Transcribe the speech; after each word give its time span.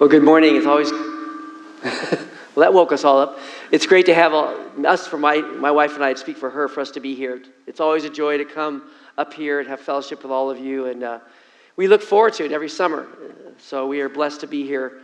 Well, 0.00 0.08
good 0.08 0.24
morning. 0.24 0.56
It's 0.56 0.66
always, 0.66 0.90
well, 1.84 2.18
that 2.56 2.74
woke 2.74 2.90
us 2.90 3.04
all 3.04 3.20
up. 3.20 3.38
It's 3.70 3.86
great 3.86 4.06
to 4.06 4.14
have 4.14 4.34
all, 4.34 4.52
us, 4.84 5.06
for 5.06 5.18
my, 5.18 5.36
my 5.36 5.70
wife 5.70 5.94
and 5.94 6.02
I, 6.02 6.14
speak 6.14 6.36
for 6.36 6.50
her, 6.50 6.66
for 6.66 6.80
us 6.80 6.90
to 6.92 7.00
be 7.00 7.14
here. 7.14 7.40
It's 7.68 7.78
always 7.78 8.02
a 8.02 8.10
joy 8.10 8.36
to 8.38 8.44
come 8.44 8.90
up 9.16 9.32
here 9.32 9.60
and 9.60 9.68
have 9.68 9.78
fellowship 9.78 10.24
with 10.24 10.32
all 10.32 10.50
of 10.50 10.58
you. 10.58 10.86
And 10.86 11.04
uh, 11.04 11.20
we 11.76 11.86
look 11.86 12.02
forward 12.02 12.32
to 12.34 12.44
it 12.44 12.50
every 12.50 12.68
summer. 12.68 13.06
So 13.58 13.86
we 13.86 14.00
are 14.00 14.08
blessed 14.08 14.40
to 14.40 14.48
be 14.48 14.66
here 14.66 15.02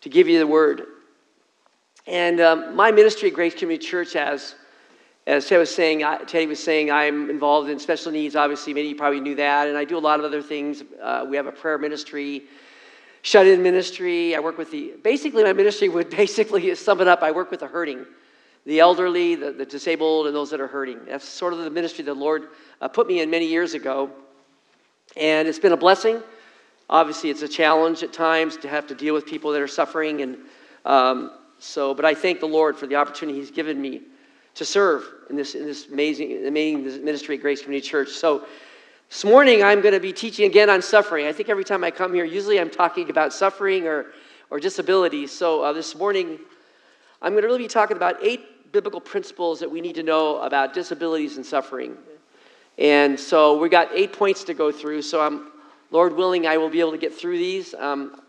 to 0.00 0.08
give 0.08 0.26
you 0.26 0.38
the 0.38 0.46
word. 0.46 0.86
And 2.06 2.40
um, 2.40 2.74
my 2.74 2.92
ministry 2.92 3.28
at 3.28 3.34
Grace 3.34 3.54
Community 3.54 3.86
Church 3.86 4.14
has, 4.14 4.54
as 5.26 5.46
Ted 5.46 5.58
was 5.58 5.72
saying, 5.74 6.00
Teddy 6.26 6.46
was 6.46 6.62
saying, 6.62 6.90
I'm 6.90 7.28
involved 7.28 7.68
in 7.68 7.78
special 7.78 8.10
needs. 8.10 8.36
Obviously, 8.36 8.72
many 8.72 8.86
of 8.86 8.92
you 8.92 8.96
probably 8.96 9.20
knew 9.20 9.34
that. 9.34 9.68
And 9.68 9.76
I 9.76 9.84
do 9.84 9.98
a 9.98 10.00
lot 10.00 10.18
of 10.18 10.24
other 10.24 10.40
things. 10.40 10.82
Uh, 11.02 11.26
we 11.28 11.36
have 11.36 11.46
a 11.46 11.52
prayer 11.52 11.76
ministry, 11.76 12.44
shut 13.24 13.46
in 13.46 13.62
ministry. 13.62 14.36
I 14.36 14.40
work 14.40 14.58
with 14.58 14.70
the, 14.70 14.92
basically, 15.02 15.42
my 15.42 15.54
ministry 15.54 15.88
would 15.88 16.10
basically 16.22 16.72
sum 16.76 17.00
it 17.00 17.08
up 17.08 17.22
I 17.22 17.32
work 17.32 17.50
with 17.50 17.60
the 17.60 17.66
hurting, 17.66 18.04
the 18.66 18.80
elderly, 18.80 19.34
the, 19.34 19.50
the 19.50 19.66
disabled, 19.66 20.26
and 20.26 20.36
those 20.36 20.50
that 20.50 20.60
are 20.60 20.68
hurting. 20.68 21.00
That's 21.06 21.26
sort 21.26 21.54
of 21.54 21.58
the 21.60 21.70
ministry 21.70 22.04
the 22.04 22.14
Lord 22.14 22.48
uh, 22.80 22.88
put 22.88 23.06
me 23.06 23.20
in 23.20 23.30
many 23.30 23.46
years 23.46 23.74
ago. 23.74 24.10
And 25.16 25.48
it's 25.48 25.58
been 25.58 25.72
a 25.72 25.76
blessing. 25.76 26.22
Obviously, 26.90 27.30
it's 27.30 27.40
a 27.40 27.48
challenge 27.48 28.02
at 28.02 28.12
times 28.12 28.58
to 28.58 28.68
have 28.68 28.86
to 28.88 28.94
deal 28.94 29.14
with 29.14 29.24
people 29.24 29.52
that 29.52 29.62
are 29.62 29.68
suffering. 29.68 30.20
And 30.20 30.36
um, 30.84 31.30
so, 31.58 31.94
but 31.94 32.04
I 32.04 32.14
thank 32.14 32.40
the 32.40 32.46
Lord 32.46 32.76
for 32.76 32.86
the 32.86 32.96
opportunity 32.96 33.38
He's 33.38 33.50
given 33.50 33.80
me 33.80 34.02
to 34.56 34.66
serve 34.66 35.02
in 35.30 35.36
this, 35.36 35.54
in 35.54 35.64
this 35.64 35.88
amazing, 35.88 36.46
amazing 36.46 37.02
ministry 37.02 37.36
at 37.36 37.40
Grace 37.40 37.62
Community 37.62 37.88
Church. 37.88 38.10
So, 38.10 38.44
this 39.08 39.24
morning 39.24 39.62
I'm 39.62 39.80
going 39.80 39.94
to 39.94 40.00
be 40.00 40.12
teaching 40.12 40.46
again 40.46 40.70
on 40.70 40.82
suffering. 40.82 41.26
I 41.26 41.32
think 41.32 41.48
every 41.48 41.64
time 41.64 41.84
I 41.84 41.90
come 41.90 42.14
here, 42.14 42.24
usually 42.24 42.58
I'm 42.58 42.70
talking 42.70 43.10
about 43.10 43.32
suffering 43.32 43.86
or, 43.86 44.06
or 44.50 44.58
disability. 44.58 45.26
So, 45.26 45.62
uh, 45.62 45.72
this 45.72 45.94
morning 45.94 46.38
I'm 47.22 47.32
going 47.32 47.42
to 47.42 47.48
really 47.48 47.62
be 47.62 47.68
talking 47.68 47.96
about 47.96 48.16
eight 48.22 48.72
biblical 48.72 49.00
principles 49.00 49.60
that 49.60 49.70
we 49.70 49.80
need 49.80 49.94
to 49.94 50.02
know 50.02 50.38
about 50.38 50.74
disabilities 50.74 51.36
and 51.36 51.46
suffering. 51.46 51.96
And 52.78 53.18
so, 53.18 53.58
we 53.58 53.68
got 53.68 53.88
eight 53.92 54.12
points 54.12 54.44
to 54.44 54.54
go 54.54 54.72
through. 54.72 55.02
So, 55.02 55.20
I'm 55.20 55.52
Lord 55.90 56.16
willing, 56.16 56.46
I 56.46 56.56
will 56.56 56.70
be 56.70 56.80
able 56.80 56.90
to 56.90 56.98
get 56.98 57.14
through 57.14 57.38
these. 57.38 57.72
Um, 57.74 58.20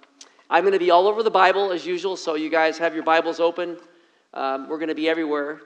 I'm 0.51 0.61
going 0.63 0.73
to 0.73 0.79
be 0.79 0.91
all 0.91 1.07
over 1.07 1.23
the 1.23 1.31
Bible 1.31 1.71
as 1.71 1.83
usual, 1.83 2.15
so 2.15 2.35
you 2.35 2.51
guys 2.51 2.77
have 2.77 2.93
your 2.93 3.03
Bibles 3.03 3.39
open. 3.39 3.77
Um, 4.35 4.69
we're 4.69 4.77
going 4.77 4.89
to 4.89 4.95
be 4.95 5.09
everywhere, 5.09 5.61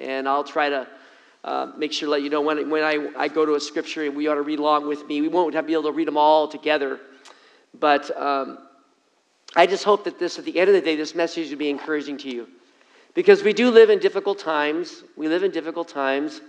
and 0.00 0.28
I'll 0.28 0.42
try 0.42 0.68
to 0.68 0.88
uh, 1.44 1.70
make 1.76 1.92
sure 1.92 2.06
to 2.06 2.10
let 2.10 2.22
you 2.22 2.30
know 2.30 2.40
when, 2.40 2.70
when 2.70 2.82
I, 2.82 3.10
I 3.16 3.28
go 3.28 3.44
to 3.44 3.54
a 3.54 3.60
scripture 3.60 4.04
and 4.04 4.16
we 4.16 4.28
ought 4.28 4.36
to 4.36 4.42
read 4.42 4.58
along 4.58 4.88
with 4.88 5.06
me. 5.06 5.20
We 5.20 5.28
won't 5.28 5.54
have, 5.54 5.66
be 5.66 5.74
able 5.74 5.84
to 5.84 5.92
read 5.92 6.08
them 6.08 6.16
all 6.16 6.48
together, 6.48 6.98
but 7.78 8.10
um, 8.20 8.58
I 9.54 9.66
just 9.66 9.84
hope 9.84 10.04
that 10.04 10.18
this, 10.18 10.38
at 10.38 10.46
the 10.46 10.58
end 10.58 10.70
of 10.70 10.74
the 10.74 10.80
day, 10.80 10.96
this 10.96 11.14
message 11.14 11.50
will 11.50 11.58
be 11.58 11.68
encouraging 11.68 12.16
to 12.18 12.28
you. 12.28 12.48
Because 13.12 13.44
we 13.44 13.52
do 13.52 13.70
live 13.70 13.90
in 13.90 14.00
difficult 14.00 14.38
times. 14.38 15.04
We 15.16 15.28
live 15.28 15.44
in 15.44 15.52
difficult 15.52 15.86
times. 15.88 16.40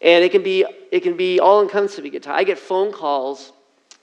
And 0.00 0.22
it 0.22 0.30
can 0.30 0.42
be, 0.42 0.64
it 0.92 1.00
can 1.00 1.16
be 1.16 1.40
all 1.40 1.62
encompassing. 1.62 2.14
I 2.26 2.44
get 2.44 2.58
phone 2.58 2.92
calls 2.92 3.52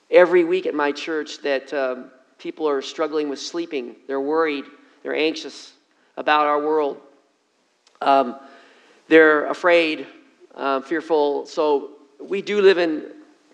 every 0.09 0.43
week 0.43 0.65
at 0.65 0.73
my 0.73 0.91
church 0.91 1.41
that 1.43 1.71
um, 1.73 2.11
people 2.39 2.67
are 2.67 2.81
struggling 2.81 3.29
with 3.29 3.39
sleeping. 3.39 3.95
They're 4.07 4.19
worried, 4.19 4.65
they're 5.03 5.15
anxious 5.15 5.73
about 6.17 6.47
our 6.47 6.59
world. 6.59 6.99
Um, 8.01 8.37
they're 9.11 9.47
afraid, 9.47 10.07
uh, 10.55 10.79
fearful. 10.79 11.45
So 11.45 11.89
we 12.17 12.41
do 12.41 12.61
live 12.61 12.77
in 12.77 13.11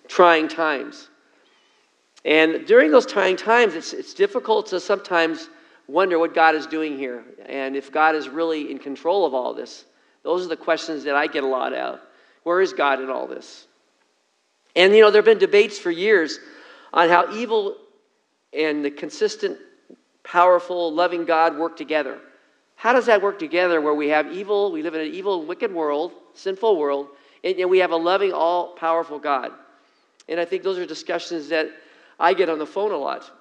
trying 0.08 0.48
times. 0.48 1.10
And 2.24 2.68
during 2.68 2.92
those 2.92 3.08
trying 3.08 3.38
times, 3.38 3.74
it's, 3.74 3.92
it's 3.92 4.14
difficult 4.14 4.68
to 4.68 4.80
sometimes 4.80 5.50
wonder 5.88 6.20
what 6.20 6.36
God 6.36 6.54
is 6.54 6.68
doing 6.68 6.96
here 6.96 7.24
and 7.48 7.76
if 7.76 7.92
God 7.92 8.14
is 8.14 8.30
really 8.30 8.70
in 8.70 8.78
control 8.78 9.26
of 9.26 9.34
all 9.34 9.56
this. 9.56 9.86
Those 10.22 10.46
are 10.46 10.50
the 10.50 10.58
questions 10.58 11.04
that 11.06 11.16
I 11.16 11.26
get 11.26 11.44
a 11.44 11.48
lot 11.48 11.74
of. 11.74 12.02
Where 12.44 12.62
is 12.62 12.72
God 12.72 13.02
in 13.02 13.10
all 13.10 13.26
this? 13.26 13.66
And, 14.76 14.94
you 14.94 15.02
know, 15.02 15.10
there 15.10 15.24
have 15.24 15.26
been 15.26 15.40
debates 15.40 15.80
for 15.80 15.90
years 15.90 16.38
on 16.94 17.10
how 17.10 17.34
evil 17.34 17.78
and 18.54 18.86
the 18.86 18.92
consistent, 18.92 19.58
powerful, 20.24 20.94
loving 20.94 21.26
God 21.26 21.58
work 21.58 21.76
together. 21.78 22.20
How 22.78 22.94
does 22.94 23.08
that 23.08 23.24
work 23.24 23.40
together 23.40 23.82
where 23.82 23.96
we 23.96 24.10
have 24.10 24.32
evil, 24.32 24.72
we 24.72 24.84
live 24.84 24.94
in 24.94 25.02
an 25.02 25.14
evil, 25.14 25.46
wicked 25.46 25.74
world, 25.74 26.12
sinful 26.36 26.78
world, 26.78 27.08
and 27.44 27.58
yet 27.58 27.68
we 27.68 27.80
have 27.80 27.92
a 27.92 27.98
loving, 27.98 28.32
all 28.32 28.76
powerful 28.76 29.18
God? 29.18 29.52
And 30.30 30.40
I 30.40 30.46
think 30.46 30.62
those 30.62 30.78
are 30.78 30.86
discussions 30.86 31.50
that 31.50 31.70
I 32.20 32.36
get 32.36 32.50
on 32.50 32.60
the 32.60 32.68
phone 32.68 32.92
a 32.92 32.98
lot. 32.98 33.32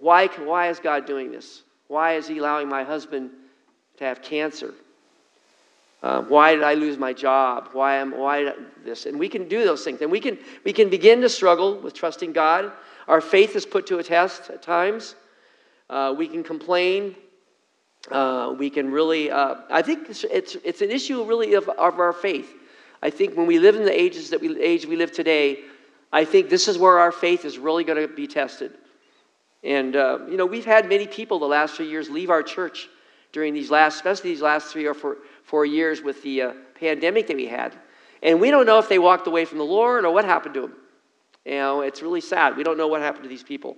Why, 0.00 0.26
why 0.26 0.68
is 0.68 0.80
God 0.80 1.06
doing 1.06 1.30
this? 1.30 1.62
Why 1.86 2.14
is 2.14 2.26
He 2.26 2.38
allowing 2.38 2.68
my 2.68 2.82
husband 2.82 3.30
to 3.98 4.04
have 4.04 4.20
cancer? 4.20 4.74
Uh, 6.02 6.22
why 6.22 6.54
did 6.54 6.64
I 6.64 6.74
lose 6.74 6.98
my 6.98 7.12
job? 7.12 7.68
Why 7.74 7.96
am 7.96 8.10
why 8.10 8.52
this? 8.84 9.06
And 9.06 9.16
we 9.16 9.28
can 9.28 9.46
do 9.46 9.64
those 9.64 9.84
things, 9.84 10.00
and 10.00 10.10
we 10.10 10.18
can 10.18 10.36
we 10.64 10.72
can 10.72 10.88
begin 10.90 11.20
to 11.20 11.28
struggle 11.28 11.78
with 11.78 11.94
trusting 11.94 12.32
God. 12.32 12.72
Our 13.06 13.20
faith 13.20 13.54
is 13.54 13.64
put 13.64 13.86
to 13.86 13.98
a 13.98 14.02
test 14.02 14.50
at 14.50 14.62
times. 14.62 15.14
Uh, 15.88 16.12
we 16.18 16.26
can 16.26 16.42
complain. 16.42 17.14
Uh, 18.10 18.54
we 18.58 18.68
can 18.68 18.90
really. 18.90 19.30
Uh, 19.30 19.56
I 19.70 19.82
think 19.82 20.10
it's, 20.10 20.24
it's, 20.24 20.56
it's 20.64 20.82
an 20.82 20.90
issue 20.90 21.24
really 21.24 21.54
of, 21.54 21.68
of 21.68 22.00
our 22.00 22.12
faith. 22.12 22.52
I 23.02 23.10
think 23.10 23.36
when 23.36 23.46
we 23.46 23.58
live 23.58 23.76
in 23.76 23.84
the 23.84 24.00
ages 24.00 24.30
that 24.30 24.40
we 24.40 24.60
age 24.60 24.86
we 24.86 24.96
live 24.96 25.12
today, 25.12 25.60
I 26.12 26.24
think 26.24 26.50
this 26.50 26.68
is 26.68 26.78
where 26.78 26.98
our 26.98 27.12
faith 27.12 27.44
is 27.44 27.58
really 27.58 27.84
going 27.84 28.00
to 28.06 28.12
be 28.12 28.26
tested. 28.26 28.72
And 29.64 29.94
uh, 29.94 30.18
you 30.28 30.36
know, 30.36 30.46
we've 30.46 30.64
had 30.64 30.88
many 30.88 31.06
people 31.06 31.38
the 31.38 31.46
last 31.46 31.76
few 31.76 31.86
years 31.86 32.10
leave 32.10 32.30
our 32.30 32.42
church 32.42 32.88
during 33.32 33.54
these 33.54 33.70
last, 33.70 33.96
especially 33.96 34.30
these 34.30 34.42
last 34.42 34.68
three 34.68 34.86
or 34.86 34.94
four 34.94 35.18
four 35.44 35.64
years 35.64 36.02
with 36.02 36.22
the 36.22 36.42
uh, 36.42 36.52
pandemic 36.74 37.26
that 37.28 37.36
we 37.36 37.46
had. 37.46 37.74
And 38.22 38.40
we 38.40 38.50
don't 38.50 38.66
know 38.66 38.78
if 38.78 38.88
they 38.88 38.98
walked 38.98 39.26
away 39.26 39.44
from 39.44 39.58
the 39.58 39.64
Lord 39.64 40.04
or 40.04 40.12
what 40.12 40.24
happened 40.24 40.54
to 40.54 40.62
them. 40.62 40.74
You 41.44 41.52
know, 41.52 41.80
it's 41.80 42.02
really 42.02 42.20
sad. 42.20 42.56
We 42.56 42.62
don't 42.62 42.78
know 42.78 42.86
what 42.86 43.00
happened 43.00 43.24
to 43.24 43.28
these 43.28 43.42
people. 43.42 43.76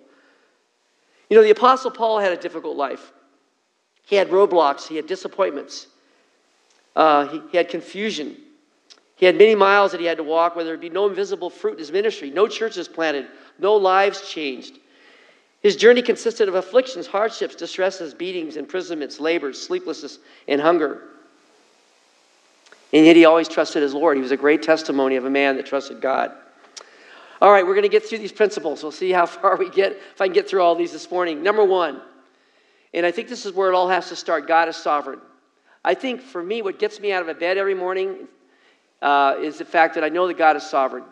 You 1.31 1.37
know, 1.37 1.43
the 1.43 1.51
Apostle 1.51 1.91
Paul 1.91 2.19
had 2.19 2.33
a 2.33 2.37
difficult 2.37 2.77
life. 2.77 3.13
He 4.07 4.17
had 4.17 4.29
roadblocks, 4.29 4.87
he 4.87 4.97
had 4.97 5.07
disappointments, 5.07 5.87
uh, 6.95 7.27
he, 7.29 7.43
he 7.51 7.57
had 7.57 7.69
confusion. 7.69 8.37
He 9.17 9.27
had 9.27 9.39
many 9.39 9.55
miles 9.55 9.93
that 9.93 10.01
he 10.01 10.07
had 10.07 10.17
to 10.17 10.25
walk 10.25 10.57
where 10.57 10.65
there 10.65 10.75
would 10.75 10.81
be 10.81 10.91
no 10.91 11.09
invisible 11.09 11.49
fruit 11.49 11.75
in 11.75 11.79
his 11.79 11.93
ministry, 11.93 12.31
no 12.31 12.49
churches 12.49 12.89
planted, 12.89 13.27
no 13.59 13.75
lives 13.77 14.29
changed. 14.29 14.79
His 15.63 15.77
journey 15.77 16.03
consisted 16.03 16.49
of 16.49 16.57
afflictions, 16.57 17.07
hardships, 17.07 17.55
distresses, 17.55 18.13
beatings, 18.13 18.57
imprisonments, 18.57 19.19
labors, 19.19 19.61
sleeplessness, 19.61 20.19
and 20.47 20.61
hunger. 20.61 21.01
And 22.93 23.07
yet 23.07 23.17
he 23.17 23.25
always 23.25 23.49
trusted 23.49 23.83
his 23.83 23.95
Lord. 23.95 24.17
He 24.17 24.23
was 24.23 24.31
a 24.31 24.37
great 24.37 24.63
testimony 24.63 25.17
of 25.17 25.25
a 25.25 25.31
man 25.31 25.57
that 25.57 25.65
trusted 25.65 26.01
God. 26.01 26.33
All 27.41 27.51
right, 27.51 27.65
we're 27.67 27.75
going 27.75 27.83
to 27.83 27.89
get 27.89 28.05
through 28.05 28.19
these 28.19 28.33
principles. 28.33 28.83
We'll 28.83 28.93
see 28.93 29.11
how 29.11 29.27
far 29.27 29.57
we 29.57 29.71
get, 29.71 29.93
if 29.93 30.21
I 30.21 30.27
can 30.27 30.35
get 30.35 30.49
through 30.49 30.63
all 30.63 30.75
these 30.75 30.93
this 30.93 31.11
morning. 31.11 31.43
Number 31.43 31.65
one, 31.65 32.03
and 32.95 33.05
I 33.05 33.11
think 33.11 33.29
this 33.29 33.45
is 33.45 33.53
where 33.53 33.69
it 33.69 33.75
all 33.75 33.89
has 33.89 34.09
to 34.09 34.17
start 34.17 34.47
God 34.47 34.69
is 34.69 34.77
sovereign. 34.77 35.19
I 35.85 35.95
think 35.95 36.23
for 36.23 36.43
me, 36.43 36.63
what 36.63 36.79
gets 36.79 37.01
me 37.01 37.13
out 37.13 37.29
of 37.29 37.39
bed 37.41 37.59
every 37.59 37.75
morning 37.75 38.29
uh, 39.03 39.35
is 39.41 39.59
the 39.59 39.65
fact 39.65 39.97
that 39.97 40.05
I 40.05 40.09
know 40.09 40.29
that 40.29 40.39
God 40.39 40.57
is 40.57 40.63
sovereign. 40.63 41.05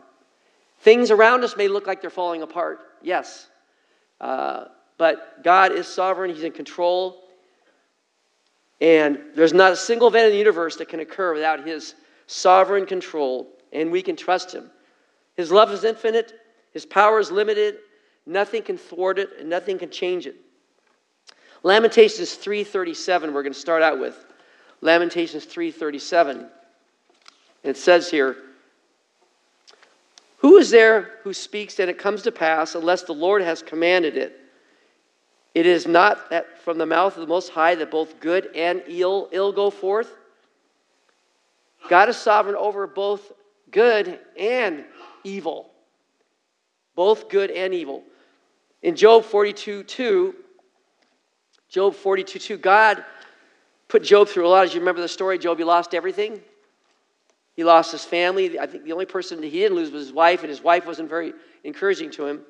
Things 0.80 1.10
around 1.10 1.44
us 1.44 1.56
may 1.56 1.68
look 1.68 1.86
like 1.86 2.00
they're 2.00 2.08
falling 2.08 2.42
apart, 2.42 2.78
yes. 3.02 3.48
Uh, 4.20 4.66
but 4.96 5.42
God 5.42 5.72
is 5.72 5.88
sovereign, 5.88 6.32
He's 6.32 6.44
in 6.44 6.52
control. 6.52 7.18
And 8.80 9.18
there's 9.34 9.52
not 9.52 9.72
a 9.72 9.76
single 9.76 10.08
event 10.08 10.26
in 10.26 10.32
the 10.32 10.38
universe 10.38 10.76
that 10.76 10.88
can 10.88 11.00
occur 11.00 11.34
without 11.34 11.66
His 11.66 11.96
sovereign 12.28 12.86
control, 12.86 13.48
and 13.72 13.90
we 13.90 14.02
can 14.02 14.16
trust 14.16 14.54
Him. 14.54 14.70
His 15.36 15.50
love 15.50 15.70
is 15.72 15.82
infinite, 15.82 16.32
His 16.72 16.86
power 16.86 17.18
is 17.18 17.30
limited, 17.30 17.78
nothing 18.24 18.62
can 18.62 18.78
thwart 18.78 19.18
it, 19.18 19.30
and 19.40 19.50
nothing 19.50 19.78
can 19.78 19.90
change 19.90 20.26
it. 20.26 20.36
Lamentations 21.62 22.36
3:37 22.36 23.32
we're 23.32 23.42
going 23.42 23.52
to 23.52 23.58
start 23.58 23.82
out 23.82 24.00
with. 24.00 24.24
Lamentations 24.80 25.46
3:37. 25.46 26.30
and 26.30 26.50
It 27.62 27.76
says 27.76 28.10
here, 28.10 28.36
Who 30.38 30.56
is 30.56 30.70
there 30.70 31.18
who 31.22 31.32
speaks 31.32 31.78
and 31.78 31.88
it 31.88 31.98
comes 31.98 32.22
to 32.22 32.32
pass 32.32 32.74
unless 32.74 33.02
the 33.02 33.14
Lord 33.14 33.42
has 33.42 33.62
commanded 33.62 34.16
it? 34.16 34.38
It 35.54 35.66
is 35.66 35.86
not 35.86 36.30
that 36.30 36.62
from 36.62 36.78
the 36.78 36.86
mouth 36.86 37.14
of 37.16 37.20
the 37.20 37.26
Most 37.26 37.50
High 37.50 37.74
that 37.76 37.90
both 37.90 38.20
good 38.20 38.50
and 38.54 38.82
ill, 38.86 39.28
ill 39.32 39.52
go 39.52 39.70
forth. 39.70 40.16
God 41.88 42.08
is 42.08 42.16
sovereign 42.16 42.56
over 42.56 42.86
both 42.86 43.32
good 43.70 44.18
and 44.38 44.84
evil. 45.24 45.70
Both 46.94 47.28
good 47.28 47.50
and 47.50 47.74
evil. 47.74 48.02
In 48.82 48.96
Job 48.96 49.24
42 49.24 49.84
2, 49.84 50.34
Job 51.72 51.94
42 51.94 52.38
2, 52.38 52.58
God 52.58 53.02
put 53.88 54.02
Job 54.02 54.28
through 54.28 54.46
a 54.46 54.50
lot. 54.50 54.64
As 54.64 54.74
you 54.74 54.80
remember 54.80 55.00
the 55.00 55.08
story, 55.08 55.38
Job, 55.38 55.56
he 55.56 55.64
lost 55.64 55.94
everything. 55.94 56.38
He 57.56 57.64
lost 57.64 57.92
his 57.92 58.04
family. 58.04 58.58
I 58.58 58.66
think 58.66 58.84
the 58.84 58.92
only 58.92 59.06
person 59.06 59.42
he 59.42 59.48
didn't 59.48 59.76
lose 59.76 59.90
was 59.90 60.04
his 60.04 60.12
wife, 60.12 60.40
and 60.40 60.50
his 60.50 60.62
wife 60.62 60.86
wasn't 60.86 61.08
very 61.08 61.32
encouraging 61.64 62.10
to 62.12 62.26
him. 62.26 62.42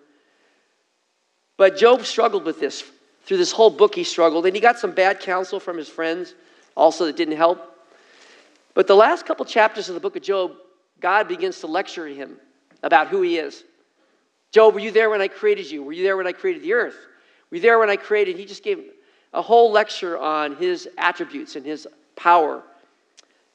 But 1.57 1.77
Job 1.77 2.05
struggled 2.05 2.45
with 2.45 2.59
this 2.59 2.83
Through 3.25 3.37
this 3.37 3.53
whole 3.53 3.71
book, 3.71 3.95
he 3.95 4.03
struggled, 4.03 4.45
and 4.45 4.57
he 4.57 4.61
got 4.61 4.81
some 4.81 4.91
bad 4.91 5.21
counsel 5.21 5.61
from 5.61 5.79
his 5.79 5.89
friends 5.89 6.35
also 6.77 7.07
that 7.07 7.17
didn't 7.17 7.37
help. 7.37 7.61
But 8.75 8.89
the 8.89 8.97
last 8.97 9.25
couple 9.25 9.45
chapters 9.45 9.89
of 9.89 9.95
the 9.95 10.01
book 10.01 10.17
of 10.17 10.23
Job, 10.23 10.57
God 10.99 11.29
begins 11.29 11.61
to 11.61 11.69
lecture 11.69 12.09
him 12.09 12.39
about 12.83 13.07
who 13.07 13.23
he 13.23 13.37
is. 13.37 13.63
Job, 14.51 14.75
were 14.75 14.81
you 14.81 14.91
there 14.91 15.11
when 15.11 15.23
I 15.23 15.29
created 15.29 15.71
you? 15.71 15.85
Were 15.85 15.93
you 15.93 16.03
there 16.03 16.17
when 16.17 16.27
I 16.27 16.33
created 16.33 16.65
the 16.65 16.73
earth? 16.73 16.97
Were 17.51 17.59
you 17.59 17.63
there 17.63 17.79
when 17.79 17.89
I 17.89 17.97
created? 17.97 18.37
He 18.37 18.45
just 18.45 18.65
gave 18.65 18.83
a 19.33 19.43
whole 19.43 19.71
lecture 19.71 20.19
on 20.19 20.57
his 20.57 20.89
attributes 20.99 21.57
and 21.57 21.65
his 21.65 21.87
power. 22.17 22.63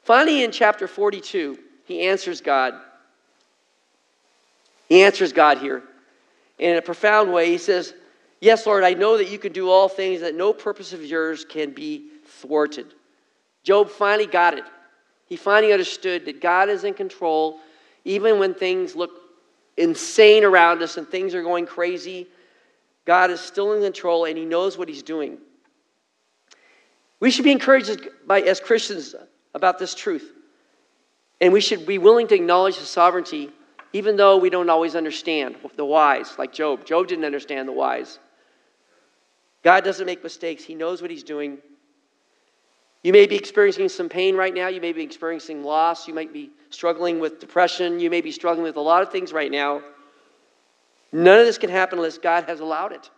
Finally, 0.04 0.44
in 0.44 0.52
chapter 0.52 0.88
42, 0.88 1.58
he 1.86 2.02
answers 2.02 2.42
God. 2.42 2.74
He 4.90 5.04
answers 5.04 5.34
God 5.34 5.58
here 5.58 5.84
in 6.58 6.78
a 6.78 6.82
profound 6.82 7.32
way. 7.32 7.50
He 7.50 7.58
says, 7.58 7.94
Yes, 8.40 8.66
Lord, 8.68 8.84
I 8.84 8.94
know 8.94 9.18
that 9.18 9.30
you 9.30 9.40
can 9.40 9.52
do 9.52 9.70
all 9.70 9.90
things, 9.90 10.22
that 10.22 10.36
no 10.36 10.54
purpose 10.54 10.94
of 10.94 11.04
yours 11.04 11.44
can 11.44 11.72
be 11.72 12.10
thwarted. 12.26 12.94
Job 13.64 13.90
finally 13.90 14.28
got 14.28 14.56
it. 14.58 14.64
He 15.26 15.36
finally 15.36 15.74
understood 15.74 16.26
that 16.26 16.40
God 16.40 16.70
is 16.70 16.84
in 16.84 16.94
control, 16.94 17.60
even 18.06 18.40
when 18.40 18.54
things 18.54 18.96
look 18.96 19.12
insane 19.76 20.44
around 20.44 20.82
us 20.82 20.98
and 20.98 21.08
things 21.08 21.34
are 21.34 21.44
going 21.44 21.66
crazy. 21.66 22.28
God 23.06 23.32
is 23.32 23.40
still 23.40 23.74
in 23.74 23.82
control 23.82 24.26
and 24.26 24.38
He 24.38 24.46
knows 24.46 24.78
what 24.78 24.88
He's 24.88 25.04
doing. 25.04 25.38
We 27.20 27.32
should 27.32 27.44
be 27.44 27.52
encouraged 27.52 28.08
by, 28.26 28.42
as 28.42 28.60
Christians 28.60 29.16
about 29.54 29.80
this 29.80 29.96
truth. 29.96 30.34
And 31.42 31.54
we 31.54 31.62
should 31.62 31.86
be 31.86 31.98
willing 31.98 32.28
to 32.28 32.36
acknowledge 32.36 32.78
His 32.78 32.90
sovereignty, 32.90 33.50
even 33.94 34.18
though 34.18 34.38
we 34.38 34.50
don't 34.50 34.70
always 34.70 34.96
understand 34.96 35.56
the 35.76 35.86
whys, 35.86 36.36
like 36.38 36.54
Job. 36.54 36.86
Job 36.86 37.08
didn't 37.08 37.26
understand 37.26 37.68
the 37.68 37.74
whys. 37.74 38.20
God 39.64 39.84
doesn't 39.84 40.06
make 40.06 40.24
mistakes, 40.24 40.64
He 40.64 40.76
knows 40.76 41.02
what 41.02 41.12
He's 41.12 41.24
doing. 41.24 41.58
You 43.04 43.14
may 43.14 43.28
be 43.28 43.36
experiencing 43.36 43.90
some 43.90 44.10
pain 44.10 44.36
right 44.36 44.54
now. 44.54 44.68
You 44.68 44.82
may 44.82 44.92
be 44.92 45.04
experiencing 45.04 45.64
loss. 45.64 46.08
You 46.08 46.14
might 46.14 46.34
be 46.34 46.50
struggling 46.72 47.20
with 47.20 47.40
depression. 47.40 48.00
You 48.00 48.10
may 48.10 48.22
be 48.22 48.32
struggling 48.32 48.64
with 48.64 48.76
a 48.76 48.82
lot 48.82 49.04
of 49.04 49.12
things 49.12 49.32
right 49.32 49.52
now. 49.52 49.82
None 51.12 51.40
of 51.40 51.46
this 51.46 51.58
can 51.58 51.70
happen 51.70 52.00
unless 52.00 52.18
God 52.18 52.46
has 52.46 52.60
allowed 52.60 52.92
it. 52.92 53.10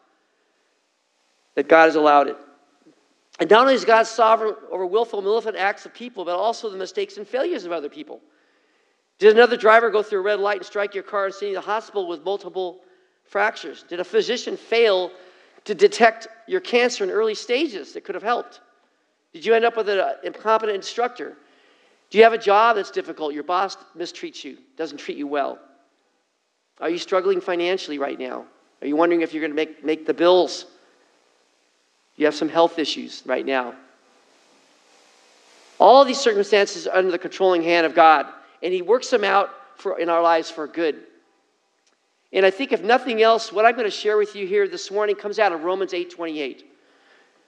That 1.55 1.67
God 1.67 1.85
has 1.85 1.95
allowed 1.95 2.27
it. 2.27 2.37
And 3.39 3.49
not 3.49 3.61
only 3.61 3.73
is 3.73 3.85
God 3.85 4.03
sovereign 4.03 4.55
over 4.69 4.85
willful, 4.85 5.21
malevolent 5.21 5.57
acts 5.57 5.85
of 5.85 5.93
people, 5.93 6.25
but 6.25 6.35
also 6.35 6.69
the 6.69 6.77
mistakes 6.77 7.17
and 7.17 7.27
failures 7.27 7.63
of 7.65 7.71
other 7.71 7.89
people. 7.89 8.19
Did 9.17 9.35
another 9.35 9.57
driver 9.57 9.89
go 9.89 10.03
through 10.03 10.19
a 10.19 10.23
red 10.23 10.39
light 10.39 10.57
and 10.57 10.65
strike 10.65 10.93
your 10.93 11.03
car 11.03 11.25
and 11.25 11.33
send 11.33 11.51
you 11.51 11.55
to 11.55 11.61
the 11.61 11.65
hospital 11.65 12.07
with 12.07 12.23
multiple 12.23 12.81
fractures? 13.23 13.83
Did 13.87 13.99
a 13.99 14.03
physician 14.03 14.57
fail 14.57 15.11
to 15.65 15.75
detect 15.75 16.27
your 16.47 16.61
cancer 16.61 17.03
in 17.03 17.09
early 17.09 17.35
stages 17.35 17.93
that 17.93 18.03
could 18.03 18.15
have 18.15 18.23
helped? 18.23 18.61
Did 19.33 19.45
you 19.45 19.53
end 19.53 19.65
up 19.65 19.77
with 19.77 19.89
an 19.89 19.99
uh, 19.99 20.13
incompetent 20.23 20.75
instructor? 20.75 21.37
Do 22.09 22.17
you 22.17 22.23
have 22.23 22.33
a 22.33 22.37
job 22.37 22.75
that's 22.75 22.91
difficult? 22.91 23.33
Your 23.33 23.43
boss 23.43 23.77
mistreats 23.95 24.43
you, 24.43 24.57
doesn't 24.77 24.97
treat 24.97 25.17
you 25.17 25.27
well. 25.27 25.59
Are 26.81 26.89
you 26.89 26.97
struggling 26.97 27.39
financially 27.39 27.99
right 27.99 28.17
now? 28.17 28.45
Are 28.81 28.87
you 28.87 28.95
wondering 28.95 29.21
if 29.21 29.33
you're 29.33 29.41
going 29.41 29.51
to 29.51 29.55
make, 29.55 29.83
make 29.83 30.05
the 30.05 30.13
bills? 30.13 30.65
You 32.19 32.25
have 32.25 32.35
some 32.35 32.49
health 32.49 32.77
issues 32.77 33.23
right 33.25 33.45
now. 33.45 33.73
All 35.79 36.03
these 36.03 36.19
circumstances 36.19 36.85
are 36.85 36.97
under 36.97 37.11
the 37.11 37.17
controlling 37.17 37.63
hand 37.63 37.85
of 37.85 37.95
God, 37.95 38.25
and 38.61 38.73
He 38.73 38.81
works 38.81 39.09
them 39.09 39.23
out 39.23 39.49
for, 39.77 39.97
in 39.97 40.09
our 40.09 40.21
lives 40.21 40.51
for 40.51 40.67
good. 40.67 40.99
And 42.33 42.45
I 42.45 42.51
think, 42.51 42.73
if 42.73 42.83
nothing 42.83 43.21
else, 43.21 43.53
what 43.53 43.65
I'm 43.65 43.71
going 43.71 43.85
to 43.85 43.89
share 43.89 44.17
with 44.17 44.35
you 44.35 44.45
here 44.45 44.67
this 44.67 44.91
morning 44.91 45.15
comes 45.15 45.39
out 45.39 45.53
of 45.53 45.63
Romans 45.63 45.93
8 45.93 46.11
28. 46.11 46.65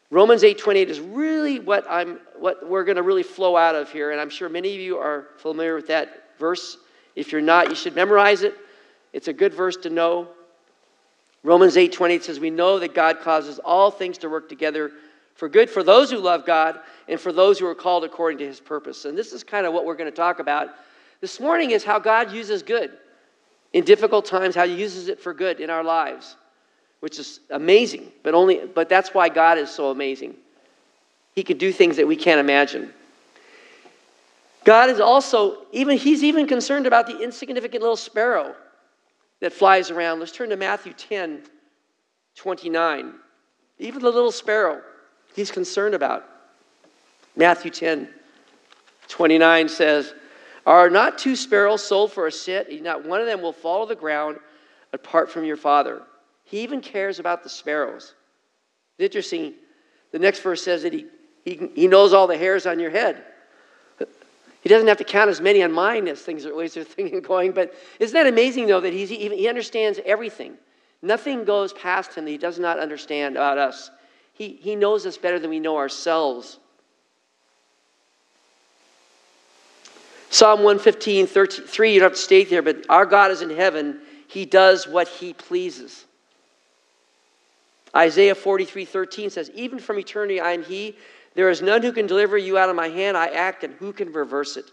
Romans 0.10 0.42
8:28 0.44 0.88
is 0.88 1.02
really 1.02 1.60
what 1.60 1.86
I'm 1.90 2.22
what 2.40 2.66
we're 2.66 2.86
going 2.86 2.96
to 2.96 3.04
really 3.04 3.24
flow 3.24 3.58
out 3.58 3.76
of 3.76 3.92
here 3.92 4.12
and 4.12 4.20
I'm 4.20 4.30
sure 4.30 4.50
many 4.50 4.76
of 4.76 4.82
you 4.82 4.98
are 4.98 5.28
familiar 5.38 5.76
with 5.76 5.88
that 5.88 6.38
verse. 6.38 6.78
If 7.16 7.32
you're 7.32 7.42
not, 7.42 7.70
you 7.70 7.76
should 7.76 7.96
memorize 7.96 8.44
it. 8.44 8.58
It's 9.14 9.30
a 9.30 9.34
good 9.34 9.54
verse 9.54 9.78
to 9.78 9.90
know. 9.90 10.28
Romans 11.44 11.76
8:28 11.76 12.24
says 12.24 12.40
we 12.40 12.50
know 12.50 12.80
that 12.80 12.94
God 12.94 13.20
causes 13.22 13.60
all 13.60 13.92
things 13.92 14.18
to 14.20 14.30
work 14.30 14.48
together 14.48 14.92
for 15.36 15.50
good 15.50 15.70
for 15.70 15.84
those 15.84 16.12
who 16.12 16.18
love 16.18 16.46
God 16.46 16.80
and 17.08 17.20
for 17.20 17.32
those 17.32 17.58
who 17.58 17.66
are 17.66 17.76
called 17.76 18.04
according 18.04 18.38
to 18.40 18.46
his 18.46 18.60
purpose. 18.60 19.06
And 19.06 19.18
this 19.18 19.34
is 19.34 19.44
kind 19.44 19.66
of 19.66 19.74
what 19.74 19.86
we're 19.86 19.96
going 19.96 20.10
to 20.12 20.16
talk 20.16 20.40
about 20.40 20.70
this 21.20 21.40
morning 21.40 21.72
is 21.72 21.84
how 21.84 22.00
God 22.00 22.32
uses 22.32 22.64
good 22.64 22.92
in 23.74 23.84
difficult 23.84 24.26
times, 24.26 24.56
how 24.56 24.68
he 24.68 24.76
uses 24.76 25.08
it 25.08 25.20
for 25.20 25.34
good 25.34 25.60
in 25.60 25.70
our 25.70 25.84
lives 25.84 26.36
which 27.02 27.18
is 27.20 27.42
amazing, 27.50 28.10
but 28.24 28.34
only 28.34 28.62
but 28.74 28.88
that's 28.88 29.14
why 29.14 29.28
God 29.28 29.58
is 29.58 29.70
so 29.70 29.92
amazing. 29.92 30.36
He 31.36 31.44
can 31.44 31.58
do 31.58 31.72
things 31.72 31.98
that 31.98 32.08
we 32.08 32.16
can't 32.16 32.40
imagine. 32.40 32.94
God 34.64 34.90
is 34.90 35.00
also 35.00 35.58
even 35.72 35.98
he's 35.98 36.24
even 36.24 36.48
concerned 36.48 36.86
about 36.86 37.08
the 37.08 37.20
insignificant 37.20 37.82
little 37.82 37.98
sparrow 37.98 38.56
that 39.42 39.52
flies 39.52 39.92
around. 39.92 40.20
Let's 40.20 40.32
turn 40.32 40.50
to 40.50 40.56
Matthew 40.56 40.94
10, 40.94 41.42
29. 42.36 43.14
Even 43.80 44.02
the 44.02 44.12
little 44.12 44.32
sparrow, 44.32 44.82
he's 45.36 45.52
concerned 45.52 45.96
about. 45.96 46.26
Matthew 47.36 47.72
10, 47.72 48.08
29 49.08 49.70
says, 49.70 50.14
Are 50.66 50.90
not 50.90 51.18
two 51.18 51.36
sparrows 51.36 51.84
sold 51.84 52.12
for 52.12 52.28
a 52.28 52.32
cent? 52.32 52.70
Not 52.82 53.06
one 53.06 53.20
of 53.20 53.26
them 53.26 53.42
will 53.42 53.54
fall 53.54 53.86
to 53.86 53.94
the 53.94 54.00
ground 54.00 54.38
apart 54.94 55.30
from 55.30 55.44
your 55.44 55.58
father. 55.58 56.04
He 56.46 56.62
even 56.62 56.82
cares 56.82 57.20
about 57.20 57.44
the 57.44 57.50
sparrows. 57.50 58.14
It's 58.98 59.06
interesting. 59.06 59.54
The 60.12 60.20
next 60.20 60.42
verse 60.42 60.64
says 60.64 60.84
that 60.84 60.94
he, 60.94 61.08
he, 61.46 61.70
he 61.74 61.88
knows 61.88 62.14
all 62.14 62.28
the 62.28 62.38
hairs 62.38 62.66
on 62.66 62.80
your 62.80 62.92
head. 62.92 63.24
He 64.62 64.70
doesn't 64.70 64.88
have 64.88 64.98
to 64.98 65.04
count 65.04 65.30
as 65.30 65.42
many 65.42 65.64
on 65.64 65.72
mine 65.72 66.08
as 66.08 66.22
things 66.22 66.46
are 66.46 66.56
ways 66.56 66.78
of 66.78 66.88
thinking 66.88 67.20
going. 67.22 67.52
But 67.52 67.74
isn't 68.00 68.14
that 68.14 68.28
amazing 68.28 68.68
though 68.68 68.80
that 68.80 68.94
he's 68.94 69.12
even, 69.12 69.38
he 69.38 69.48
understands 69.48 70.00
everything? 70.06 70.54
Nothing 71.02 71.44
goes 71.46 71.74
past 71.74 72.14
him 72.14 72.26
that 72.26 72.32
he 72.32 72.38
does 72.38 72.60
not 72.60 72.78
understand 72.80 73.36
about 73.36 73.58
us. 73.58 73.90
He, 74.34 74.60
he 74.62 74.76
knows 74.76 75.06
us 75.06 75.18
better 75.18 75.40
than 75.40 75.50
we 75.50 75.60
know 75.60 75.78
ourselves. 75.78 76.60
Psalm 80.30 80.60
115, 80.60 81.28
33, 81.28 81.94
you 81.94 82.00
don't 82.00 82.10
have 82.12 82.18
to 82.18 82.22
state 82.22 82.50
there, 82.50 82.62
but 82.62 82.86
our 82.88 83.06
God 83.06 83.32
is 83.32 83.42
in 83.42 83.50
heaven. 83.50 84.00
He 84.28 84.46
does 84.46 84.88
what 84.88 85.08
he 85.08 85.34
pleases. 85.34 86.06
Isaiah 87.96 88.36
43 88.36 88.86
13 88.86 89.30
says, 89.30 89.52
Even 89.54 89.80
from 89.80 90.00
eternity 90.00 90.40
I 90.40 90.52
am 90.54 90.64
He. 90.64 90.96
There 91.34 91.50
is 91.50 91.62
none 91.62 91.82
who 91.82 91.92
can 91.92 92.08
deliver 92.08 92.38
you 92.38 92.58
out 92.58 92.70
of 92.70 92.76
my 92.76 92.90
hand. 92.90 93.16
I 93.16 93.28
act, 93.28 93.64
and 93.64 93.74
who 93.76 93.94
can 93.94 94.12
reverse 94.12 94.58
it? 94.58 94.66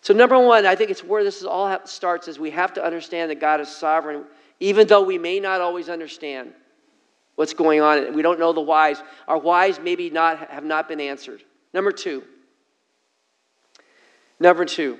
So, 0.00 0.12
number 0.14 0.38
one, 0.38 0.66
I 0.66 0.74
think 0.74 0.90
it's 0.90 1.04
where 1.04 1.24
this 1.24 1.44
all 1.44 1.78
starts 1.86 2.28
is 2.28 2.38
we 2.38 2.50
have 2.50 2.74
to 2.74 2.84
understand 2.84 3.30
that 3.30 3.40
God 3.40 3.60
is 3.60 3.68
sovereign, 3.68 4.24
even 4.60 4.86
though 4.86 5.02
we 5.02 5.18
may 5.18 5.40
not 5.40 5.60
always 5.60 5.88
understand 5.88 6.52
what's 7.36 7.54
going 7.54 7.80
on. 7.80 8.14
We 8.14 8.22
don't 8.22 8.38
know 8.38 8.52
the 8.52 8.60
whys. 8.60 9.02
Our 9.28 9.38
whys 9.38 9.80
maybe 9.80 10.10
not 10.10 10.50
have 10.50 10.64
not 10.64 10.88
been 10.88 11.00
answered. 11.00 11.42
Number 11.72 11.90
two. 11.90 12.22
Number 14.38 14.64
two. 14.64 14.98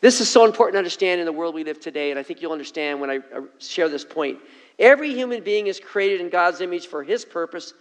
This 0.00 0.20
is 0.20 0.28
so 0.28 0.44
important 0.44 0.74
to 0.74 0.78
understand 0.78 1.20
in 1.20 1.26
the 1.26 1.32
world 1.32 1.54
we 1.54 1.64
live 1.64 1.80
today, 1.80 2.10
and 2.10 2.18
I 2.18 2.22
think 2.22 2.40
you'll 2.40 2.52
understand 2.52 3.00
when 3.00 3.10
I 3.10 3.20
share 3.58 3.88
this 3.88 4.04
point. 4.04 4.38
Every 4.78 5.12
human 5.14 5.42
being 5.42 5.66
is 5.66 5.80
created 5.80 6.20
in 6.20 6.28
God's 6.28 6.60
image 6.60 6.86
for 6.86 7.02
his 7.02 7.24
purpose 7.24 7.72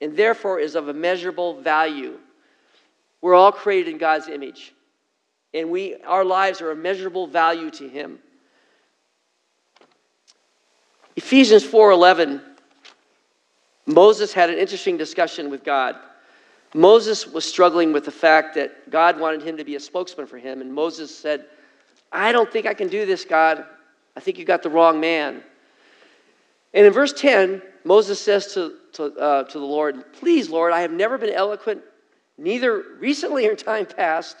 and 0.00 0.16
therefore 0.16 0.58
is 0.58 0.74
of 0.74 0.88
immeasurable 0.88 1.60
value. 1.60 2.18
We're 3.20 3.34
all 3.34 3.52
created 3.52 3.92
in 3.92 3.98
God's 3.98 4.28
image. 4.28 4.74
And 5.54 5.70
we, 5.70 5.96
our 6.02 6.24
lives 6.24 6.60
are 6.60 6.70
of 6.70 6.78
immeasurable 6.78 7.26
value 7.26 7.70
to 7.70 7.88
him. 7.88 8.18
Ephesians 11.16 11.64
4:11 11.64 12.42
Moses 13.86 14.32
had 14.32 14.50
an 14.50 14.58
interesting 14.58 14.96
discussion 14.96 15.50
with 15.50 15.62
God. 15.62 15.96
Moses 16.74 17.26
was 17.26 17.44
struggling 17.44 17.92
with 17.92 18.04
the 18.04 18.10
fact 18.10 18.54
that 18.54 18.90
God 18.90 19.20
wanted 19.20 19.42
him 19.42 19.58
to 19.58 19.64
be 19.64 19.76
a 19.76 19.80
spokesman 19.80 20.26
for 20.26 20.38
him 20.38 20.60
and 20.60 20.72
Moses 20.72 21.16
said, 21.16 21.46
"I 22.10 22.32
don't 22.32 22.50
think 22.50 22.66
I 22.66 22.74
can 22.74 22.88
do 22.88 23.06
this, 23.06 23.24
God. 23.24 23.64
I 24.16 24.20
think 24.20 24.38
you 24.38 24.44
got 24.44 24.62
the 24.62 24.70
wrong 24.70 25.00
man." 25.00 25.44
And 26.74 26.84
in 26.84 26.92
verse 26.92 27.12
10, 27.12 27.62
Moses 27.84 28.20
says 28.20 28.52
to, 28.54 28.74
to, 28.94 29.04
uh, 29.16 29.44
to 29.44 29.58
the 29.58 29.64
Lord, 29.64 30.12
Please, 30.12 30.50
Lord, 30.50 30.72
I 30.72 30.80
have 30.80 30.90
never 30.90 31.16
been 31.16 31.32
eloquent, 31.32 31.82
neither 32.36 32.82
recently 32.98 33.46
or 33.46 33.54
time 33.54 33.86
past, 33.86 34.36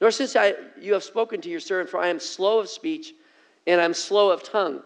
nor 0.00 0.10
since 0.10 0.34
I, 0.34 0.54
you 0.80 0.92
have 0.94 1.04
spoken 1.04 1.40
to 1.42 1.48
your 1.48 1.60
servant, 1.60 1.88
for 1.88 2.00
I 2.00 2.08
am 2.08 2.18
slow 2.18 2.58
of 2.58 2.68
speech 2.68 3.12
and 3.66 3.80
I'm 3.80 3.94
slow 3.94 4.30
of 4.30 4.42
tongue. 4.42 4.82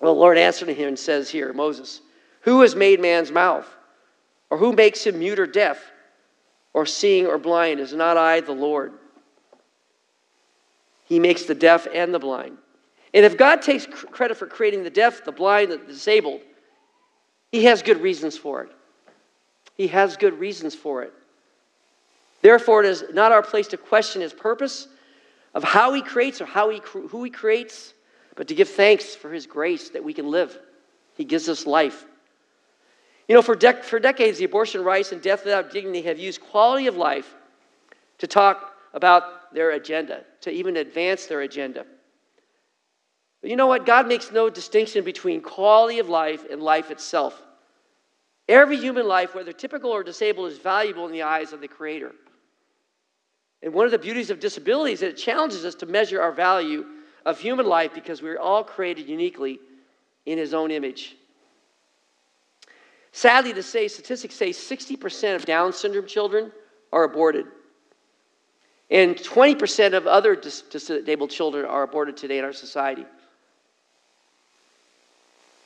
Well, 0.00 0.14
the 0.14 0.20
Lord 0.20 0.38
answered 0.38 0.68
him 0.68 0.88
and 0.88 0.98
says 0.98 1.28
here, 1.28 1.52
Moses, 1.52 2.00
Who 2.42 2.62
has 2.62 2.74
made 2.74 3.00
man's 3.00 3.30
mouth? 3.30 3.68
Or 4.50 4.58
who 4.58 4.72
makes 4.72 5.06
him 5.06 5.18
mute 5.18 5.38
or 5.38 5.46
deaf, 5.46 5.82
or 6.74 6.86
seeing 6.86 7.26
or 7.26 7.38
blind? 7.38 7.80
Is 7.80 7.92
not 7.92 8.16
I 8.16 8.40
the 8.40 8.52
Lord? 8.52 8.92
He 11.04 11.18
makes 11.18 11.44
the 11.44 11.54
deaf 11.54 11.86
and 11.92 12.12
the 12.12 12.18
blind. 12.18 12.58
And 13.14 13.24
if 13.24 13.36
God 13.36 13.62
takes 13.62 13.86
credit 13.86 14.36
for 14.36 14.46
creating 14.46 14.84
the 14.84 14.90
deaf, 14.90 15.24
the 15.24 15.32
blind, 15.32 15.70
the 15.70 15.78
disabled, 15.78 16.40
He 17.50 17.64
has 17.64 17.82
good 17.82 18.00
reasons 18.00 18.38
for 18.38 18.62
it. 18.62 18.70
He 19.76 19.88
has 19.88 20.16
good 20.16 20.38
reasons 20.38 20.74
for 20.74 21.02
it. 21.02 21.12
Therefore, 22.42 22.82
it 22.82 22.88
is 22.88 23.04
not 23.12 23.32
our 23.32 23.42
place 23.42 23.68
to 23.68 23.76
question 23.76 24.20
his 24.20 24.32
purpose 24.32 24.88
of 25.54 25.62
how 25.62 25.92
he 25.92 26.02
creates 26.02 26.40
or 26.40 26.46
how 26.46 26.70
he, 26.70 26.80
who 26.84 27.24
he 27.24 27.30
creates, 27.30 27.94
but 28.34 28.48
to 28.48 28.54
give 28.54 28.68
thanks 28.68 29.14
for 29.14 29.32
his 29.32 29.46
grace 29.46 29.90
that 29.90 30.02
we 30.02 30.12
can 30.12 30.30
live. 30.30 30.58
He 31.16 31.24
gives 31.24 31.48
us 31.48 31.66
life. 31.66 32.04
You 33.28 33.36
know, 33.36 33.42
for, 33.42 33.56
for 33.82 34.00
decades, 34.00 34.38
the 34.38 34.44
abortion 34.44 34.82
rights 34.82 35.12
and 35.12 35.22
death 35.22 35.44
without 35.44 35.70
dignity 35.70 36.02
have 36.02 36.18
used 36.18 36.40
quality 36.40 36.86
of 36.86 36.96
life 36.96 37.34
to 38.18 38.26
talk 38.26 38.74
about 38.92 39.54
their 39.54 39.72
agenda, 39.72 40.24
to 40.40 40.50
even 40.50 40.76
advance 40.78 41.26
their 41.26 41.42
agenda. 41.42 41.86
But 43.42 43.50
you 43.50 43.56
know 43.56 43.66
what? 43.66 43.84
God 43.84 44.06
makes 44.06 44.30
no 44.30 44.48
distinction 44.48 45.04
between 45.04 45.42
quality 45.42 45.98
of 45.98 46.08
life 46.08 46.46
and 46.50 46.62
life 46.62 46.90
itself. 46.90 47.42
Every 48.48 48.76
human 48.76 49.06
life, 49.06 49.34
whether 49.34 49.52
typical 49.52 49.90
or 49.90 50.02
disabled, 50.02 50.50
is 50.50 50.58
valuable 50.58 51.06
in 51.06 51.12
the 51.12 51.22
eyes 51.22 51.52
of 51.52 51.60
the 51.60 51.68
Creator. 51.68 52.12
And 53.62 53.74
one 53.74 53.84
of 53.84 53.92
the 53.92 53.98
beauties 53.98 54.30
of 54.30 54.40
disability 54.40 54.92
is 54.92 55.00
that 55.00 55.10
it 55.10 55.16
challenges 55.16 55.64
us 55.64 55.74
to 55.76 55.86
measure 55.86 56.22
our 56.22 56.32
value 56.32 56.84
of 57.26 57.38
human 57.38 57.66
life 57.66 57.92
because 57.94 58.22
we're 58.22 58.38
all 58.38 58.64
created 58.64 59.08
uniquely 59.08 59.58
in 60.26 60.38
His 60.38 60.54
own 60.54 60.70
image. 60.70 61.16
Sadly 63.12 63.52
to 63.52 63.62
say, 63.62 63.88
statistics 63.88 64.34
say 64.34 64.50
60% 64.50 65.36
of 65.36 65.44
Down 65.44 65.72
syndrome 65.72 66.06
children 66.06 66.50
are 66.92 67.04
aborted. 67.04 67.46
And 68.90 69.16
20% 69.16 69.94
of 69.94 70.06
other 70.06 70.34
disabled 70.36 71.30
children 71.30 71.64
are 71.64 71.82
aborted 71.82 72.16
today 72.16 72.38
in 72.38 72.44
our 72.44 72.52
society. 72.52 73.06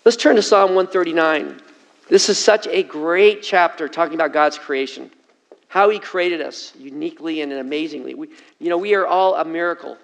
Let's 0.06 0.16
turn 0.16 0.36
to 0.36 0.42
Psalm 0.42 0.76
139. 0.76 1.60
This 2.08 2.28
is 2.28 2.38
such 2.38 2.68
a 2.68 2.84
great 2.84 3.42
chapter 3.42 3.88
talking 3.88 4.14
about 4.14 4.32
God's 4.32 4.56
creation, 4.56 5.10
how 5.66 5.90
He 5.90 5.98
created 5.98 6.40
us 6.40 6.72
uniquely 6.78 7.40
and 7.40 7.52
amazingly. 7.52 8.14
We, 8.14 8.28
you 8.60 8.68
know, 8.68 8.78
we 8.78 8.94
are 8.94 9.04
all 9.04 9.34
a 9.34 9.44
miracle. 9.44 9.98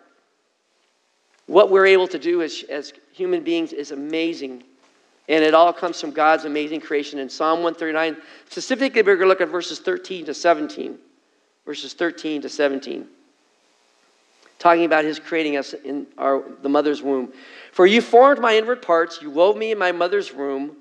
What 1.47 1.71
we're 1.71 1.87
able 1.87 2.09
to 2.09 2.19
do 2.19 2.43
as, 2.43 2.65
as 2.69 2.93
human 3.13 3.45
beings 3.45 3.73
is 3.73 3.93
amazing. 3.93 4.65
And 5.29 5.45
it 5.45 5.55
all 5.55 5.73
comes 5.73 6.01
from 6.01 6.11
God's 6.11 6.47
amazing 6.47 6.81
creation. 6.81 7.21
In 7.21 7.31
Psalm 7.31 7.63
139, 7.63 8.17
specifically, 8.51 9.03
we're 9.03 9.15
going 9.15 9.27
to 9.27 9.29
look 9.29 9.41
at 9.41 9.51
verses 9.51 9.79
13 9.79 10.25
to 10.25 10.35
17. 10.35 10.99
Verses 11.65 11.93
13 11.93 12.43
to 12.43 12.49
17. 12.49 13.07
Talking 14.59 14.85
about 14.85 15.05
his 15.05 15.21
creating 15.21 15.57
us 15.59 15.75
in 15.75 16.09
our, 16.19 16.43
the 16.63 16.69
mother's 16.69 17.03
womb. 17.03 17.33
For 17.73 17.87
you 17.87 18.01
formed 18.01 18.41
my 18.41 18.57
inward 18.57 18.83
parts, 18.83 19.21
you 19.21 19.31
wove 19.31 19.57
me 19.57 19.73
in 19.73 19.79
my 19.79 19.91
mother's 19.93 20.33
womb 20.33 20.77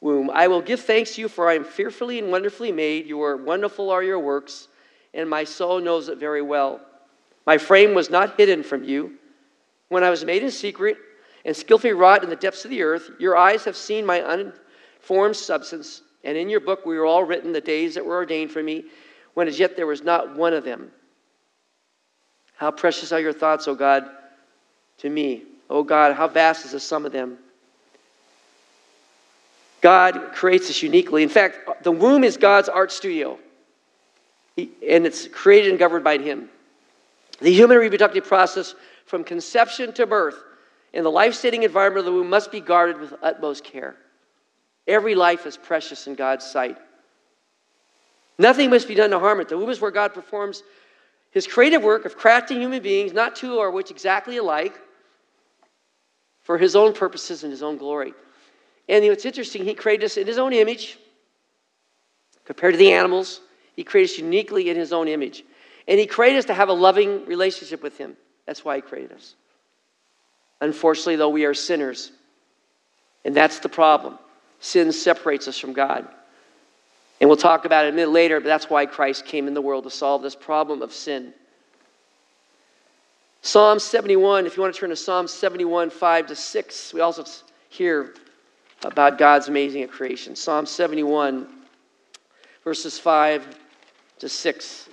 womb. 0.00 0.30
I 0.32 0.48
will 0.48 0.62
give 0.62 0.80
thanks 0.80 1.14
to 1.14 1.20
you, 1.22 1.28
for 1.28 1.48
I 1.48 1.54
am 1.54 1.64
fearfully 1.64 2.18
and 2.18 2.30
wonderfully 2.30 2.72
made. 2.72 3.06
You 3.06 3.22
are 3.22 3.36
wonderful 3.36 3.90
are 3.90 4.02
your 4.02 4.18
works, 4.18 4.68
and 5.14 5.28
my 5.28 5.44
soul 5.44 5.80
knows 5.80 6.08
it 6.08 6.18
very 6.18 6.42
well. 6.42 6.80
My 7.46 7.58
frame 7.58 7.94
was 7.94 8.10
not 8.10 8.36
hidden 8.36 8.62
from 8.62 8.84
you. 8.84 9.18
When 9.88 10.04
I 10.04 10.10
was 10.10 10.24
made 10.24 10.42
in 10.42 10.50
secret 10.50 10.96
and 11.44 11.56
skillfully 11.56 11.92
wrought 11.92 12.24
in 12.24 12.30
the 12.30 12.36
depths 12.36 12.64
of 12.64 12.70
the 12.70 12.82
earth, 12.82 13.10
your 13.18 13.36
eyes 13.36 13.64
have 13.64 13.76
seen 13.76 14.04
my 14.04 14.22
unformed 14.32 15.36
substance, 15.36 16.02
and 16.24 16.36
in 16.36 16.48
your 16.48 16.60
book 16.60 16.84
we 16.84 16.96
were 16.96 17.06
all 17.06 17.24
written 17.24 17.52
the 17.52 17.60
days 17.60 17.94
that 17.94 18.04
were 18.04 18.16
ordained 18.16 18.50
for 18.50 18.62
me, 18.62 18.84
when 19.34 19.48
as 19.48 19.58
yet 19.58 19.76
there 19.76 19.86
was 19.86 20.02
not 20.02 20.36
one 20.36 20.54
of 20.54 20.64
them. 20.64 20.90
How 22.56 22.70
precious 22.70 23.12
are 23.12 23.20
your 23.20 23.34
thoughts, 23.34 23.68
O 23.68 23.74
God, 23.74 24.08
to 24.98 25.10
me. 25.10 25.44
O 25.68 25.82
God, 25.82 26.14
how 26.14 26.28
vast 26.28 26.64
is 26.64 26.72
the 26.72 26.80
sum 26.80 27.06
of 27.06 27.12
them. 27.12 27.38
God 29.80 30.32
creates 30.32 30.70
us 30.70 30.82
uniquely. 30.82 31.22
In 31.22 31.28
fact, 31.28 31.84
the 31.84 31.92
womb 31.92 32.24
is 32.24 32.36
God's 32.36 32.68
art 32.68 32.90
studio, 32.90 33.38
and 34.56 35.06
it's 35.06 35.28
created 35.28 35.70
and 35.70 35.78
governed 35.78 36.04
by 36.04 36.18
Him. 36.18 36.48
The 37.40 37.52
human 37.52 37.78
reproductive 37.78 38.24
process 38.24 38.74
from 39.04 39.22
conception 39.22 39.92
to 39.94 40.06
birth 40.06 40.36
in 40.92 41.04
the 41.04 41.10
life 41.10 41.34
sustaining 41.34 41.62
environment 41.62 42.06
of 42.06 42.12
the 42.12 42.18
womb 42.18 42.30
must 42.30 42.50
be 42.50 42.60
guarded 42.60 42.98
with 42.98 43.12
utmost 43.22 43.64
care. 43.64 43.96
Every 44.88 45.14
life 45.14 45.46
is 45.46 45.56
precious 45.56 46.06
in 46.06 46.14
God's 46.14 46.44
sight. 46.44 46.78
Nothing 48.38 48.70
must 48.70 48.88
be 48.88 48.94
done 48.94 49.10
to 49.10 49.18
harm 49.18 49.40
it. 49.40 49.48
The 49.48 49.58
womb 49.58 49.70
is 49.70 49.80
where 49.80 49.90
God 49.90 50.14
performs 50.14 50.62
his 51.30 51.46
creative 51.46 51.82
work 51.82 52.04
of 52.06 52.18
crafting 52.18 52.58
human 52.58 52.82
beings, 52.82 53.12
not 53.12 53.36
two 53.36 53.58
or 53.58 53.70
which 53.70 53.90
exactly 53.90 54.38
alike, 54.38 54.74
for 56.46 56.56
his 56.56 56.76
own 56.76 56.92
purposes 56.92 57.42
and 57.42 57.50
his 57.50 57.62
own 57.62 57.76
glory. 57.76 58.14
And 58.88 59.04
you 59.04 59.10
know, 59.10 59.12
it's 59.12 59.24
interesting, 59.24 59.64
he 59.64 59.74
created 59.74 60.04
us 60.04 60.16
in 60.16 60.28
his 60.28 60.38
own 60.38 60.52
image. 60.52 60.96
Compared 62.44 62.74
to 62.74 62.78
the 62.78 62.92
animals, 62.92 63.40
he 63.74 63.82
created 63.82 64.12
us 64.12 64.18
uniquely 64.18 64.70
in 64.70 64.76
his 64.76 64.92
own 64.92 65.08
image. 65.08 65.42
And 65.88 65.98
he 65.98 66.06
created 66.06 66.38
us 66.38 66.44
to 66.44 66.54
have 66.54 66.68
a 66.68 66.72
loving 66.72 67.26
relationship 67.26 67.82
with 67.82 67.98
him. 67.98 68.16
That's 68.46 68.64
why 68.64 68.76
he 68.76 68.82
created 68.82 69.12
us. 69.12 69.34
Unfortunately, 70.60 71.16
though, 71.16 71.30
we 71.30 71.46
are 71.46 71.54
sinners. 71.54 72.12
And 73.24 73.34
that's 73.34 73.58
the 73.58 73.68
problem. 73.68 74.16
Sin 74.60 74.92
separates 74.92 75.48
us 75.48 75.58
from 75.58 75.72
God. 75.72 76.06
And 77.20 77.28
we'll 77.28 77.36
talk 77.36 77.64
about 77.64 77.86
it 77.86 77.88
a 77.88 77.92
minute 77.92 78.12
later, 78.12 78.38
but 78.38 78.46
that's 78.46 78.70
why 78.70 78.86
Christ 78.86 79.26
came 79.26 79.48
in 79.48 79.54
the 79.54 79.60
world 79.60 79.82
to 79.82 79.90
solve 79.90 80.22
this 80.22 80.36
problem 80.36 80.80
of 80.80 80.92
sin. 80.92 81.34
Psalm 83.46 83.78
71, 83.78 84.44
if 84.44 84.56
you 84.56 84.62
want 84.62 84.74
to 84.74 84.80
turn 84.80 84.90
to 84.90 84.96
Psalm 84.96 85.28
71, 85.28 85.88
5 85.88 86.26
to 86.26 86.34
6, 86.34 86.92
we 86.92 87.00
also 87.00 87.24
hear 87.68 88.12
about 88.82 89.18
God's 89.18 89.46
amazing 89.46 89.86
creation. 89.86 90.34
Psalm 90.34 90.66
71, 90.66 91.46
verses 92.64 92.98
5 92.98 93.56
to 94.18 94.28
6. 94.28 94.88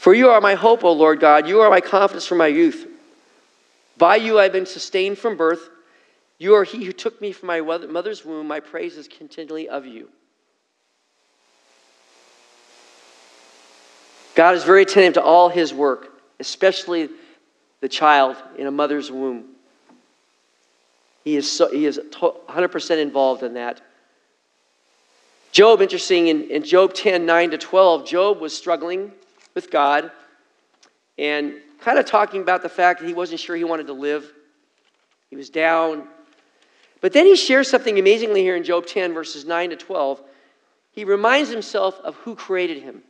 For 0.00 0.14
you 0.14 0.30
are 0.30 0.40
my 0.40 0.56
hope, 0.56 0.82
O 0.82 0.90
Lord 0.90 1.20
God. 1.20 1.46
You 1.46 1.60
are 1.60 1.70
my 1.70 1.80
confidence 1.80 2.26
from 2.26 2.38
my 2.38 2.48
youth. 2.48 2.88
By 3.96 4.16
you 4.16 4.40
I've 4.40 4.52
been 4.52 4.66
sustained 4.66 5.16
from 5.16 5.36
birth. 5.36 5.68
You 6.38 6.56
are 6.56 6.64
he 6.64 6.84
who 6.84 6.92
took 6.92 7.20
me 7.20 7.30
from 7.30 7.46
my 7.46 7.60
mother's 7.60 8.24
womb. 8.24 8.48
My 8.48 8.58
praise 8.58 8.96
is 8.96 9.06
continually 9.06 9.68
of 9.68 9.86
you. 9.86 10.08
God 14.36 14.54
is 14.54 14.64
very 14.64 14.82
attentive 14.82 15.14
to 15.14 15.22
all 15.22 15.48
his 15.48 15.72
work, 15.72 16.12
especially 16.38 17.08
the 17.80 17.88
child 17.88 18.36
in 18.58 18.66
a 18.66 18.70
mother's 18.70 19.10
womb. 19.10 19.46
He 21.24 21.36
is, 21.36 21.50
so, 21.50 21.70
he 21.70 21.86
is 21.86 21.98
100% 21.98 22.98
involved 22.98 23.42
in 23.42 23.54
that. 23.54 23.80
Job, 25.52 25.80
interesting, 25.80 26.28
in, 26.28 26.50
in 26.50 26.62
Job 26.62 26.92
10 26.92 27.24
9 27.24 27.50
to 27.52 27.58
12, 27.58 28.06
Job 28.06 28.40
was 28.40 28.54
struggling 28.54 29.10
with 29.54 29.70
God 29.70 30.12
and 31.16 31.54
kind 31.80 31.98
of 31.98 32.04
talking 32.04 32.42
about 32.42 32.62
the 32.62 32.68
fact 32.68 33.00
that 33.00 33.06
he 33.06 33.14
wasn't 33.14 33.40
sure 33.40 33.56
he 33.56 33.64
wanted 33.64 33.86
to 33.86 33.94
live. 33.94 34.30
He 35.30 35.36
was 35.36 35.48
down. 35.48 36.06
But 37.00 37.14
then 37.14 37.24
he 37.24 37.36
shares 37.36 37.70
something 37.70 37.98
amazingly 37.98 38.42
here 38.42 38.54
in 38.54 38.64
Job 38.64 38.84
10, 38.86 39.14
verses 39.14 39.46
9 39.46 39.70
to 39.70 39.76
12. 39.76 40.20
He 40.92 41.04
reminds 41.04 41.48
himself 41.48 41.98
of 42.04 42.16
who 42.16 42.34
created 42.36 42.82
him. 42.82 43.02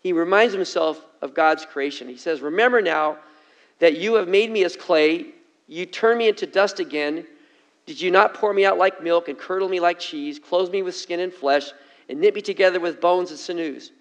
He 0.00 0.12
reminds 0.12 0.54
himself 0.54 1.04
of 1.22 1.34
God's 1.34 1.66
creation. 1.66 2.08
He 2.08 2.16
says, 2.16 2.40
Remember 2.40 2.80
now 2.80 3.18
that 3.78 3.98
you 3.98 4.14
have 4.14 4.28
made 4.28 4.50
me 4.50 4.64
as 4.64 4.76
clay 4.76 5.26
you 5.70 5.86
turn 5.86 6.18
me 6.18 6.28
into 6.28 6.46
dust 6.46 6.80
again. 6.80 7.24
Did 7.86 8.00
you 8.00 8.10
not 8.10 8.34
pour 8.34 8.52
me 8.52 8.64
out 8.64 8.76
like 8.76 9.04
milk 9.04 9.28
and 9.28 9.38
curdle 9.38 9.68
me 9.68 9.78
like 9.78 10.00
cheese, 10.00 10.40
clothe 10.40 10.72
me 10.72 10.82
with 10.82 10.96
skin 10.96 11.20
and 11.20 11.32
flesh, 11.32 11.70
and 12.08 12.20
knit 12.20 12.34
me 12.34 12.42
together 12.42 12.80
with 12.80 13.00
bones 13.00 13.30
and 13.30 13.38
sinews? 13.38 13.92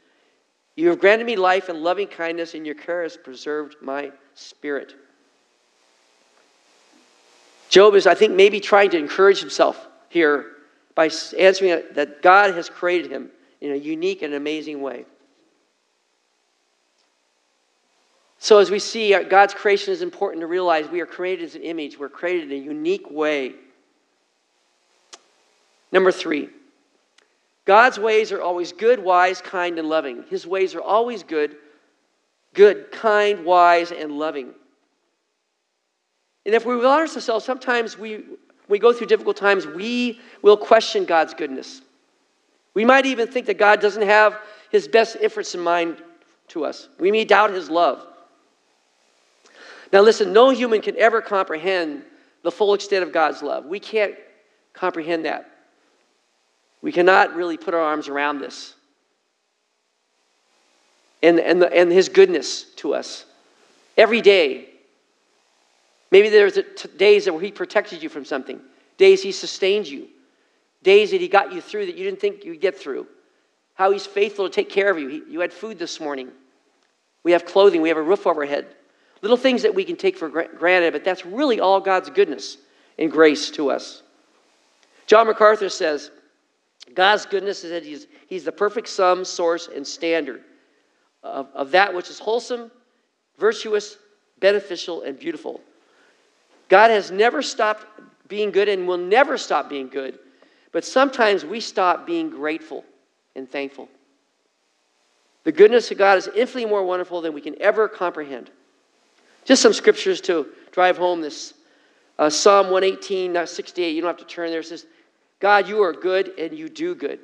You 0.76 0.90
have 0.90 1.00
granted 1.00 1.28
me 1.28 1.36
life 1.36 1.70
and 1.70 1.84
loving 1.84 2.08
kindness, 2.08 2.56
and 2.56 2.66
your 2.66 2.74
care 2.74 3.04
has 3.04 3.18
preserved 3.18 3.76
my 3.84 4.12
spirit. 4.34 4.96
Job 7.70 7.94
is, 7.94 8.08
I 8.08 8.16
think, 8.16 8.34
maybe 8.34 8.60
trying 8.60 8.90
to 8.90 8.98
encourage 8.98 9.40
himself 9.40 9.88
here 10.10 10.54
by 10.96 11.12
answering 11.38 11.84
that 11.94 12.24
God 12.24 12.56
has 12.56 12.68
created 12.68 13.12
him 13.12 13.30
in 13.62 13.74
a 13.74 13.76
unique 13.76 14.24
and 14.24 14.34
amazing 14.34 14.82
way. 14.82 15.06
So, 18.42 18.60
as 18.60 18.72
we 18.72 18.80
see, 18.80 19.18
God's 19.24 19.54
creation 19.54 19.92
is 19.92 20.02
important 20.02 20.42
to 20.42 20.48
realize 20.48 20.90
we 20.90 21.02
are 21.02 21.06
created 21.06 21.44
as 21.44 21.56
an 21.56 21.62
image, 21.62 22.00
we're 22.00 22.08
created 22.08 22.52
in 22.52 22.62
a 22.62 22.66
unique 22.66 23.12
way. 23.12 23.54
Number 25.92 26.12
three, 26.12 26.50
God's 27.66 28.00
ways 28.00 28.32
are 28.32 28.42
always 28.42 28.72
good, 28.72 29.04
wise, 29.04 29.42
kind, 29.42 29.78
and 29.78 29.90
loving. 29.90 30.24
His 30.30 30.48
ways 30.48 30.74
are 30.74 30.82
always 30.82 31.22
good, 31.22 31.58
good, 32.54 32.92
kind, 32.92 33.44
wise, 33.44 33.92
and 33.92 34.14
loving. 34.14 34.54
And 36.46 36.56
if 36.56 36.66
we 36.66 36.78
will 36.78 36.88
honest 36.88 37.16
ourselves, 37.16 37.44
sometimes 37.44 37.98
we, 37.98 38.24
we 38.70 38.80
go 38.80 38.94
through 38.94 39.08
difficult 39.08 39.36
times, 39.36 39.68
we 39.68 40.20
will 40.42 40.58
question 40.58 41.04
God's 41.04 41.34
goodness. 41.34 41.82
We 42.74 42.86
might 42.86 43.06
even 43.06 43.28
think 43.28 43.48
that 43.48 43.58
God 43.58 43.82
doesn't 43.82 44.04
have 44.04 44.40
his 44.72 44.88
best 44.88 45.18
interests 45.18 45.56
in 45.56 45.62
mind 45.62 46.02
to 46.50 46.64
us. 46.64 46.88
We 47.00 47.12
may 47.12 47.26
doubt 47.26 47.52
his 47.52 47.70
love. 47.70 48.06
Now, 49.92 50.02
listen, 50.02 50.34
no 50.34 50.50
human 50.50 50.82
can 50.82 50.96
ever 50.98 51.22
comprehend 51.22 52.04
the 52.44 52.52
full 52.52 52.74
extent 52.74 53.04
of 53.04 53.12
God's 53.12 53.42
love. 53.42 53.66
We 53.66 53.80
can't 53.80 54.16
comprehend 54.74 55.26
that. 55.26 55.50
We 56.82 56.92
cannot 56.92 57.36
really 57.36 57.58
put 57.58 57.74
our 57.74 57.82
arms 57.82 58.08
around 58.08 58.40
this. 58.40 58.76
And, 61.22 61.40
and, 61.40 61.62
the, 61.62 61.74
and 61.74 61.92
His 61.92 62.08
goodness 62.08 62.64
to 62.78 62.94
us. 62.94 63.26
Every 63.98 64.22
day. 64.22 64.70
Maybe 66.12 66.30
there's 66.30 66.58
days 66.98 67.30
where 67.30 67.42
He 67.42 67.52
protected 67.52 68.02
you 68.02 68.10
from 68.10 68.26
something, 68.26 68.60
days 68.98 69.22
He 69.22 69.32
sustained 69.32 69.88
you, 69.88 70.08
days 70.82 71.12
that 71.12 71.20
He 71.20 71.28
got 71.28 71.52
you 71.52 71.62
through 71.62 71.88
that 71.88 71.98
you 71.98 72.06
didn't 72.06 72.22
think 72.22 72.46
you'd 72.46 72.62
get 72.62 72.78
through. 72.78 73.06
How 73.74 73.92
He's 73.92 74.06
faithful 74.06 74.48
to 74.48 74.54
take 74.54 74.70
care 74.70 74.90
of 74.90 74.98
you. 74.98 75.08
He, 75.08 75.24
you 75.30 75.40
had 75.42 75.52
food 75.52 75.78
this 75.78 76.00
morning. 76.00 76.30
We 77.24 77.34
have 77.34 77.46
clothing. 77.46 77.82
We 77.82 77.90
have 77.90 77.98
a 77.98 78.02
roof 78.02 78.26
over 78.26 78.42
our 78.42 78.48
head. 78.48 78.68
Little 79.22 79.38
things 79.38 79.64
that 79.64 79.76
we 79.76 79.84
can 79.84 79.96
take 79.96 80.18
for 80.18 80.30
granted, 80.30 80.94
but 80.94 81.04
that's 81.04 81.26
really 81.26 81.60
all 81.60 81.80
God's 81.82 82.10
goodness 82.10 82.58
and 82.98 83.12
grace 83.12 83.52
to 83.52 83.70
us. 83.70 84.02
John 85.08 85.28
MacArthur 85.28 85.70
says 85.70 86.12
God's 86.94 87.26
goodness 87.26 87.64
is 87.64 87.72
that 87.72 87.84
He's, 87.84 88.08
he's 88.28 88.46
the 88.46 88.52
perfect 88.52 88.88
sum, 88.88 89.26
source, 89.26 89.68
and 89.74 89.86
standard 89.86 90.44
of, 91.24 91.48
of 91.54 91.72
that 91.72 91.94
which 91.94 92.10
is 92.10 92.20
wholesome, 92.20 92.72
virtuous, 93.38 93.98
beneficial, 94.40 95.02
and 95.02 95.20
beautiful. 95.20 95.62
God 96.70 96.92
has 96.92 97.12
never 97.12 97.42
stopped 97.42 97.86
being 98.28 98.52
good 98.52 98.70
and 98.70 98.88
will 98.88 98.98
never 98.98 99.38
stop 99.38 99.70
being 99.70 99.90
good, 99.90 100.20
but 100.72 100.86
sometimes 100.86 101.44
we 101.44 101.60
stop 101.60 102.06
being 102.06 102.30
grateful 102.30 102.86
and 103.36 103.50
thankful. 103.50 103.90
The 105.44 105.52
goodness 105.52 105.90
of 105.90 105.98
God 105.98 106.18
is 106.20 106.28
infinitely 106.28 106.68
more 106.68 106.84
wonderful 106.84 107.22
than 107.22 107.34
we 107.34 107.42
can 107.42 107.60
ever 107.62 107.88
comprehend. 107.88 108.52
Just 109.50 109.64
some 109.64 109.74
scriptures 109.74 110.22
to 110.22 110.46
drive 110.72 111.00
home 111.00 111.22
this. 111.22 111.56
Uh, 112.20 112.30
Psalm 112.30 112.70
118, 112.70 113.48
68, 113.48 113.96
you 113.96 114.00
don't 114.00 114.08
have 114.08 114.18
to 114.18 114.32
turn 114.32 114.52
there. 114.52 114.60
It 114.60 114.68
says, 114.68 114.86
God, 115.40 115.68
you 115.68 115.82
are 115.82 115.92
good 115.92 116.34
and 116.38 116.56
you 116.56 116.70
do 116.70 116.94
good. 116.94 117.18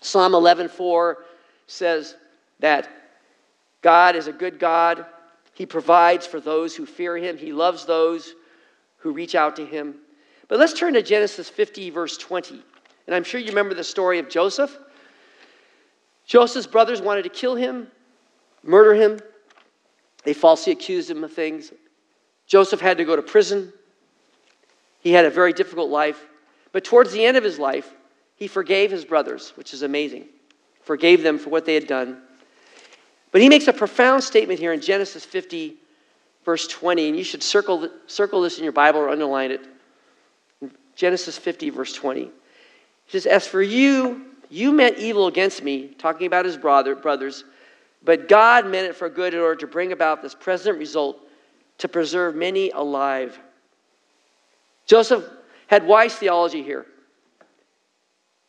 Psalm 0.00 0.30
11:4 0.30 1.16
says 1.66 2.14
that 2.60 2.88
God 3.82 4.14
is 4.14 4.28
a 4.28 4.32
good 4.32 4.60
God. 4.60 5.06
He 5.54 5.66
provides 5.66 6.24
for 6.24 6.38
those 6.38 6.76
who 6.76 6.86
fear 6.86 7.16
him. 7.16 7.36
He 7.36 7.52
loves 7.52 7.84
those 7.84 8.36
who 8.98 9.10
reach 9.10 9.34
out 9.34 9.56
to 9.56 9.66
him. 9.66 9.96
But 10.46 10.60
let's 10.60 10.72
turn 10.72 10.94
to 10.94 11.02
Genesis 11.02 11.48
50, 11.48 11.90
verse 11.90 12.16
20. 12.16 12.62
And 13.08 13.16
I'm 13.16 13.24
sure 13.24 13.40
you 13.40 13.48
remember 13.48 13.74
the 13.74 13.82
story 13.82 14.20
of 14.20 14.28
Joseph. 14.28 14.78
Joseph's 16.26 16.68
brothers 16.68 17.02
wanted 17.02 17.24
to 17.24 17.28
kill 17.28 17.56
him, 17.56 17.88
murder 18.62 18.94
him. 18.94 19.18
They 20.24 20.34
falsely 20.34 20.72
accused 20.72 21.10
him 21.10 21.24
of 21.24 21.32
things. 21.32 21.72
Joseph 22.46 22.80
had 22.80 22.98
to 22.98 23.04
go 23.04 23.16
to 23.16 23.22
prison. 23.22 23.72
He 25.00 25.12
had 25.12 25.24
a 25.24 25.30
very 25.30 25.52
difficult 25.52 25.90
life. 25.90 26.26
But 26.72 26.84
towards 26.84 27.12
the 27.12 27.24
end 27.24 27.36
of 27.36 27.44
his 27.44 27.58
life, 27.58 27.92
he 28.36 28.46
forgave 28.46 28.90
his 28.90 29.04
brothers, 29.04 29.52
which 29.56 29.72
is 29.72 29.82
amazing. 29.82 30.26
Forgave 30.82 31.22
them 31.22 31.38
for 31.38 31.50
what 31.50 31.64
they 31.64 31.74
had 31.74 31.86
done. 31.86 32.22
But 33.30 33.42
he 33.42 33.48
makes 33.48 33.68
a 33.68 33.72
profound 33.72 34.24
statement 34.24 34.58
here 34.58 34.72
in 34.72 34.80
Genesis 34.80 35.24
50, 35.24 35.76
verse 36.44 36.66
20, 36.66 37.08
and 37.08 37.16
you 37.16 37.24
should 37.24 37.42
circle, 37.42 37.88
circle 38.06 38.40
this 38.42 38.58
in 38.58 38.64
your 38.64 38.72
Bible 38.72 39.00
or 39.00 39.10
underline 39.10 39.50
it. 39.50 39.66
Genesis 40.94 41.36
50, 41.38 41.70
verse 41.70 41.92
20. 41.92 42.22
He 42.22 42.30
says, 43.08 43.26
As 43.26 43.46
for 43.46 43.62
you, 43.62 44.26
you 44.50 44.72
meant 44.72 44.98
evil 44.98 45.26
against 45.26 45.62
me, 45.62 45.88
talking 45.98 46.26
about 46.26 46.44
his 46.44 46.56
brother, 46.56 46.94
brothers, 46.94 47.44
but 48.02 48.28
God 48.28 48.66
meant 48.66 48.86
it 48.86 48.96
for 48.96 49.08
good 49.08 49.34
in 49.34 49.40
order 49.40 49.56
to 49.56 49.66
bring 49.66 49.92
about 49.92 50.22
this 50.22 50.34
present 50.34 50.78
result 50.78 51.18
to 51.78 51.88
preserve 51.88 52.34
many 52.34 52.70
alive. 52.70 53.38
Joseph 54.86 55.24
had 55.66 55.86
wise 55.86 56.14
theology 56.14 56.62
here. 56.62 56.86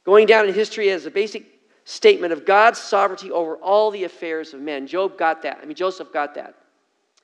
Going 0.05 0.25
down 0.25 0.47
in 0.47 0.53
history 0.53 0.89
as 0.89 1.05
a 1.05 1.11
basic 1.11 1.45
statement 1.83 2.31
of 2.31 2.45
God's 2.45 2.79
sovereignty 2.79 3.31
over 3.31 3.55
all 3.57 3.91
the 3.91 4.03
affairs 4.03 4.53
of 4.53 4.61
men. 4.61 4.87
Job 4.87 5.17
got 5.17 5.41
that. 5.41 5.59
I 5.61 5.65
mean, 5.65 5.75
Joseph 5.75 6.13
got 6.13 6.35
that. 6.35 6.55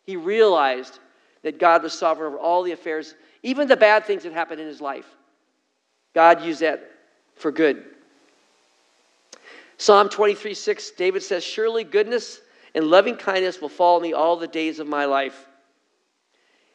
He 0.05 0.15
realized 0.15 0.99
that 1.43 1.59
God 1.59 1.83
was 1.83 1.93
sovereign 1.93 2.33
over 2.33 2.39
all 2.39 2.63
the 2.63 2.71
affairs, 2.71 3.15
even 3.43 3.67
the 3.67 3.77
bad 3.77 4.05
things 4.05 4.23
that 4.23 4.33
happened 4.33 4.59
in 4.59 4.67
his 4.67 4.81
life. 4.81 5.05
God 6.13 6.43
used 6.43 6.61
that 6.61 6.91
for 7.35 7.51
good. 7.51 7.85
Psalm 9.77 10.09
23 10.09 10.53
6, 10.53 10.91
David 10.91 11.23
says, 11.23 11.43
Surely 11.43 11.83
goodness 11.83 12.41
and 12.73 12.85
loving 12.85 13.15
kindness 13.15 13.61
will 13.61 13.69
follow 13.69 13.99
me 13.99 14.13
all 14.13 14.38
the 14.38 14.47
days 14.47 14.79
of 14.79 14.88
my 14.88 15.05
life. 15.05 15.45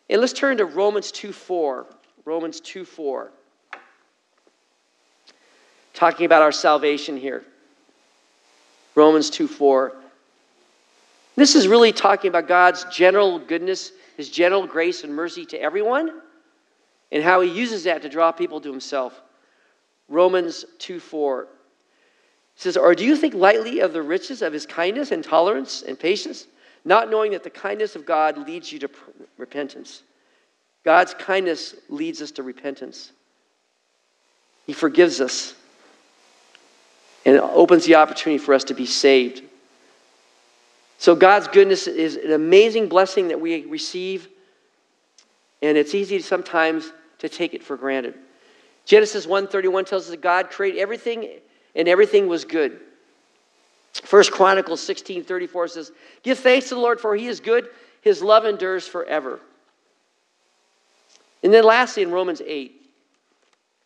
And 0.08 0.20
let's 0.20 0.32
turn 0.32 0.56
to 0.58 0.64
Romans 0.64 1.12
2 1.12 1.32
4. 1.32 1.86
Romans 2.24 2.60
2 2.60 2.84
4. 2.84 3.30
Talking 5.94 6.26
about 6.26 6.42
our 6.42 6.52
salvation 6.52 7.16
here. 7.16 7.44
Romans 8.94 9.30
2 9.30 9.48
4. 9.48 9.96
This 11.36 11.54
is 11.54 11.68
really 11.68 11.92
talking 11.92 12.28
about 12.28 12.48
God's 12.48 12.84
general 12.84 13.38
goodness, 13.38 13.92
His 14.16 14.28
general 14.28 14.66
grace 14.66 15.04
and 15.04 15.14
mercy 15.14 15.46
to 15.46 15.60
everyone, 15.60 16.20
and 17.12 17.22
how 17.22 17.40
He 17.40 17.50
uses 17.50 17.84
that 17.84 18.02
to 18.02 18.08
draw 18.08 18.30
people 18.30 18.60
to 18.60 18.70
Himself. 18.70 19.20
Romans 20.08 20.64
2 20.78 21.00
4 21.00 21.46
says, 22.56 22.76
Or 22.76 22.94
do 22.94 23.04
you 23.04 23.16
think 23.16 23.34
lightly 23.34 23.80
of 23.80 23.92
the 23.92 24.02
riches 24.02 24.42
of 24.42 24.52
His 24.52 24.66
kindness 24.66 25.12
and 25.12 25.24
tolerance 25.24 25.82
and 25.82 25.98
patience, 25.98 26.46
not 26.84 27.10
knowing 27.10 27.32
that 27.32 27.42
the 27.42 27.50
kindness 27.50 27.96
of 27.96 28.06
God 28.06 28.46
leads 28.46 28.72
you 28.72 28.78
to 28.80 28.90
repentance? 29.36 30.02
God's 30.84 31.14
kindness 31.14 31.74
leads 31.88 32.22
us 32.22 32.30
to 32.32 32.42
repentance. 32.42 33.12
He 34.66 34.72
forgives 34.72 35.20
us 35.20 35.54
and 37.24 37.36
it 37.36 37.42
opens 37.42 37.84
the 37.84 37.96
opportunity 37.96 38.38
for 38.38 38.54
us 38.54 38.64
to 38.64 38.74
be 38.74 38.86
saved. 38.86 39.42
So, 40.98 41.14
God's 41.14 41.48
goodness 41.48 41.86
is 41.86 42.16
an 42.16 42.32
amazing 42.32 42.88
blessing 42.88 43.28
that 43.28 43.40
we 43.40 43.64
receive, 43.66 44.28
and 45.62 45.78
it's 45.78 45.94
easy 45.94 46.20
sometimes 46.20 46.92
to 47.18 47.28
take 47.28 47.54
it 47.54 47.62
for 47.62 47.76
granted. 47.76 48.14
Genesis 48.84 49.26
1:31 49.26 49.84
tells 49.84 50.04
us 50.04 50.10
that 50.10 50.20
God 50.20 50.50
created 50.50 50.78
everything 50.78 51.40
and 51.74 51.88
everything 51.88 52.28
was 52.28 52.44
good. 52.44 52.80
First 53.92 54.32
Chronicles 54.32 54.80
16:34 54.80 55.68
says, 55.68 55.92
"Give 56.22 56.38
thanks 56.38 56.68
to 56.68 56.74
the 56.74 56.80
Lord 56.80 57.00
for 57.00 57.16
he 57.16 57.26
is 57.26 57.40
good; 57.40 57.68
his 58.00 58.22
love 58.22 58.46
endures 58.46 58.86
forever." 58.86 59.40
And 61.42 61.52
then 61.52 61.64
lastly, 61.64 62.02
in 62.02 62.10
Romans 62.10 62.42
8, 62.44 62.80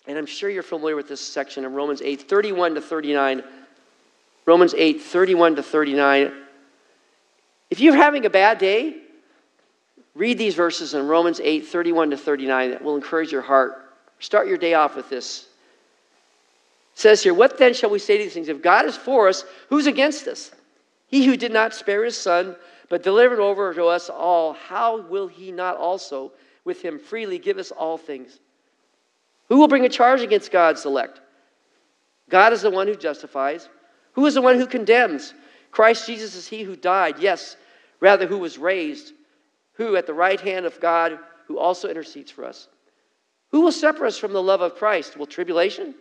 and 0.07 0.19
I'm 0.19 0.27
sure 0.27 0.51
you're 0.51 0.63
familiar 0.63 0.97
with 0.97 1.09
this 1.09 1.21
section 1.21 1.65
of 1.65 1.73
Romans 1.73 2.03
8, 2.03 2.23
31 2.23 2.75
to 2.75 2.81
39. 2.81 3.43
Romans 4.47 4.75
8, 4.77 5.01
31 5.01 5.57
to 5.57 5.63
39. 5.63 6.33
If 7.71 7.81
you're 7.81 7.97
having 7.97 8.27
a 8.27 8.31
bad 8.31 8.59
day, 8.59 8.97
read 10.15 10.37
these 10.37 10.55
verses 10.55 10.95
in 10.95 11.09
Romans 11.09 11.41
8, 11.41 11.67
31 11.67 12.11
to 12.11 12.17
39 12.17 12.71
that 12.71 12.85
will 12.85 12.97
encourage 12.97 13.33
your 13.33 13.41
heart. 13.43 13.91
Start 14.21 14.47
your 14.47 14.59
day 14.59 14.75
off 14.75 14.97
with 14.97 15.09
this. 15.09 15.47
Says 16.95 17.23
here, 17.23 17.35
What 17.35 17.59
then 17.59 17.75
shall 17.75 17.91
we 17.91 17.99
say 17.99 18.19
to 18.19 18.25
these 18.25 18.35
things? 18.35 18.49
If 18.49 18.63
God 18.63 18.87
is 18.87 18.97
for 18.97 19.29
us, 19.29 19.45
who's 19.69 19.87
against 19.87 20.27
us? 20.27 20.53
He 21.07 21.27
who 21.27 21.37
did 21.37 21.53
not 21.53 21.75
spare 21.75 22.05
his 22.05 22.17
son, 22.17 22.57
but 22.89 23.03
delivered 23.03 23.41
over 23.41 23.75
to 23.75 23.87
us 23.87 24.09
all, 24.09 24.53
how 24.53 25.01
will 25.03 25.27
he 25.27 25.53
not 25.53 25.77
also? 25.77 26.33
with 26.65 26.83
him 26.83 26.99
freely 26.99 27.39
give 27.39 27.59
us 27.59 27.71
all 27.71 27.99
things. 27.99 28.41
Who 29.49 29.59
will 29.59 29.69
bring 29.69 29.85
a 29.85 29.91
charge 29.91 30.23
against 30.23 30.51
God's 30.51 30.85
elect? 30.85 31.21
God 32.31 32.53
is 32.53 32.63
the 32.63 32.71
one 32.71 32.89
who 32.89 32.97
justifies. 32.97 33.69
Who 34.13 34.25
is 34.27 34.35
the 34.35 34.43
one 34.43 34.57
who 34.57 34.67
condemns? 34.67 35.35
Christ 35.71 36.07
Jesus 36.07 36.35
is 36.35 36.49
he 36.49 36.63
who 36.63 36.77
died, 36.77 37.19
yes, 37.19 37.57
rather, 38.01 38.27
who 38.27 38.39
was 38.39 38.59
raised, 38.59 39.13
who 39.75 39.97
at 39.97 40.07
the 40.07 40.15
right 40.15 40.41
hand 40.41 40.67
of 40.67 40.81
God, 40.81 41.19
who 41.47 41.59
also 41.59 41.89
intercedes 41.89 42.31
for 42.31 42.45
us. 42.45 42.69
Who 43.51 43.61
will 43.61 43.73
separate 43.73 44.09
us 44.09 44.19
from 44.19 44.33
the 44.33 44.43
love 44.43 44.63
of 44.63 44.77
Christ? 44.77 45.17
Will 45.17 45.27
tribulation, 45.27 45.95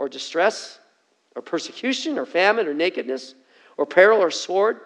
or 0.00 0.08
distress, 0.08 0.78
or 1.36 1.42
persecution, 1.42 2.18
or 2.18 2.24
famine, 2.24 2.66
or 2.66 2.72
nakedness, 2.72 3.34
or 3.76 3.84
peril, 3.84 4.18
or 4.18 4.30
sword? 4.30 4.80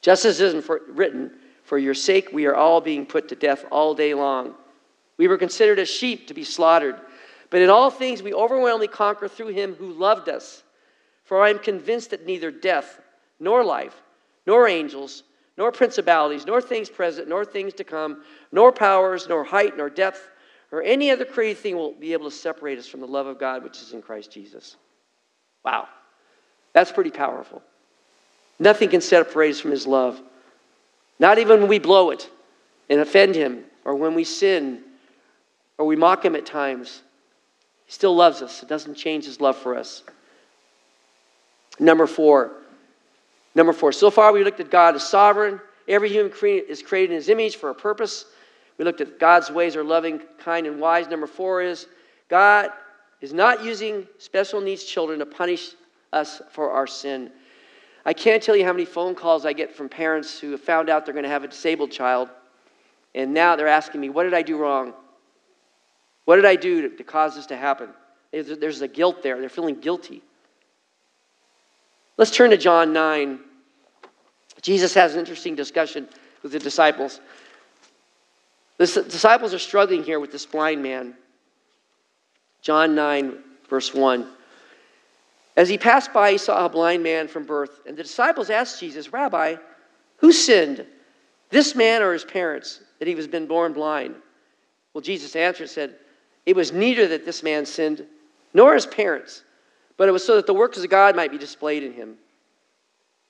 Just 0.00 0.24
as 0.24 0.40
it 0.40 0.54
is 0.54 0.70
written, 0.88 1.30
for 1.64 1.76
your 1.76 1.92
sake, 1.92 2.30
we 2.32 2.46
are 2.46 2.54
all 2.54 2.80
being 2.80 3.04
put 3.04 3.28
to 3.28 3.36
death 3.36 3.66
all 3.70 3.94
day 3.94 4.14
long. 4.14 4.54
We 5.18 5.28
were 5.28 5.36
considered 5.36 5.78
as 5.78 5.90
sheep 5.90 6.26
to 6.28 6.34
be 6.34 6.44
slaughtered. 6.44 6.96
But 7.50 7.60
in 7.60 7.68
all 7.68 7.90
things, 7.90 8.22
we 8.22 8.32
overwhelmingly 8.32 8.88
conquer 8.88 9.28
through 9.28 9.48
him 9.48 9.74
who 9.74 9.92
loved 9.92 10.30
us. 10.30 10.62
For 11.24 11.42
I 11.42 11.50
am 11.50 11.58
convinced 11.58 12.08
that 12.10 12.24
neither 12.24 12.50
death, 12.50 13.02
nor 13.38 13.62
life, 13.62 14.00
nor 14.46 14.66
angels, 14.66 15.24
nor 15.58 15.70
principalities, 15.70 16.46
nor 16.46 16.62
things 16.62 16.88
present, 16.88 17.28
nor 17.28 17.44
things 17.44 17.74
to 17.74 17.84
come, 17.84 18.22
nor 18.50 18.72
powers, 18.72 19.28
nor 19.28 19.44
height, 19.44 19.76
nor 19.76 19.90
depth, 19.90 20.26
or 20.74 20.82
any 20.82 21.10
other 21.10 21.24
created 21.24 21.58
thing 21.58 21.76
will 21.76 21.92
be 21.92 22.12
able 22.12 22.30
to 22.30 22.36
separate 22.36 22.78
us 22.78 22.86
from 22.86 23.00
the 23.00 23.06
love 23.06 23.26
of 23.26 23.38
God 23.38 23.62
which 23.62 23.80
is 23.80 23.92
in 23.92 24.02
Christ 24.02 24.30
Jesus. 24.30 24.76
Wow. 25.64 25.88
That's 26.72 26.92
pretty 26.92 27.10
powerful. 27.10 27.62
Nothing 28.58 28.88
can 28.88 29.00
separate 29.00 29.52
us 29.52 29.60
from 29.60 29.70
his 29.70 29.86
love. 29.86 30.20
Not 31.18 31.38
even 31.38 31.60
when 31.60 31.68
we 31.68 31.78
blow 31.78 32.10
it 32.10 32.28
and 32.90 33.00
offend 33.00 33.34
him 33.34 33.64
or 33.84 33.94
when 33.94 34.14
we 34.14 34.24
sin 34.24 34.82
or 35.78 35.86
we 35.86 35.96
mock 35.96 36.24
Him 36.24 36.36
at 36.36 36.46
times, 36.46 37.02
He 37.86 37.92
still 37.92 38.14
loves 38.14 38.42
us. 38.42 38.62
It 38.62 38.68
doesn't 38.68 38.94
change 38.94 39.24
His 39.24 39.40
love 39.40 39.56
for 39.56 39.76
us. 39.76 40.02
Number 41.78 42.06
four. 42.06 42.52
Number 43.54 43.72
four. 43.72 43.92
So 43.92 44.10
far, 44.10 44.32
we 44.32 44.44
looked 44.44 44.60
at 44.60 44.70
God 44.70 44.94
as 44.94 45.08
sovereign. 45.08 45.60
Every 45.86 46.08
human 46.08 46.32
creature 46.32 46.66
is 46.66 46.82
created 46.82 47.10
in 47.10 47.16
His 47.16 47.28
image 47.28 47.56
for 47.56 47.70
a 47.70 47.74
purpose. 47.74 48.26
We 48.78 48.84
looked 48.84 49.00
at 49.00 49.18
God's 49.18 49.50
ways 49.50 49.76
are 49.76 49.84
loving, 49.84 50.20
kind, 50.38 50.66
and 50.66 50.80
wise. 50.80 51.08
Number 51.08 51.26
four 51.26 51.62
is 51.62 51.86
God 52.28 52.70
is 53.20 53.32
not 53.32 53.64
using 53.64 54.06
special 54.18 54.60
needs 54.60 54.84
children 54.84 55.18
to 55.20 55.26
punish 55.26 55.70
us 56.12 56.42
for 56.50 56.70
our 56.70 56.86
sin. 56.86 57.30
I 58.04 58.12
can't 58.12 58.42
tell 58.42 58.56
you 58.56 58.64
how 58.64 58.72
many 58.72 58.84
phone 58.84 59.14
calls 59.14 59.46
I 59.46 59.52
get 59.52 59.74
from 59.74 59.88
parents 59.88 60.38
who 60.38 60.50
have 60.50 60.60
found 60.60 60.90
out 60.90 61.04
they're 61.04 61.14
going 61.14 61.24
to 61.24 61.30
have 61.30 61.44
a 61.44 61.48
disabled 61.48 61.90
child, 61.90 62.28
and 63.14 63.32
now 63.32 63.56
they're 63.56 63.68
asking 63.68 64.00
me, 64.00 64.10
What 64.10 64.24
did 64.24 64.34
I 64.34 64.42
do 64.42 64.58
wrong? 64.58 64.92
What 66.24 66.36
did 66.36 66.44
I 66.44 66.56
do 66.56 66.88
to, 66.88 66.96
to 66.96 67.04
cause 67.04 67.34
this 67.36 67.46
to 67.46 67.56
happen? 67.56 67.90
There's, 68.32 68.58
there's 68.58 68.82
a 68.82 68.88
guilt 68.88 69.22
there. 69.22 69.38
They're 69.38 69.48
feeling 69.48 69.80
guilty. 69.80 70.22
Let's 72.16 72.30
turn 72.30 72.50
to 72.50 72.56
John 72.56 72.92
9. 72.92 73.40
Jesus 74.62 74.94
has 74.94 75.14
an 75.14 75.20
interesting 75.20 75.54
discussion 75.54 76.08
with 76.42 76.52
the 76.52 76.58
disciples. 76.58 77.20
The 78.76 78.86
disciples 78.86 79.54
are 79.54 79.58
struggling 79.58 80.02
here 80.02 80.18
with 80.18 80.32
this 80.32 80.46
blind 80.46 80.82
man. 80.82 81.14
John 82.60 82.94
9, 82.94 83.38
verse 83.68 83.94
1. 83.94 84.26
As 85.56 85.68
he 85.68 85.78
passed 85.78 86.12
by, 86.12 86.32
he 86.32 86.38
saw 86.38 86.64
a 86.64 86.68
blind 86.68 87.02
man 87.02 87.28
from 87.28 87.44
birth, 87.44 87.80
and 87.86 87.96
the 87.96 88.02
disciples 88.02 88.50
asked 88.50 88.80
Jesus, 88.80 89.12
Rabbi, 89.12 89.56
who 90.16 90.32
sinned, 90.32 90.84
this 91.50 91.76
man 91.76 92.02
or 92.02 92.12
his 92.12 92.24
parents, 92.24 92.80
that 92.98 93.06
he 93.06 93.14
was 93.14 93.28
been 93.28 93.46
born 93.46 93.72
blind? 93.72 94.16
Well, 94.92 95.02
Jesus 95.02 95.36
answered 95.36 95.64
and 95.64 95.70
said, 95.70 95.94
It 96.46 96.56
was 96.56 96.72
neither 96.72 97.06
that 97.08 97.24
this 97.24 97.42
man 97.42 97.66
sinned, 97.66 98.04
nor 98.54 98.74
his 98.74 98.86
parents, 98.86 99.44
but 99.96 100.08
it 100.08 100.12
was 100.12 100.24
so 100.24 100.36
that 100.36 100.46
the 100.46 100.54
works 100.54 100.78
of 100.78 100.90
God 100.90 101.14
might 101.14 101.30
be 101.30 101.38
displayed 101.38 101.84
in 101.84 101.92
him. 101.92 102.16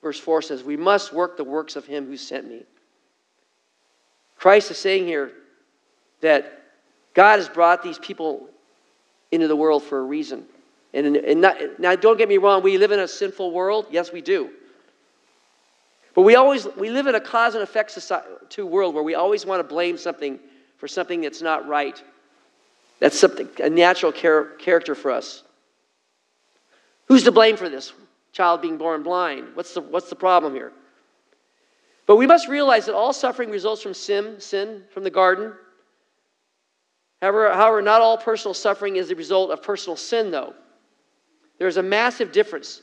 Verse 0.01 0.19
4 0.19 0.41
says, 0.41 0.63
We 0.63 0.77
must 0.77 1.13
work 1.13 1.37
the 1.37 1.43
works 1.43 1.75
of 1.75 1.85
him 1.85 2.07
who 2.07 2.17
sent 2.17 2.47
me. 2.47 2.63
Christ 4.37 4.71
is 4.71 4.77
saying 4.77 5.05
here 5.05 5.31
that 6.21 6.61
God 7.13 7.37
has 7.37 7.49
brought 7.49 7.81
these 7.81 7.99
people 7.99 8.47
into 9.31 9.47
the 9.47 9.55
world 9.55 9.83
for 9.83 9.99
a 9.99 10.03
reason. 10.03 10.45
And, 10.93 11.15
and 11.15 11.41
not, 11.41 11.57
now, 11.79 11.95
don't 11.95 12.17
get 12.17 12.29
me 12.29 12.37
wrong, 12.37 12.63
we 12.63 12.77
live 12.77 12.91
in 12.91 12.99
a 12.99 13.07
sinful 13.07 13.51
world. 13.51 13.87
Yes, 13.91 14.11
we 14.11 14.21
do. 14.21 14.49
But 16.13 16.21
we 16.21 16.35
always 16.35 16.65
we 16.77 16.89
live 16.89 17.07
in 17.07 17.15
a 17.15 17.19
cause 17.19 17.55
and 17.55 17.63
effect 17.63 17.91
society, 17.91 18.29
to 18.51 18.65
world 18.65 18.95
where 18.95 19.03
we 19.03 19.15
always 19.15 19.45
want 19.45 19.59
to 19.59 19.67
blame 19.67 19.97
something 19.97 20.39
for 20.77 20.87
something 20.87 21.19
that's 21.21 21.41
not 21.41 21.67
right. 21.67 22.01
That's 22.99 23.19
something 23.19 23.49
a 23.61 23.69
natural 23.69 24.13
char- 24.13 24.51
character 24.57 24.95
for 24.95 25.11
us. 25.11 25.43
Who's 27.07 27.23
to 27.23 27.31
blame 27.31 27.57
for 27.57 27.67
this 27.67 27.91
child 28.31 28.61
being 28.61 28.77
born 28.77 29.03
blind? 29.03 29.49
What's 29.55 29.73
the, 29.73 29.81
what's 29.81 30.09
the 30.09 30.15
problem 30.15 30.53
here? 30.53 30.71
But 32.05 32.17
we 32.17 32.27
must 32.27 32.47
realize 32.47 32.85
that 32.85 32.95
all 32.95 33.13
suffering 33.13 33.49
results 33.49 33.81
from 33.81 33.93
sin, 33.93 34.39
sin 34.39 34.83
from 34.91 35.03
the 35.03 35.09
garden. 35.09 35.53
However, 37.21 37.51
however, 37.53 37.81
not 37.81 38.01
all 38.01 38.17
personal 38.17 38.53
suffering 38.53 38.97
is 38.97 39.07
the 39.07 39.15
result 39.15 39.49
of 39.51 39.63
personal 39.63 39.95
sin, 39.95 40.29
though. 40.29 40.53
There's 41.57 41.77
a 41.77 41.83
massive 41.83 42.31
difference. 42.31 42.81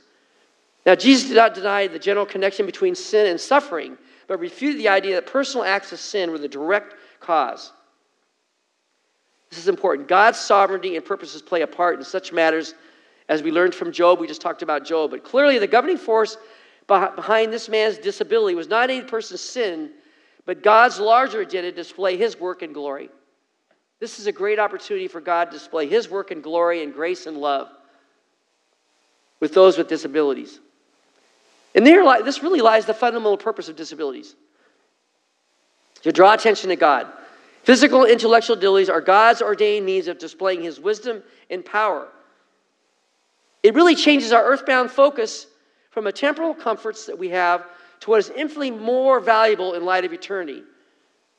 Now, 0.84 0.96
Jesus 0.96 1.28
did 1.28 1.36
not 1.36 1.54
deny 1.54 1.86
the 1.86 1.98
general 1.98 2.26
connection 2.26 2.66
between 2.66 2.94
sin 2.94 3.26
and 3.26 3.40
suffering, 3.40 3.96
but 4.26 4.40
refuted 4.40 4.80
the 4.80 4.88
idea 4.88 5.14
that 5.14 5.26
personal 5.26 5.64
acts 5.64 5.92
of 5.92 6.00
sin 6.00 6.30
were 6.30 6.38
the 6.38 6.48
direct 6.48 6.94
cause. 7.20 7.72
This 9.50 9.60
is 9.60 9.68
important. 9.68 10.08
God's 10.08 10.40
sovereignty 10.40 10.96
and 10.96 11.04
purposes 11.04 11.42
play 11.42 11.62
a 11.62 11.66
part 11.66 11.98
in 11.98 12.04
such 12.04 12.32
matters 12.32 12.74
as 13.28 13.42
we 13.42 13.52
learned 13.52 13.74
from 13.74 13.92
Job. 13.92 14.18
We 14.18 14.26
just 14.26 14.40
talked 14.40 14.62
about 14.62 14.84
Job. 14.84 15.10
But 15.10 15.24
clearly, 15.24 15.58
the 15.58 15.66
governing 15.66 15.98
force 15.98 16.36
behind 16.86 17.52
this 17.52 17.68
man's 17.68 17.98
disability 17.98 18.54
was 18.54 18.68
not 18.68 18.90
any 18.90 19.02
person's 19.02 19.40
sin, 19.40 19.90
but 20.44 20.62
God's 20.62 20.98
larger 20.98 21.40
agenda 21.40 21.70
to 21.70 21.76
display 21.76 22.16
his 22.16 22.38
work 22.38 22.62
and 22.62 22.74
glory. 22.74 23.08
This 24.00 24.18
is 24.18 24.26
a 24.26 24.32
great 24.32 24.58
opportunity 24.58 25.06
for 25.06 25.20
God 25.20 25.46
to 25.46 25.52
display 25.52 25.86
his 25.86 26.10
work 26.10 26.32
and 26.32 26.42
glory 26.42 26.82
and 26.82 26.92
grace 26.92 27.26
and 27.26 27.36
love 27.36 27.68
with 29.38 29.54
those 29.54 29.78
with 29.78 29.88
disabilities. 29.88 30.58
And 31.74 31.86
there, 31.86 32.04
this 32.22 32.42
really 32.42 32.60
lies 32.60 32.84
the 32.84 32.94
fundamental 32.94 33.38
purpose 33.38 33.68
of 33.68 33.76
disabilities 33.76 34.34
to 36.02 36.12
draw 36.12 36.34
attention 36.34 36.70
to 36.70 36.76
God. 36.76 37.06
Physical 37.62 38.02
and 38.02 38.10
intellectual 38.10 38.56
abilities 38.56 38.90
are 38.90 39.00
God's 39.00 39.40
ordained 39.40 39.86
means 39.86 40.08
of 40.08 40.18
displaying 40.18 40.62
his 40.62 40.80
wisdom 40.80 41.22
and 41.48 41.64
power. 41.64 42.08
It 43.62 43.74
really 43.74 43.94
changes 43.94 44.32
our 44.32 44.44
earthbound 44.44 44.90
focus 44.90 45.46
from 45.92 46.04
the 46.04 46.12
temporal 46.12 46.54
comforts 46.54 47.06
that 47.06 47.18
we 47.18 47.28
have 47.28 47.64
to 48.00 48.10
what 48.10 48.18
is 48.18 48.30
infinitely 48.30 48.72
more 48.72 49.20
valuable 49.20 49.74
in 49.74 49.84
light 49.84 50.04
of 50.04 50.12
eternity. 50.12 50.64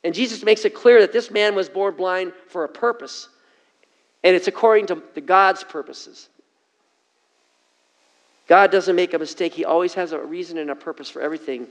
And 0.02 0.14
Jesus 0.14 0.42
makes 0.42 0.64
it 0.64 0.74
clear 0.74 1.00
that 1.00 1.12
this 1.12 1.30
man 1.30 1.54
was 1.54 1.68
born 1.68 1.94
blind 1.94 2.32
for 2.48 2.64
a 2.64 2.68
purpose, 2.68 3.28
and 4.22 4.34
it's 4.34 4.48
according 4.48 4.86
to 4.86 5.02
the 5.14 5.20
God's 5.20 5.62
purposes. 5.64 6.28
God 8.46 8.70
doesn't 8.70 8.96
make 8.96 9.12
a 9.12 9.18
mistake, 9.18 9.52
He 9.52 9.64
always 9.64 9.92
has 9.94 10.12
a 10.12 10.18
reason 10.18 10.58
and 10.58 10.70
a 10.70 10.76
purpose 10.76 11.10
for 11.10 11.20
everything. 11.20 11.66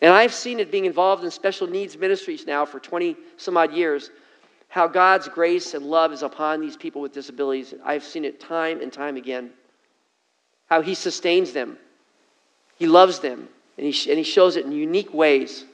And 0.00 0.12
I've 0.12 0.34
seen 0.34 0.60
it 0.60 0.70
being 0.70 0.84
involved 0.84 1.24
in 1.24 1.30
special 1.30 1.66
needs 1.66 1.96
ministries 1.96 2.46
now 2.46 2.66
for 2.66 2.78
20 2.78 3.16
some 3.38 3.56
odd 3.56 3.72
years, 3.72 4.10
how 4.68 4.86
God's 4.86 5.26
grace 5.26 5.74
and 5.74 5.86
love 5.86 6.12
is 6.12 6.22
upon 6.22 6.60
these 6.60 6.76
people 6.76 7.00
with 7.00 7.12
disabilities. 7.12 7.74
I've 7.84 8.04
seen 8.04 8.24
it 8.24 8.38
time 8.38 8.80
and 8.80 8.92
time 8.92 9.16
again. 9.16 9.50
How 10.66 10.82
He 10.82 10.94
sustains 10.94 11.52
them, 11.52 11.78
he 12.76 12.86
loves 12.86 13.20
them, 13.20 13.48
and 13.78 13.86
he, 13.86 14.10
and 14.10 14.18
he 14.18 14.24
shows 14.24 14.56
it 14.56 14.64
in 14.64 14.72
unique 14.72 15.12
ways. 15.12 15.64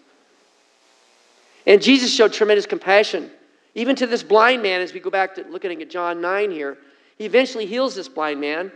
And 1.66 1.80
Jesus 1.82 2.12
showed 2.12 2.32
tremendous 2.32 2.66
compassion, 2.66 3.30
even 3.74 3.96
to 3.96 4.06
this 4.06 4.22
blind 4.22 4.62
man, 4.62 4.80
as 4.80 4.92
we 4.92 5.00
go 5.00 5.10
back 5.10 5.34
to 5.36 5.44
looking 5.44 5.80
at 5.80 5.90
John 5.90 6.20
9 6.20 6.50
here. 6.50 6.78
He 7.18 7.24
eventually 7.24 7.66
heals 7.66 7.94
this 7.94 8.08
blind 8.08 8.40
man. 8.40 8.72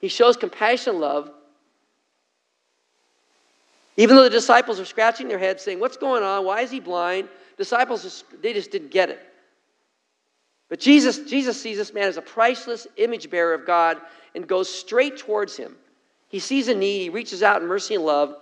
He 0.00 0.08
shows 0.08 0.36
compassion 0.36 1.00
love. 1.00 1.30
Even 3.96 4.16
though 4.16 4.24
the 4.24 4.30
disciples 4.30 4.78
are 4.78 4.84
scratching 4.84 5.26
their 5.26 5.38
heads 5.38 5.62
saying, 5.62 5.80
What's 5.80 5.96
going 5.96 6.22
on? 6.22 6.44
Why 6.44 6.60
is 6.60 6.70
he 6.70 6.80
blind? 6.80 7.28
Disciples, 7.56 8.02
just, 8.02 8.24
they 8.40 8.52
just 8.52 8.70
didn't 8.70 8.92
get 8.92 9.10
it. 9.10 9.20
But 10.68 10.80
Jesus, 10.80 11.18
Jesus 11.28 11.60
sees 11.60 11.78
this 11.78 11.92
man 11.92 12.04
as 12.04 12.16
a 12.16 12.22
priceless 12.22 12.86
image 12.96 13.30
bearer 13.30 13.54
of 13.54 13.66
God 13.66 14.00
and 14.34 14.46
goes 14.46 14.68
straight 14.68 15.16
towards 15.16 15.56
him. 15.56 15.74
He 16.28 16.38
sees 16.38 16.68
a 16.68 16.74
need, 16.74 17.02
he 17.02 17.08
reaches 17.10 17.42
out 17.42 17.62
in 17.62 17.68
mercy 17.68 17.94
and 17.94 18.04
love 18.04 18.34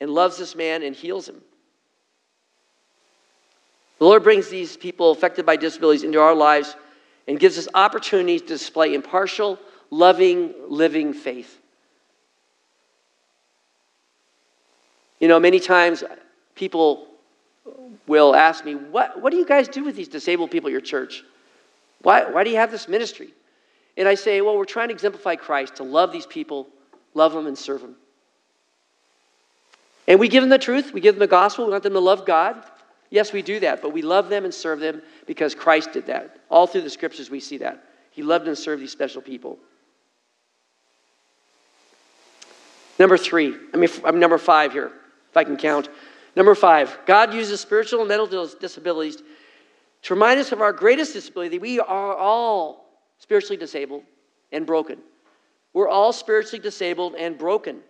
and 0.00 0.10
loves 0.10 0.38
this 0.38 0.54
man 0.54 0.82
and 0.82 0.94
heals 0.94 1.28
him. 1.28 1.40
The 3.98 4.04
Lord 4.04 4.22
brings 4.22 4.48
these 4.48 4.76
people 4.76 5.10
affected 5.10 5.44
by 5.44 5.56
disabilities 5.56 6.04
into 6.04 6.20
our 6.20 6.34
lives 6.34 6.74
and 7.28 7.38
gives 7.38 7.58
us 7.58 7.68
opportunities 7.74 8.40
to 8.42 8.48
display 8.48 8.94
impartial, 8.94 9.58
loving, 9.90 10.54
living 10.68 11.12
faith. 11.12 11.58
You 15.18 15.28
know, 15.28 15.38
many 15.38 15.60
times 15.60 16.02
people 16.54 17.08
will 18.06 18.34
ask 18.34 18.64
me, 18.64 18.74
What, 18.74 19.20
what 19.20 19.32
do 19.32 19.36
you 19.36 19.44
guys 19.44 19.68
do 19.68 19.84
with 19.84 19.96
these 19.96 20.08
disabled 20.08 20.50
people 20.50 20.68
at 20.68 20.72
your 20.72 20.80
church? 20.80 21.22
Why, 22.02 22.24
why 22.30 22.42
do 22.42 22.50
you 22.50 22.56
have 22.56 22.70
this 22.70 22.88
ministry? 22.88 23.28
And 23.96 24.08
I 24.08 24.14
say, 24.14 24.40
well, 24.40 24.56
we're 24.56 24.64
trying 24.64 24.88
to 24.88 24.94
exemplify 24.94 25.36
Christ, 25.36 25.76
to 25.76 25.82
love 25.82 26.12
these 26.12 26.26
people, 26.26 26.68
love 27.14 27.32
them, 27.32 27.46
and 27.46 27.56
serve 27.56 27.82
them. 27.82 27.96
And 30.06 30.18
we 30.18 30.28
give 30.28 30.42
them 30.42 30.50
the 30.50 30.58
truth, 30.58 30.92
we 30.92 31.00
give 31.00 31.14
them 31.14 31.20
the 31.20 31.26
gospel, 31.26 31.66
we 31.66 31.70
want 31.72 31.82
them 31.82 31.92
to 31.92 32.00
love 32.00 32.26
God. 32.26 32.64
Yes, 33.10 33.32
we 33.32 33.42
do 33.42 33.60
that, 33.60 33.82
but 33.82 33.92
we 33.92 34.02
love 34.02 34.28
them 34.28 34.44
and 34.44 34.54
serve 34.54 34.80
them 34.80 35.02
because 35.26 35.54
Christ 35.54 35.92
did 35.92 36.06
that. 36.06 36.38
All 36.48 36.66
through 36.66 36.82
the 36.82 36.90
scriptures, 36.90 37.30
we 37.30 37.40
see 37.40 37.58
that. 37.58 37.84
He 38.10 38.22
loved 38.22 38.46
and 38.46 38.56
served 38.56 38.82
these 38.82 38.92
special 38.92 39.20
people. 39.22 39.58
Number 42.98 43.16
three, 43.16 43.56
I 43.72 43.76
mean, 43.76 43.88
I'm 44.04 44.18
number 44.20 44.38
five 44.38 44.72
here, 44.72 44.92
if 45.30 45.36
I 45.36 45.44
can 45.44 45.56
count. 45.56 45.88
Number 46.36 46.54
five, 46.54 46.98
God 47.06 47.32
uses 47.32 47.60
spiritual 47.60 48.00
and 48.00 48.08
mental 48.08 48.46
disabilities 48.60 49.22
to 50.02 50.14
remind 50.14 50.38
us 50.38 50.52
of 50.52 50.60
our 50.60 50.72
greatest 50.72 51.14
disability 51.14 51.56
that 51.56 51.62
we 51.62 51.80
are 51.80 52.14
all 52.14 52.89
spiritually 53.20 53.56
disabled 53.56 54.02
and 54.50 54.66
broken. 54.66 54.98
We're 55.72 55.88
all 55.88 56.12
spiritually 56.12 56.60
disabled 56.60 57.14
and 57.14 57.38
broken. 57.38 57.80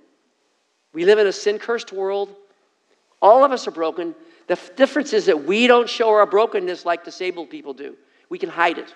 We 0.93 1.05
live 1.05 1.19
in 1.19 1.27
a 1.27 1.33
sin 1.33 1.59
cursed 1.59 1.93
world. 1.93 2.35
All 3.23 3.45
of 3.45 3.53
us 3.53 3.67
are 3.67 3.73
broken. 3.73 4.15
The 4.49 4.53
f- 4.53 4.77
difference 4.77 5.13
is 5.13 5.27
that 5.27 5.45
we 5.45 5.67
don't 5.67 5.89
show 5.89 6.11
our 6.11 6.27
brokenness 6.27 6.85
like 6.85 7.05
disabled 7.05 7.49
people 7.49 7.73
do. 7.73 7.97
We 8.29 8.39
can 8.39 8.51
hide 8.51 8.79
it. 8.79 8.95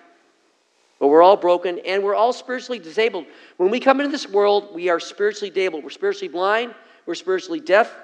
But 0.98 1.08
we're 1.08 1.22
all 1.22 1.36
broken 1.36 1.80
and 1.86 2.02
we're 2.02 2.14
all 2.14 2.32
spiritually 2.32 2.78
disabled. 2.78 3.26
When 3.56 3.70
we 3.70 3.80
come 3.80 4.00
into 4.00 4.10
this 4.10 4.28
world, 4.28 4.74
we 4.74 4.88
are 4.88 5.00
spiritually 5.00 5.50
disabled. 5.50 5.84
We're 5.84 5.90
spiritually 5.90 6.28
blind. 6.28 6.74
We're 7.06 7.14
spiritually 7.14 7.60
deaf. 7.60 7.94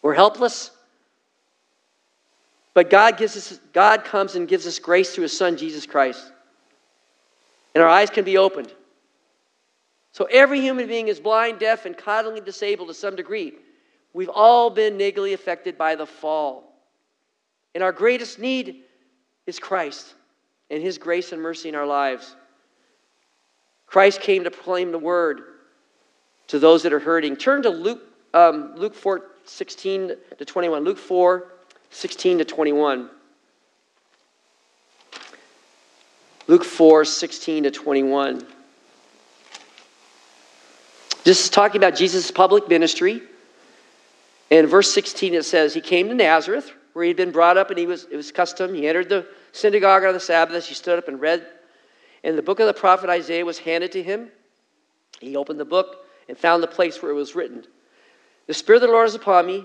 We're 0.00 0.14
helpless. 0.14 0.70
But 2.74 2.90
God, 2.90 3.16
gives 3.16 3.36
us, 3.36 3.60
God 3.72 4.04
comes 4.04 4.34
and 4.34 4.48
gives 4.48 4.66
us 4.66 4.78
grace 4.78 5.14
through 5.14 5.22
his 5.22 5.36
son, 5.36 5.56
Jesus 5.56 5.86
Christ. 5.86 6.32
And 7.74 7.82
our 7.82 7.88
eyes 7.88 8.10
can 8.10 8.24
be 8.24 8.38
opened. 8.38 8.72
So 10.12 10.24
every 10.30 10.60
human 10.60 10.86
being 10.86 11.08
is 11.08 11.20
blind, 11.20 11.58
deaf, 11.58 11.86
and 11.86 11.96
coddling 11.96 12.44
disabled 12.44 12.88
to 12.88 12.94
some 12.94 13.16
degree. 13.16 13.54
We've 14.12 14.28
all 14.28 14.68
been 14.70 14.98
negatively 14.98 15.32
affected 15.32 15.78
by 15.78 15.94
the 15.94 16.06
fall. 16.06 16.72
And 17.74 17.82
our 17.82 17.92
greatest 17.92 18.38
need 18.38 18.82
is 19.46 19.58
Christ 19.58 20.14
and 20.70 20.82
his 20.82 20.98
grace 20.98 21.32
and 21.32 21.40
mercy 21.40 21.68
in 21.68 21.74
our 21.74 21.86
lives. 21.86 22.36
Christ 23.86 24.20
came 24.20 24.44
to 24.44 24.50
proclaim 24.50 24.92
the 24.92 24.98
word 24.98 25.42
to 26.48 26.58
those 26.58 26.82
that 26.82 26.92
are 26.92 26.98
hurting. 26.98 27.36
Turn 27.36 27.62
to 27.62 27.70
Luke, 27.70 28.02
um, 28.34 28.74
Luke 28.76 28.94
4, 28.94 29.22
16 29.44 30.12
to 30.38 30.44
21. 30.44 30.84
Luke 30.84 30.98
4, 30.98 31.52
16 31.92 32.38
to 32.38 32.44
21. 32.44 33.10
Luke 36.48 36.64
4, 36.64 37.04
16 37.04 37.64
to 37.64 37.70
21. 37.70 38.46
This 41.24 41.44
is 41.44 41.50
talking 41.50 41.76
about 41.76 41.94
Jesus' 41.94 42.30
public 42.30 42.68
ministry. 42.68 43.22
In 44.50 44.66
verse 44.66 44.92
16, 44.92 45.34
it 45.34 45.44
says, 45.44 45.72
He 45.72 45.80
came 45.80 46.08
to 46.08 46.14
Nazareth, 46.14 46.72
where 46.94 47.04
he'd 47.04 47.16
been 47.16 47.30
brought 47.30 47.56
up, 47.56 47.70
and 47.70 47.78
he 47.78 47.86
was, 47.86 48.06
it 48.10 48.16
was 48.16 48.32
custom. 48.32 48.74
He 48.74 48.88
entered 48.88 49.08
the 49.08 49.26
synagogue 49.52 50.04
on 50.04 50.14
the 50.14 50.20
Sabbath. 50.20 50.66
He 50.66 50.74
stood 50.74 50.98
up 50.98 51.08
and 51.08 51.20
read. 51.20 51.46
And 52.24 52.36
the 52.36 52.42
book 52.42 52.58
of 52.58 52.66
the 52.66 52.74
prophet 52.74 53.08
Isaiah 53.08 53.44
was 53.44 53.58
handed 53.58 53.92
to 53.92 54.02
him. 54.02 54.30
He 55.20 55.36
opened 55.36 55.60
the 55.60 55.64
book 55.64 56.06
and 56.28 56.36
found 56.36 56.62
the 56.62 56.68
place 56.68 57.02
where 57.02 57.12
it 57.12 57.14
was 57.14 57.34
written 57.34 57.64
The 58.46 58.54
Spirit 58.54 58.82
of 58.82 58.88
the 58.88 58.94
Lord 58.94 59.08
is 59.08 59.14
upon 59.14 59.46
me, 59.46 59.64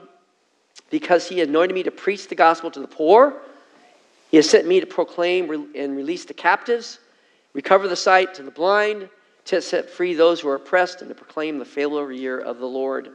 because 0.89 1.28
he 1.28 1.41
anointed 1.41 1.73
me 1.73 1.84
to 1.84 1.91
preach 1.91 2.28
the 2.28 2.36
gospel 2.36 2.71
to 2.71 2.80
the 2.80 2.88
poor. 2.88 3.34
He 4.32 4.38
has 4.38 4.50
sent 4.50 4.67
me 4.67 4.80
to 4.80 4.86
proclaim 4.86 5.71
and 5.76 5.95
release 5.95 6.26
the 6.26 6.34
captives, 6.34 7.00
recover 7.54 7.88
the 7.88 7.95
sight 7.95 8.34
to 8.36 8.43
the 8.43 8.52
blind, 8.52 9.10
to 9.45 9.62
set 9.62 9.89
free 9.89 10.13
those 10.13 10.41
who 10.41 10.50
are 10.50 10.56
oppressed, 10.56 11.02
and 11.02 11.10
to 11.10 11.15
proclaim 11.15 11.60
the 11.60 11.65
failure 11.65 12.12
year 12.12 12.39
of 12.39 12.60
the 12.60 12.65
Lord. 12.65 13.10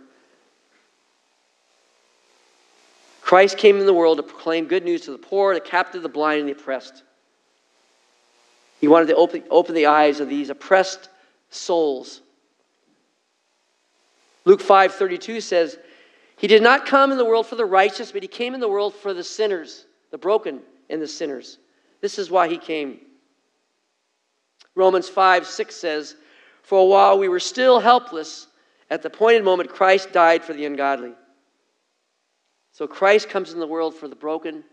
Christ 3.20 3.56
came 3.56 3.78
in 3.78 3.86
the 3.86 3.94
world 3.94 4.18
to 4.18 4.22
proclaim 4.22 4.66
good 4.66 4.84
news 4.84 5.02
to 5.02 5.12
the 5.12 5.18
poor, 5.18 5.54
the 5.54 5.60
captive, 5.60 6.02
the 6.02 6.08
blind, 6.08 6.40
and 6.40 6.48
the 6.48 6.52
oppressed. 6.52 7.02
He 8.80 8.88
wanted 8.88 9.06
to 9.08 9.16
open, 9.16 9.44
open 9.48 9.74
the 9.74 9.86
eyes 9.86 10.20
of 10.20 10.28
these 10.28 10.50
oppressed 10.50 11.08
souls. 11.50 12.20
Luke 14.44 14.60
5:32 14.60 15.40
says, 15.40 15.78
"He 16.42 16.48
did 16.48 16.60
not 16.60 16.86
come 16.86 17.12
in 17.12 17.18
the 17.18 17.24
world 17.24 17.46
for 17.46 17.54
the 17.54 17.64
righteous, 17.64 18.10
but 18.10 18.22
he 18.24 18.28
came 18.28 18.52
in 18.52 18.58
the 18.58 18.68
world 18.68 18.94
for 18.94 19.14
the 19.14 19.22
sinners, 19.22 19.86
the 20.10 20.18
broken 20.18 20.60
and 20.90 21.00
the 21.00 21.06
sinners. 21.06 21.58
This 22.00 22.18
is 22.18 22.32
why 22.32 22.48
he 22.48 22.58
came." 22.58 23.00
Romans 24.74 25.08
5 25.08 25.46
6 25.46 25.76
says, 25.76 26.16
For 26.64 26.80
a 26.80 26.84
while 26.84 27.16
we 27.16 27.28
were 27.28 27.38
still 27.38 27.78
helpless, 27.78 28.48
at 28.90 29.02
the 29.02 29.08
appointed 29.08 29.44
moment 29.44 29.70
Christ 29.70 30.10
died 30.10 30.42
for 30.42 30.52
the 30.52 30.66
ungodly. 30.66 31.12
So 32.72 32.88
Christ 32.88 33.28
comes 33.28 33.52
in 33.52 33.60
the 33.60 33.66
world 33.68 33.94
for 33.94 34.08
the 34.08 34.16
broken, 34.16 34.64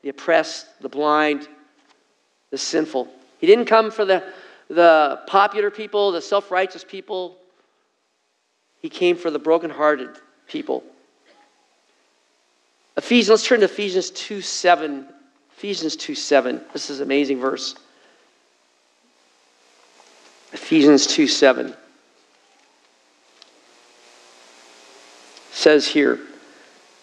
the 0.00 0.08
oppressed, 0.08 0.66
the 0.80 0.88
blind, 0.88 1.46
the 2.50 2.58
sinful. 2.58 3.06
He 3.38 3.46
didn't 3.46 3.66
come 3.66 3.92
for 3.92 4.04
the, 4.04 4.24
the 4.66 5.20
popular 5.28 5.70
people, 5.70 6.10
the 6.10 6.20
self 6.20 6.50
righteous 6.50 6.82
people. 6.82 7.36
He 8.80 8.88
came 8.88 9.16
for 9.16 9.30
the 9.30 9.38
brokenhearted 9.38 10.18
people. 10.48 10.82
Ephesians, 12.96 13.30
let's 13.30 13.46
turn 13.46 13.60
to 13.60 13.66
Ephesians 13.66 14.10
2 14.10 14.40
7. 14.40 15.06
Ephesians 15.56 15.96
2 15.96 16.14
7. 16.14 16.60
This 16.72 16.90
is 16.90 17.00
an 17.00 17.06
amazing 17.06 17.40
verse. 17.40 17.74
Ephesians 20.52 21.06
2 21.06 21.26
7 21.26 21.74
says 25.50 25.86
here, 25.86 26.18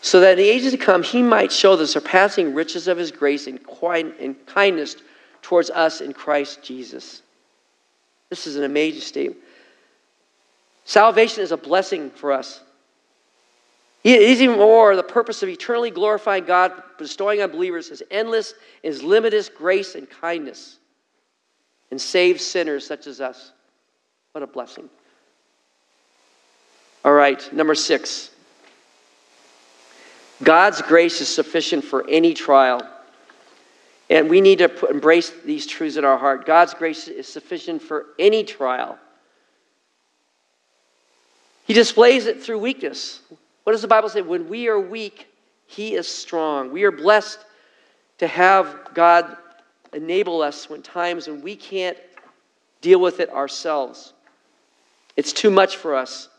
so 0.02 0.20
that 0.20 0.32
in 0.34 0.38
the 0.38 0.50
ages 0.50 0.72
to 0.72 0.78
come 0.78 1.02
he 1.02 1.24
might 1.24 1.52
show 1.52 1.76
the 1.76 1.88
surpassing 1.88 2.54
riches 2.54 2.88
of 2.88 2.98
his 2.98 3.12
grace 3.12 3.48
and, 3.48 3.60
kindness 4.46 4.98
towards 5.42 5.70
us 5.70 6.02
in 6.02 6.14
Christ 6.14 6.62
Jesus. 6.62 7.22
This 8.30 8.46
is 8.46 8.56
an 8.56 8.64
amazing 8.64 9.02
statement. 9.02 9.42
Salvation 10.84 11.44
is 11.44 11.52
a 11.52 11.58
blessing 11.58 12.10
for 12.12 12.32
us. 12.32 12.62
Even 14.04 14.58
more 14.58 14.96
the 14.96 15.04
purpose 15.04 15.44
of 15.44 15.50
eternally 15.50 15.92
glorifying 15.92 16.46
God, 16.46 16.72
bestowing 16.98 17.42
on 17.42 17.52
believers 17.52 17.90
his 17.90 18.02
endless, 18.10 18.54
his 18.82 19.04
limitless 19.04 19.50
grace 19.50 19.96
and 19.96 20.10
kindness 20.10 20.78
and 21.92 22.00
save 22.00 22.40
sinners 22.40 22.86
such 22.86 23.08
as 23.08 23.20
us. 23.20 23.52
What 24.32 24.44
a 24.44 24.48
blessing. 24.48 24.90
All 27.04 27.14
right, 27.14 27.52
number 27.54 27.76
six. 27.76 28.32
God's 30.44 30.82
grace 30.82 31.20
is 31.22 31.28
sufficient 31.28 31.84
for 31.84 32.08
any 32.10 32.34
trial. 32.34 32.82
And 34.10 34.30
we 34.30 34.42
need 34.42 34.60
to 34.60 34.88
embrace 34.88 35.32
these 35.46 35.68
truths 35.68 35.98
in 35.98 36.06
our 36.06 36.18
heart. 36.18 36.46
God's 36.46 36.74
grace 36.74 37.08
is 37.08 37.28
sufficient 37.28 37.82
for 37.82 38.08
any 38.18 38.44
trial. 38.44 38.98
He 41.66 41.74
displays 41.74 42.26
it 42.26 42.42
through 42.42 42.60
weakness. 42.60 43.22
What 43.70 43.74
does 43.74 43.84
the 43.84 43.88
Bible 43.88 44.10
say? 44.10 44.24
When 44.24 44.50
we 44.50 44.68
are 44.68 44.80
weak, 44.80 45.28
He 45.68 45.94
is 45.94 46.08
strong. 46.08 46.72
We 46.72 46.86
are 46.86 46.92
blessed 46.92 47.38
to 48.18 48.26
have 48.26 48.96
God 48.96 49.38
enable 49.94 50.42
us 50.42 50.68
when 50.68 50.82
times 50.82 51.28
when 51.28 51.44
we 51.44 51.56
can't 51.56 51.96
deal 52.82 53.00
with 53.00 53.20
it 53.20 53.30
ourselves. 53.30 54.14
It's 55.16 55.32
too 55.32 55.52
much 55.52 55.76
for 55.76 55.94
us. 55.94 56.30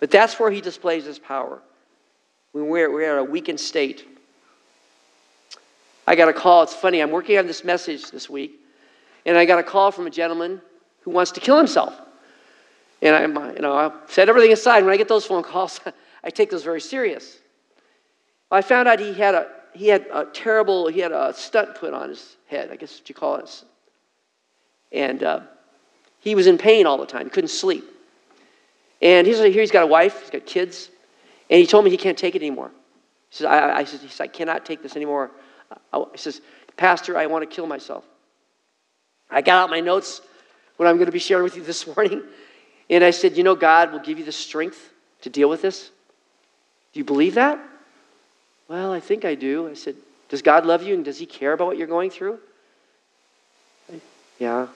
But 0.00 0.10
that's 0.10 0.40
where 0.40 0.50
he 0.50 0.60
displays 0.60 1.04
his 1.04 1.16
power. 1.16 1.62
When 2.50 2.66
we're, 2.66 2.92
we're 2.92 3.18
at 3.18 3.20
a 3.20 3.30
weakened 3.30 3.60
state. 3.60 4.04
I 6.08 6.16
got 6.16 6.28
a 6.28 6.32
call. 6.32 6.64
It's 6.64 6.74
funny. 6.74 7.00
I'm 7.00 7.12
working 7.12 7.38
on 7.38 7.46
this 7.46 7.62
message 7.62 8.10
this 8.10 8.28
week, 8.28 8.58
and 9.24 9.38
I 9.38 9.44
got 9.44 9.60
a 9.60 9.62
call 9.62 9.92
from 9.92 10.08
a 10.08 10.10
gentleman 10.10 10.60
who 11.02 11.12
wants 11.12 11.30
to 11.30 11.40
kill 11.40 11.56
himself. 11.56 11.94
And 13.00 13.14
I, 13.14 13.52
you 13.52 13.60
know, 13.60 13.74
I 13.74 13.92
set 14.08 14.28
everything 14.28 14.52
aside. 14.52 14.82
When 14.82 14.92
I 14.92 14.96
get 14.96 15.06
those 15.06 15.24
phone 15.24 15.44
calls, 15.44 15.78
I 16.24 16.30
take 16.30 16.50
those 16.50 16.64
very 16.64 16.80
serious. 16.80 17.38
I 18.50 18.62
found 18.62 18.88
out 18.88 19.00
he 19.00 19.14
had 19.14 19.34
a 19.34 19.48
he 19.74 19.88
had 19.88 20.06
a 20.12 20.26
terrible 20.26 20.88
he 20.88 21.00
had 21.00 21.12
a 21.12 21.32
stunt 21.34 21.74
put 21.74 21.94
on 21.94 22.10
his 22.10 22.36
head. 22.46 22.70
I 22.70 22.76
guess 22.76 22.98
what 22.98 23.08
you 23.08 23.14
call 23.14 23.36
it. 23.36 23.64
And 24.92 25.22
uh, 25.22 25.40
he 26.20 26.34
was 26.34 26.46
in 26.46 26.58
pain 26.58 26.86
all 26.86 26.98
the 26.98 27.06
time. 27.06 27.24
He 27.24 27.30
couldn't 27.30 27.48
sleep. 27.48 27.84
And 29.00 29.26
he's, 29.26 29.38
here 29.38 29.50
he's 29.50 29.72
got 29.72 29.82
a 29.82 29.86
wife, 29.88 30.20
he's 30.20 30.30
got 30.30 30.46
kids, 30.46 30.88
and 31.50 31.58
he 31.58 31.66
told 31.66 31.84
me 31.84 31.90
he 31.90 31.96
can't 31.96 32.16
take 32.16 32.36
it 32.36 32.42
anymore. 32.42 32.70
He 33.30 33.36
says, 33.36 33.46
I, 33.46 33.78
I, 33.78 33.84
says, 33.84 34.00
says, 34.00 34.20
I 34.20 34.28
cannot 34.28 34.64
take 34.64 34.82
this 34.82 34.94
anymore. 34.94 35.32
I, 35.92 36.04
he 36.12 36.18
says, 36.18 36.40
Pastor, 36.76 37.18
I 37.18 37.26
want 37.26 37.42
to 37.48 37.52
kill 37.52 37.66
myself. 37.66 38.04
I 39.28 39.42
got 39.42 39.64
out 39.64 39.70
my 39.70 39.80
notes, 39.80 40.20
what 40.76 40.86
I'm 40.86 40.96
going 40.96 41.06
to 41.06 41.12
be 41.12 41.18
sharing 41.18 41.42
with 41.42 41.56
you 41.56 41.64
this 41.64 41.86
morning, 41.96 42.22
and 42.88 43.02
I 43.02 43.10
said, 43.10 43.36
You 43.36 43.42
know, 43.42 43.56
God 43.56 43.92
will 43.92 43.98
give 43.98 44.18
you 44.18 44.24
the 44.24 44.32
strength 44.32 44.92
to 45.22 45.30
deal 45.30 45.48
with 45.48 45.62
this. 45.62 45.90
Do 46.92 47.00
you 47.00 47.04
believe 47.04 47.34
that? 47.34 47.58
Well, 48.68 48.92
I 48.92 49.00
think 49.00 49.24
I 49.24 49.34
do. 49.34 49.68
I 49.68 49.74
said, 49.74 49.96
Does 50.28 50.42
God 50.42 50.66
love 50.66 50.82
you 50.82 50.94
and 50.94 51.04
does 51.04 51.18
He 51.18 51.26
care 51.26 51.52
about 51.52 51.66
what 51.66 51.78
you're 51.78 51.86
going 51.86 52.10
through? 52.10 52.38
Yeah. 54.38 54.66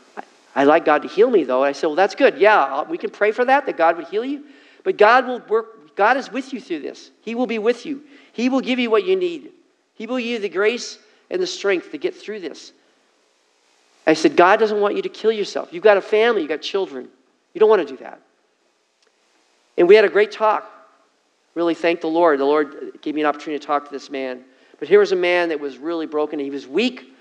I, 0.55 0.65
like 0.65 0.85
God 0.85 1.03
to 1.03 1.09
heal 1.09 1.29
me, 1.29 1.45
though. 1.45 1.63
I 1.63 1.73
said, 1.73 1.89
Well, 1.89 1.97
that's 1.97 2.15
good. 2.15 2.39
Yeah, 2.39 2.63
uh, 2.63 2.85
we 2.89 2.99
can 2.99 3.11
pray 3.11 3.33
for 3.33 3.45
that, 3.45 3.67
that 3.67 3.77
God 3.77 3.97
would 3.97 4.07
heal 4.07 4.25
you. 4.25 4.45
But 4.85 4.97
God 4.97 5.27
will 5.27 5.41
work, 5.49 5.97
God 5.97 6.17
is 6.17 6.31
with 6.31 6.53
you 6.53 6.61
through 6.61 6.81
this. 6.81 7.11
He 7.23 7.35
will 7.35 7.47
be 7.47 7.59
with 7.59 7.85
you. 7.85 8.03
He 8.33 8.49
will 8.49 8.61
give 8.61 8.79
you 8.79 8.91
what 8.91 9.05
you 9.05 9.17
need. 9.17 9.51
He 9.95 10.07
will 10.07 10.19
give 10.19 10.27
you 10.27 10.39
the 10.39 10.49
grace 10.49 10.99
and 11.31 11.43
the 11.43 11.47
strength 11.47 11.91
to 11.91 11.99
get 11.99 12.15
through 12.15 12.41
this. 12.41 12.73
I 14.07 14.15
said, 14.15 14.37
God 14.37 14.61
doesn't 14.61 14.81
want 14.81 14.95
you 14.95 15.03
to 15.03 15.09
kill 15.09 15.33
yourself. 15.33 15.71
You've 15.73 15.83
got 15.83 15.97
a 15.97 16.03
family, 16.03 16.43
you've 16.43 16.51
got 16.51 16.63
children. 16.63 17.09
You 17.53 17.59
don't 17.59 17.69
want 17.69 17.87
to 17.87 17.97
do 17.97 18.03
that. 18.05 18.21
And 19.77 19.89
we 19.89 19.97
had 19.97 20.05
a 20.05 20.09
great 20.09 20.31
talk. 20.31 20.71
Really 21.57 21.75
thank 21.75 22.03
the 22.03 22.07
Lord. 22.07 22.39
The 22.39 22.45
Lord 22.45 22.99
gave 23.01 23.15
me 23.15 23.23
an 23.23 23.27
opportunity 23.27 23.59
to 23.59 23.67
talk 23.67 23.87
to 23.87 23.91
this 23.91 24.11
man. 24.11 24.45
But 24.79 24.89
here 24.89 25.01
was 25.01 25.13
a 25.13 25.17
man 25.17 25.49
that 25.49 25.59
was 25.59 25.79
really 25.79 26.07
broken. 26.07 26.39
He 26.39 26.51
was 26.51 26.69
weak. 26.69 27.15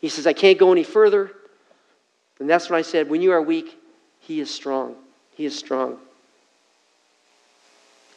He 0.00 0.08
says, 0.08 0.26
I 0.26 0.32
can't 0.32 0.58
go 0.58 0.72
any 0.72 0.82
further. 0.82 1.30
And 2.40 2.48
that's 2.48 2.70
when 2.70 2.78
I 2.78 2.82
said, 2.82 3.10
when 3.10 3.20
you 3.20 3.32
are 3.32 3.42
weak, 3.42 3.78
he 4.20 4.40
is 4.40 4.52
strong. 4.52 4.96
He 5.36 5.44
is 5.44 5.56
strong. 5.56 5.98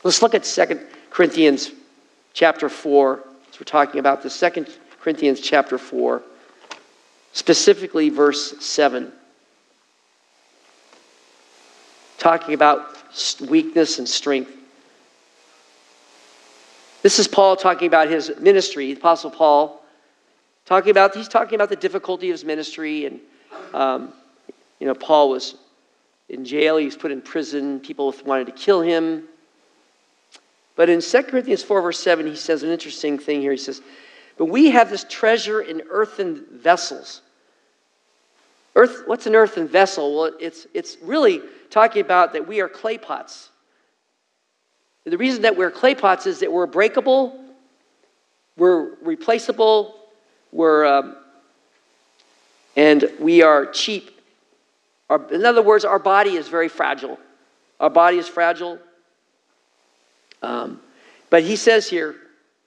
Let's 0.01 0.21
look 0.21 0.33
at 0.33 0.45
2 0.45 0.79
Corinthians 1.09 1.71
chapter 2.31 2.69
4. 2.69 3.23
As 3.51 3.59
we're 3.59 3.65
talking 3.65 3.99
about 3.99 4.23
the 4.23 4.29
2 4.29 4.65
Corinthians 5.01 5.41
chapter 5.41 5.77
4, 5.77 6.23
specifically 7.33 8.09
verse 8.09 8.55
7. 8.63 9.11
Talking 12.17 12.53
about 12.53 12.95
weakness 13.41 13.99
and 13.99 14.07
strength. 14.07 14.55
This 17.01 17.17
is 17.17 17.27
Paul 17.29 17.55
talking 17.55 17.87
about 17.87 18.09
his 18.09 18.31
ministry, 18.39 18.93
the 18.93 18.99
Apostle 18.99 19.31
Paul. 19.31 19.81
Talking 20.65 20.91
about, 20.91 21.15
he's 21.15 21.29
talking 21.29 21.55
about 21.55 21.69
the 21.69 21.77
difficulty 21.77 22.29
of 22.29 22.33
his 22.33 22.43
ministry. 22.43 23.05
And, 23.05 23.19
um, 23.73 24.13
you 24.79 24.87
know, 24.87 24.93
Paul 24.93 25.29
was 25.29 25.55
in 26.27 26.43
jail, 26.43 26.77
he 26.77 26.85
was 26.85 26.97
put 26.97 27.11
in 27.11 27.21
prison, 27.21 27.79
people 27.79 28.13
wanted 28.25 28.47
to 28.47 28.51
kill 28.51 28.81
him. 28.81 29.23
But 30.75 30.89
in 30.89 31.01
2 31.01 31.23
Corinthians 31.23 31.63
4, 31.63 31.81
verse 31.81 31.99
7, 31.99 32.27
he 32.27 32.35
says 32.35 32.63
an 32.63 32.69
interesting 32.69 33.17
thing 33.17 33.41
here. 33.41 33.51
He 33.51 33.57
says, 33.57 33.81
But 34.37 34.45
we 34.45 34.69
have 34.71 34.89
this 34.89 35.05
treasure 35.09 35.61
in 35.61 35.81
earthen 35.89 36.45
vessels. 36.51 37.21
Earth, 38.75 39.03
what's 39.05 39.25
an 39.25 39.35
earthen 39.35 39.67
vessel? 39.67 40.15
Well, 40.15 40.31
it's, 40.39 40.67
it's 40.73 40.97
really 41.01 41.41
talking 41.69 42.01
about 42.01 42.33
that 42.33 42.47
we 42.47 42.61
are 42.61 42.69
clay 42.69 42.97
pots. 42.97 43.49
The 45.05 45.17
reason 45.17 45.41
that 45.43 45.57
we're 45.57 45.71
clay 45.71 45.95
pots 45.95 46.25
is 46.25 46.39
that 46.39 46.51
we're 46.51 46.67
breakable, 46.67 47.39
we're 48.57 48.95
replaceable, 49.01 49.95
we're, 50.51 50.85
um, 50.85 51.15
and 52.75 53.09
we 53.19 53.41
are 53.41 53.65
cheap. 53.65 54.19
Our, 55.09 55.25
in 55.33 55.45
other 55.45 55.61
words, 55.61 55.85
our 55.85 55.99
body 55.99 56.35
is 56.35 56.47
very 56.47 56.69
fragile. 56.69 57.17
Our 57.79 57.89
body 57.89 58.17
is 58.17 58.27
fragile. 58.27 58.77
Um, 60.41 60.81
but 61.29 61.43
he 61.43 61.55
says 61.55 61.89
here, 61.89 62.15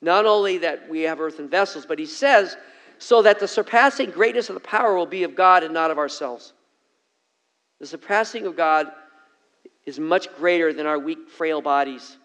not 0.00 0.26
only 0.26 0.58
that 0.58 0.88
we 0.88 1.02
have 1.02 1.20
earthen 1.20 1.48
vessels, 1.48 1.86
but 1.86 1.98
he 1.98 2.06
says, 2.06 2.56
so 2.98 3.22
that 3.22 3.40
the 3.40 3.48
surpassing 3.48 4.10
greatness 4.10 4.48
of 4.48 4.54
the 4.54 4.60
power 4.60 4.96
will 4.96 5.06
be 5.06 5.22
of 5.22 5.34
God 5.34 5.62
and 5.62 5.72
not 5.72 5.90
of 5.90 5.98
ourselves. 5.98 6.52
The 7.80 7.86
surpassing 7.86 8.46
of 8.46 8.56
God 8.56 8.88
is 9.86 9.98
much 9.98 10.32
greater 10.36 10.72
than 10.72 10.86
our 10.86 10.98
weak, 10.98 11.28
frail 11.28 11.60
bodies. 11.60 12.16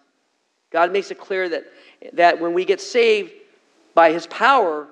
God 0.70 0.92
makes 0.92 1.10
it 1.10 1.18
clear 1.18 1.48
that, 1.48 1.64
that 2.12 2.40
when 2.40 2.52
we 2.52 2.64
get 2.64 2.80
saved 2.80 3.32
by 3.94 4.12
his 4.12 4.26
power, 4.26 4.86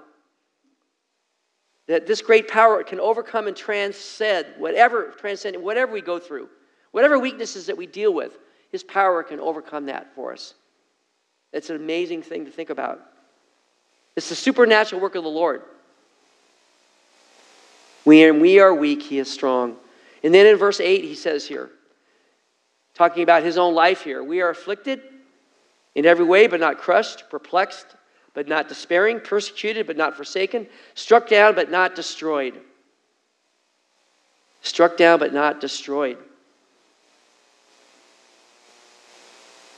that 1.87 2.07
this 2.07 2.23
great 2.23 2.49
power 2.49 2.83
can 2.83 2.99
overcome 2.99 3.47
and 3.47 3.57
transcend 3.57 4.47
whatever 4.59 5.13
transcend 5.19 5.57
whatever 5.63 5.93
we 5.93 6.01
go 6.01 6.19
through, 6.19 6.49
whatever 6.91 7.19
weaknesses 7.19 7.67
that 7.67 7.77
we 7.77 7.87
deal 7.87 8.13
with. 8.13 8.37
His 8.73 8.83
power 8.83 9.23
can 9.23 9.39
overcome 9.39 9.87
that 9.87 10.15
for 10.15 10.33
us. 10.33 10.55
It's 11.53 11.71
an 11.71 11.77
amazing 11.77 12.23
thing 12.23 12.45
to 12.47 12.51
think 12.51 12.71
about. 12.71 13.01
It's 14.17 14.29
the 14.29 14.35
supernatural 14.35 15.01
work 15.01 15.15
of 15.15 15.23
the 15.23 15.31
Lord. 15.31 15.63
When 18.05 18.41
we 18.41 18.59
are 18.61 18.75
weak, 18.75 19.03
He 19.03 19.19
is 19.19 19.31
strong. 19.33 19.77
And 20.25 20.35
then 20.35 20.47
in 20.47 20.57
verse 20.57 20.81
8, 20.81 21.05
He 21.05 21.15
says 21.15 21.47
here, 21.47 21.71
talking 22.95 23.23
about 23.23 23.43
His 23.43 23.57
own 23.57 23.75
life 23.75 24.03
here, 24.03 24.25
we 24.25 24.41
are 24.41 24.51
afflicted 24.51 25.01
in 25.97 26.05
every 26.05 26.27
way, 26.27 26.47
but 26.47 26.61
not 26.61 26.77
crushed, 26.77 27.25
perplexed, 27.31 27.87
but 28.35 28.47
not 28.47 28.69
despairing, 28.69 29.19
persecuted, 29.19 29.87
but 29.87 29.97
not 29.97 30.15
forsaken, 30.15 30.67
struck 30.95 31.27
down, 31.27 31.55
but 31.55 31.71
not 31.71 31.97
destroyed. 31.97 32.61
Struck 34.61 34.99
down, 34.99 35.19
but 35.19 35.33
not 35.33 35.59
destroyed. 35.59 36.19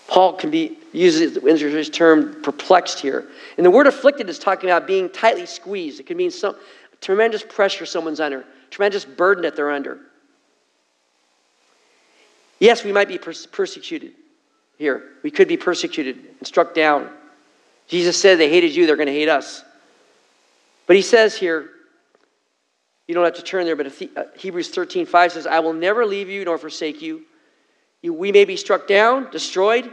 Paul 0.09 0.33
can 0.33 0.51
be 0.51 0.77
uses 0.93 1.37
his 1.41 1.91
term 1.91 2.43
perplexed 2.43 2.99
here. 2.99 3.29
And 3.57 3.65
the 3.65 3.71
word 3.71 3.87
afflicted 3.87 4.29
is 4.29 4.41
talking 4.41 4.71
about 4.71 4.89
being 4.89 5.09
tightly 5.11 5.47
squeezed. 5.47 6.01
It 6.01 6.07
can 6.07 6.17
mean 6.17 6.33
some 6.33 6.57
tremendous 7.01 7.45
pressure 7.49 7.87
someone's 7.87 8.19
under, 8.19 8.45
tremendous 8.71 9.05
burden 9.05 9.43
that 9.43 9.55
they're 9.55 9.71
under. 9.71 10.01
Yes, 12.59 12.83
we 12.83 12.91
might 12.91 13.07
be 13.07 13.19
pers- 13.19 13.47
persecuted 13.47 14.15
here. 14.79 15.03
We 15.23 15.31
could 15.31 15.49
be 15.49 15.57
persecuted 15.57 16.17
and 16.39 16.47
struck 16.47 16.75
down. 16.75 17.11
Jesus 17.89 18.21
said 18.21 18.39
they 18.39 18.49
hated 18.49 18.75
you, 18.75 18.87
they're 18.87 18.97
going 18.97 19.07
to 19.07 19.13
hate 19.13 19.29
us. 19.29 19.65
But 20.87 20.97
he 20.97 21.03
says 21.03 21.37
here, 21.37 21.71
you 23.07 23.15
don't 23.15 23.25
have 23.25 23.35
to 23.35 23.43
turn 23.43 23.65
there, 23.65 23.77
but 23.77 23.87
uh, 23.87 24.25
Hebrews 24.37 24.69
13 24.69 25.07
5 25.07 25.33
says, 25.33 25.47
I 25.47 25.61
will 25.61 25.73
never 25.73 26.05
leave 26.07 26.29
you 26.29 26.45
nor 26.45 26.59
forsake 26.59 27.03
you. 27.03 27.23
you. 28.03 28.13
We 28.13 28.33
may 28.33 28.45
be 28.45 28.57
struck 28.57 28.87
down, 28.87 29.31
destroyed. 29.31 29.91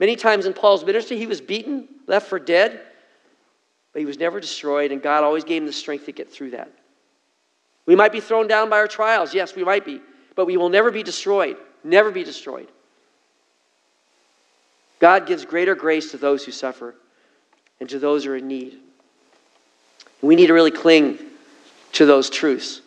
Many 0.00 0.16
times 0.16 0.46
in 0.46 0.52
Paul's 0.52 0.84
ministry, 0.84 1.16
he 1.16 1.26
was 1.26 1.40
beaten, 1.40 1.88
left 2.08 2.28
for 2.28 2.40
dead, 2.40 2.80
but 3.92 4.00
he 4.00 4.06
was 4.06 4.18
never 4.18 4.40
destroyed, 4.40 4.90
and 4.90 5.00
God 5.00 5.22
always 5.22 5.44
gave 5.44 5.62
him 5.62 5.66
the 5.66 5.72
strength 5.72 6.06
to 6.06 6.12
get 6.12 6.32
through 6.32 6.50
that. 6.50 6.72
We 7.86 7.94
might 7.94 8.10
be 8.10 8.20
thrown 8.20 8.48
down 8.48 8.68
by 8.68 8.78
our 8.78 8.88
trials. 8.88 9.32
Yes, 9.32 9.54
we 9.54 9.62
might 9.62 9.84
be, 9.84 10.00
but 10.34 10.46
we 10.46 10.56
will 10.56 10.68
never 10.68 10.90
be 10.90 11.04
destroyed. 11.04 11.56
Never 11.84 12.10
be 12.10 12.24
destroyed. 12.24 12.68
God 15.02 15.26
gives 15.26 15.44
greater 15.44 15.74
grace 15.74 16.12
to 16.12 16.16
those 16.16 16.44
who 16.44 16.52
suffer 16.52 16.94
and 17.80 17.88
to 17.88 17.98
those 17.98 18.24
who 18.24 18.30
are 18.30 18.36
in 18.36 18.46
need. 18.46 18.78
We 20.20 20.36
need 20.36 20.46
to 20.46 20.52
really 20.52 20.70
cling 20.70 21.18
to 21.94 22.06
those 22.06 22.30
truths. 22.30 22.80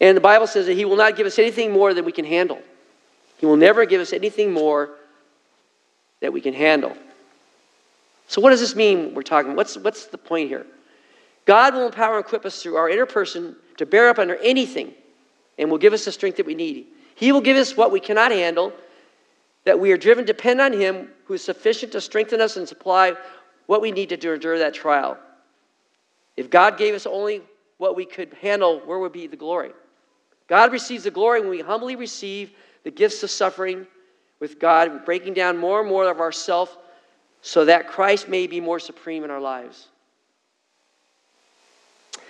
And 0.00 0.16
the 0.16 0.22
Bible 0.22 0.46
says 0.46 0.64
that 0.64 0.72
He 0.72 0.86
will 0.86 0.96
not 0.96 1.14
give 1.14 1.26
us 1.26 1.38
anything 1.38 1.70
more 1.70 1.92
than 1.92 2.06
we 2.06 2.12
can 2.12 2.24
handle. 2.24 2.62
He 3.36 3.44
will 3.44 3.58
never 3.58 3.84
give 3.84 4.00
us 4.00 4.14
anything 4.14 4.54
more 4.54 4.88
that 6.20 6.32
we 6.32 6.40
can 6.40 6.54
handle. 6.54 6.96
So, 8.26 8.40
what 8.40 8.48
does 8.48 8.60
this 8.60 8.74
mean? 8.74 9.12
We're 9.12 9.20
talking. 9.20 9.54
What's, 9.54 9.76
what's 9.76 10.06
the 10.06 10.16
point 10.16 10.48
here? 10.48 10.64
God 11.44 11.74
will 11.74 11.84
empower 11.84 12.16
and 12.16 12.24
equip 12.24 12.46
us 12.46 12.62
through 12.62 12.76
our 12.76 12.88
inner 12.88 13.04
person 13.04 13.54
to 13.76 13.84
bear 13.84 14.08
up 14.08 14.18
under 14.18 14.36
anything 14.36 14.94
and 15.58 15.70
will 15.70 15.76
give 15.76 15.92
us 15.92 16.06
the 16.06 16.12
strength 16.12 16.38
that 16.38 16.46
we 16.46 16.54
need. 16.54 16.86
He 17.16 17.32
will 17.32 17.42
give 17.42 17.58
us 17.58 17.76
what 17.76 17.92
we 17.92 18.00
cannot 18.00 18.32
handle, 18.32 18.72
that 19.64 19.78
we 19.78 19.92
are 19.92 19.96
driven 19.96 20.26
to 20.26 20.32
depend 20.32 20.60
on 20.60 20.72
Him 20.72 21.08
who 21.24 21.34
is 21.34 21.44
sufficient 21.44 21.92
to 21.92 22.00
strengthen 22.00 22.40
us 22.40 22.56
and 22.56 22.68
supply 22.68 23.14
what 23.66 23.80
we 23.80 23.92
need 23.92 24.08
to 24.08 24.32
endure 24.32 24.58
that 24.58 24.74
trial. 24.74 25.16
If 26.36 26.50
God 26.50 26.78
gave 26.78 26.94
us 26.94 27.06
only 27.06 27.42
what 27.78 27.96
we 27.96 28.04
could 28.04 28.34
handle, 28.40 28.80
where 28.80 28.98
would 28.98 29.12
be 29.12 29.26
the 29.26 29.36
glory? 29.36 29.70
God 30.48 30.72
receives 30.72 31.04
the 31.04 31.10
glory 31.10 31.40
when 31.40 31.50
we 31.50 31.60
humbly 31.60 31.96
receive 31.96 32.52
the 32.84 32.90
gifts 32.90 33.22
of 33.22 33.30
suffering 33.30 33.86
with 34.40 34.58
God, 34.58 35.04
breaking 35.04 35.34
down 35.34 35.56
more 35.56 35.80
and 35.80 35.88
more 35.88 36.10
of 36.10 36.20
ourself 36.20 36.76
so 37.42 37.64
that 37.64 37.88
Christ 37.88 38.28
may 38.28 38.46
be 38.46 38.60
more 38.60 38.80
supreme 38.80 39.24
in 39.24 39.30
our 39.30 39.40
lives. 39.40 39.88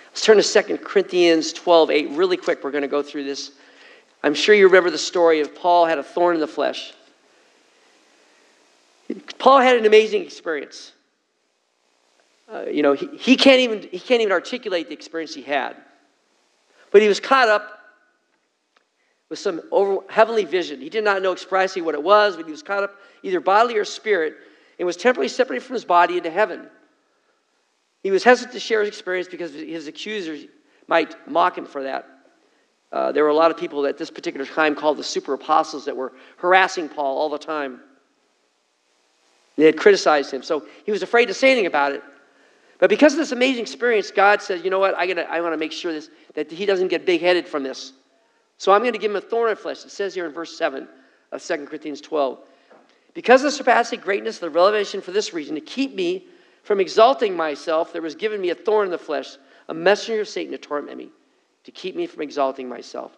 Let's 0.09 0.21
turn 0.21 0.37
to 0.37 0.63
2 0.63 0.77
Corinthians 0.77 1.53
12 1.53 1.89
8 1.89 2.09
really 2.11 2.37
quick. 2.37 2.63
We're 2.63 2.71
going 2.71 2.83
to 2.83 2.87
go 2.87 3.01
through 3.01 3.23
this. 3.23 3.51
I'm 4.21 4.35
sure 4.35 4.53
you 4.53 4.67
remember 4.67 4.91
the 4.91 4.97
story 4.97 5.39
of 5.39 5.55
Paul 5.55 5.85
had 5.85 5.97
a 5.97 6.03
thorn 6.03 6.35
in 6.35 6.39
the 6.39 6.47
flesh. 6.47 6.93
Paul 9.37 9.59
had 9.59 9.77
an 9.77 9.85
amazing 9.85 10.21
experience. 10.23 10.93
Uh, 12.51 12.65
you 12.65 12.83
know, 12.83 12.93
he, 12.93 13.07
he, 13.17 13.35
can't 13.35 13.59
even, 13.59 13.81
he 13.81 13.99
can't 13.99 14.21
even 14.21 14.31
articulate 14.31 14.87
the 14.87 14.93
experience 14.93 15.33
he 15.33 15.41
had. 15.41 15.75
But 16.91 17.01
he 17.01 17.07
was 17.07 17.19
caught 17.19 17.49
up 17.49 17.79
with 19.29 19.39
some 19.39 19.61
over, 19.71 20.01
heavenly 20.09 20.45
vision. 20.45 20.79
He 20.79 20.89
did 20.89 21.03
not 21.03 21.21
know 21.21 21.31
expressly 21.31 21.81
what 21.81 21.95
it 21.95 22.03
was, 22.03 22.35
but 22.35 22.45
he 22.45 22.51
was 22.51 22.61
caught 22.61 22.83
up 22.83 22.95
either 23.23 23.39
bodily 23.39 23.77
or 23.77 23.85
spirit 23.85 24.35
and 24.77 24.85
was 24.85 24.97
temporarily 24.97 25.29
separated 25.29 25.65
from 25.65 25.73
his 25.73 25.85
body 25.85 26.17
into 26.17 26.29
heaven. 26.29 26.67
He 28.03 28.11
was 28.11 28.23
hesitant 28.23 28.53
to 28.53 28.59
share 28.59 28.81
his 28.81 28.89
experience 28.89 29.27
because 29.27 29.53
his 29.53 29.87
accusers 29.87 30.45
might 30.87 31.15
mock 31.27 31.57
him 31.57 31.65
for 31.65 31.83
that. 31.83 32.07
Uh, 32.91 33.11
there 33.11 33.23
were 33.23 33.29
a 33.29 33.35
lot 33.35 33.49
of 33.49 33.57
people 33.57 33.87
at 33.87 33.97
this 33.97 34.11
particular 34.11 34.45
time 34.45 34.75
called 34.75 34.97
the 34.97 35.03
super 35.03 35.33
apostles 35.33 35.85
that 35.85 35.97
were 35.97 36.13
harassing 36.37 36.87
Paul 36.87 37.17
all 37.17 37.29
the 37.29 37.39
time. 37.39 37.79
They 39.55 39.65
had 39.65 39.77
criticized 39.77 40.31
him, 40.31 40.41
so 40.41 40.65
he 40.85 40.91
was 40.91 41.03
afraid 41.03 41.27
to 41.27 41.33
say 41.33 41.51
anything 41.51 41.67
about 41.67 41.91
it. 41.91 42.03
But 42.79 42.89
because 42.89 43.13
of 43.13 43.19
this 43.19 43.31
amazing 43.31 43.61
experience, 43.61 44.11
God 44.11 44.41
said, 44.41 44.63
"You 44.63 44.69
know 44.69 44.79
what? 44.79 44.95
I, 44.95 45.05
gotta, 45.07 45.29
I 45.29 45.41
want 45.41 45.53
to 45.53 45.57
make 45.57 45.71
sure 45.71 45.93
this, 45.93 46.09
that 46.33 46.51
he 46.51 46.65
doesn't 46.65 46.87
get 46.87 47.05
big-headed 47.05 47.47
from 47.47 47.63
this. 47.63 47.93
So 48.57 48.71
I'm 48.71 48.81
going 48.81 48.93
to 48.93 48.99
give 48.99 49.11
him 49.11 49.17
a 49.17 49.21
thorn 49.21 49.51
in 49.51 49.55
flesh." 49.55 49.85
It 49.85 49.91
says 49.91 50.13
here 50.13 50.25
in 50.25 50.31
verse 50.31 50.57
seven 50.57 50.87
of 51.31 51.43
2 51.43 51.65
Corinthians 51.65 52.01
12. 52.01 52.39
Because 53.13 53.41
of 53.41 53.45
the 53.45 53.51
surpassing 53.51 53.99
greatness 53.99 54.37
of 54.37 54.41
the 54.41 54.49
revelation 54.49 55.01
for 55.01 55.11
this 55.11 55.33
reason, 55.33 55.55
to 55.55 55.61
keep 55.61 55.93
me 55.93 56.25
from 56.63 56.79
exalting 56.79 57.35
myself, 57.35 57.93
there 57.93 58.01
was 58.01 58.15
given 58.15 58.41
me 58.41 58.49
a 58.49 58.55
thorn 58.55 58.85
in 58.85 58.91
the 58.91 58.97
flesh, 58.97 59.37
a 59.69 59.73
messenger 59.73 60.21
of 60.21 60.27
Satan 60.27 60.51
to 60.51 60.57
torment 60.57 60.97
me, 60.97 61.09
to 61.63 61.71
keep 61.71 61.95
me 61.95 62.07
from 62.07 62.21
exalting 62.23 62.67
myself. 62.67 63.15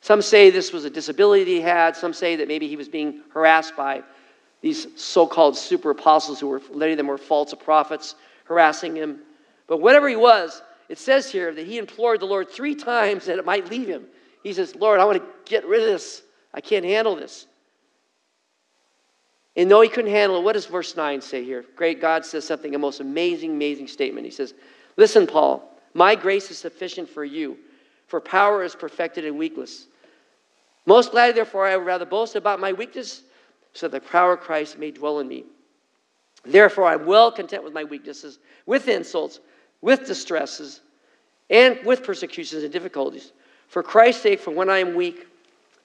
Some 0.00 0.22
say 0.22 0.50
this 0.50 0.72
was 0.72 0.84
a 0.84 0.90
disability 0.90 1.44
he 1.44 1.60
had. 1.60 1.96
Some 1.96 2.12
say 2.12 2.36
that 2.36 2.48
maybe 2.48 2.68
he 2.68 2.76
was 2.76 2.88
being 2.88 3.20
harassed 3.32 3.76
by 3.76 4.02
these 4.62 4.86
so 4.96 5.26
called 5.26 5.56
super 5.56 5.90
apostles 5.90 6.40
who 6.40 6.46
were, 6.46 6.62
many 6.74 6.92
of 6.92 6.96
them 6.96 7.08
were 7.08 7.18
false 7.18 7.52
prophets, 7.54 8.14
harassing 8.44 8.96
him. 8.96 9.18
But 9.66 9.78
whatever 9.78 10.08
he 10.08 10.16
was, 10.16 10.62
it 10.88 10.98
says 10.98 11.30
here 11.30 11.52
that 11.52 11.66
he 11.66 11.78
implored 11.78 12.20
the 12.20 12.26
Lord 12.26 12.48
three 12.48 12.74
times 12.74 13.26
that 13.26 13.38
it 13.38 13.44
might 13.44 13.70
leave 13.70 13.88
him. 13.88 14.04
He 14.42 14.52
says, 14.52 14.74
Lord, 14.76 15.00
I 15.00 15.04
want 15.04 15.18
to 15.18 15.28
get 15.44 15.66
rid 15.66 15.82
of 15.82 15.88
this. 15.88 16.22
I 16.54 16.60
can't 16.60 16.84
handle 16.84 17.16
this. 17.16 17.46
And 19.56 19.70
though 19.70 19.80
he 19.80 19.88
couldn't 19.88 20.10
handle 20.10 20.38
it, 20.38 20.44
what 20.44 20.54
does 20.54 20.66
verse 20.66 20.96
9 20.96 21.20
say 21.20 21.44
here? 21.44 21.64
Great 21.76 22.00
God 22.00 22.24
says 22.24 22.46
something, 22.46 22.74
a 22.74 22.78
most 22.78 23.00
amazing, 23.00 23.52
amazing 23.52 23.88
statement. 23.88 24.24
He 24.24 24.30
says, 24.30 24.54
Listen, 24.96 25.26
Paul, 25.26 25.68
my 25.94 26.14
grace 26.14 26.50
is 26.50 26.58
sufficient 26.58 27.08
for 27.08 27.24
you, 27.24 27.58
for 28.06 28.20
power 28.20 28.62
is 28.62 28.74
perfected 28.74 29.24
in 29.24 29.36
weakness. 29.36 29.86
Most 30.86 31.12
gladly, 31.12 31.34
therefore, 31.34 31.66
I 31.66 31.76
would 31.76 31.86
rather 31.86 32.06
boast 32.06 32.34
about 32.34 32.60
my 32.60 32.72
weakness, 32.72 33.22
so 33.72 33.88
that 33.88 34.02
the 34.02 34.08
power 34.08 34.34
of 34.34 34.40
Christ 34.40 34.78
may 34.78 34.90
dwell 34.90 35.20
in 35.20 35.28
me. 35.28 35.44
Therefore, 36.44 36.86
I'm 36.86 37.06
well 37.06 37.30
content 37.30 37.64
with 37.64 37.72
my 37.72 37.84
weaknesses, 37.84 38.38
with 38.66 38.88
insults, 38.88 39.40
with 39.80 40.06
distresses, 40.06 40.80
and 41.50 41.78
with 41.84 42.02
persecutions 42.02 42.62
and 42.62 42.72
difficulties. 42.72 43.32
For 43.68 43.82
Christ's 43.82 44.22
sake, 44.22 44.40
for 44.40 44.50
when 44.50 44.68
I 44.68 44.78
am 44.78 44.94
weak, 44.94 45.26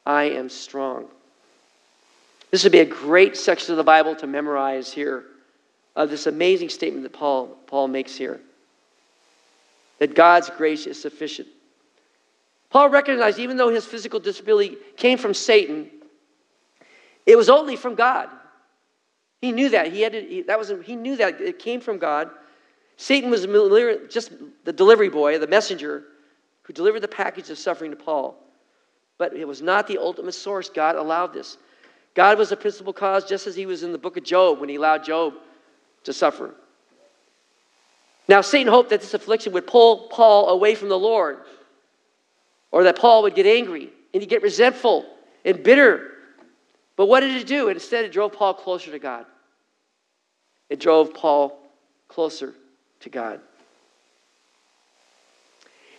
I 0.05 0.23
am 0.23 0.49
strong. 0.49 1.07
This 2.51 2.63
would 2.63 2.71
be 2.71 2.79
a 2.79 2.85
great 2.85 3.38
section 3.38 3.73
of 3.73 3.77
the 3.77 3.83
Bible 3.83 4.15
to 4.15 4.27
memorize 4.27 4.91
here 4.91 5.25
of 5.95 6.09
this 6.09 6.27
amazing 6.27 6.69
statement 6.69 7.03
that 7.03 7.13
Paul, 7.13 7.47
Paul 7.67 7.88
makes 7.88 8.15
here 8.15 8.39
that 9.99 10.15
God's 10.15 10.49
grace 10.51 10.85
is 10.85 11.01
sufficient. 11.01 11.47
Paul 12.69 12.89
recognized 12.89 13.39
even 13.39 13.57
though 13.57 13.69
his 13.69 13.85
physical 13.85 14.19
disability 14.19 14.77
came 14.95 15.17
from 15.17 15.33
Satan, 15.33 15.89
it 17.28 17.38
was 17.38 17.49
only 17.49 17.75
from 17.75 17.93
God. 17.93 18.30
He 19.41 19.51
knew 19.51 19.69
that. 19.69 19.91
He, 19.91 20.01
had 20.01 20.13
to, 20.13 20.21
he, 20.21 20.41
that 20.43 20.57
was, 20.57 20.73
he 20.84 20.95
knew 20.95 21.17
that 21.17 21.39
it 21.39 21.59
came 21.59 21.82
from 21.82 21.99
God. 21.99 22.32
Satan 22.95 23.30
was 23.30 23.45
just 24.11 24.32
the 24.63 24.73
delivery 24.73 25.09
boy, 25.09 25.38
the 25.38 25.45
messenger, 25.45 26.05
who 26.63 26.73
delivered 26.73 27.01
the 27.01 27.07
package 27.07 27.49
of 27.51 27.59
suffering 27.59 27.91
to 27.91 27.97
Paul. 27.97 28.36
But 29.19 29.34
it 29.34 29.47
was 29.47 29.61
not 29.61 29.88
the 29.88 29.99
ultimate 29.99 30.34
source. 30.34 30.69
God 30.69 30.95
allowed 30.95 31.34
this. 31.34 31.57
God 32.15 32.39
was 32.39 32.49
the 32.49 32.57
principal 32.57 32.93
cause, 32.93 33.25
just 33.25 33.45
as 33.45 33.55
he 33.55 33.67
was 33.67 33.84
in 33.84 33.91
the 33.91 33.97
book 33.97 34.17
of 34.17 34.23
Job 34.23 34.59
when 34.59 34.69
he 34.69 34.75
allowed 34.75 35.03
Job 35.03 35.36
to 36.05 36.13
suffer. 36.13 36.55
Now, 38.28 38.41
Satan 38.41 38.71
hoped 38.71 38.89
that 38.89 39.01
this 39.01 39.13
affliction 39.13 39.53
would 39.53 39.67
pull 39.67 40.07
Paul 40.07 40.49
away 40.49 40.75
from 40.75 40.89
the 40.89 40.97
Lord, 40.97 41.39
or 42.71 42.84
that 42.86 42.97
Paul 42.97 43.23
would 43.23 43.36
get 43.36 43.45
angry 43.45 43.89
and 44.13 44.21
he'd 44.21 44.30
get 44.30 44.41
resentful 44.41 45.05
and 45.45 45.61
bitter. 45.61 46.11
But 46.98 47.06
what 47.06 47.22
did 47.22 47.36
it 47.36 47.48
do? 47.48 47.70
Instead, 47.70 48.04
it 48.04 48.12
drove 48.12 48.34
Paul 48.34 48.54
closer 48.54 48.91
to 48.91 49.00
God. 49.00 49.26
It 50.70 50.82
drove 50.82 51.14
Paul 51.14 51.58
closer 52.10 52.54
to 53.02 53.10
God. 53.10 53.39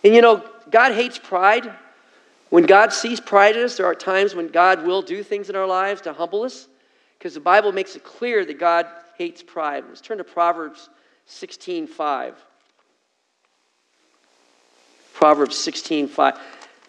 And 0.03 0.13
you 0.13 0.21
know, 0.21 0.43
God 0.69 0.93
hates 0.93 1.17
pride. 1.17 1.73
When 2.49 2.65
God 2.65 2.93
sees 2.93 3.19
pride 3.19 3.55
in 3.55 3.63
us, 3.63 3.77
there 3.77 3.85
are 3.85 3.95
times 3.95 4.35
when 4.35 4.47
God 4.49 4.85
will 4.85 5.01
do 5.01 5.23
things 5.23 5.49
in 5.49 5.55
our 5.55 5.67
lives 5.67 6.01
to 6.01 6.13
humble 6.13 6.43
us, 6.43 6.67
because 7.17 7.33
the 7.33 7.39
Bible 7.39 7.71
makes 7.71 7.95
it 7.95 8.03
clear 8.03 8.43
that 8.45 8.59
God 8.59 8.85
hates 9.17 9.41
pride. 9.41 9.85
Let's 9.87 10.01
turn 10.01 10.17
to 10.17 10.23
Proverbs 10.23 10.89
16:5. 11.27 12.35
Proverbs 15.13 15.57
16:5. 15.57 16.39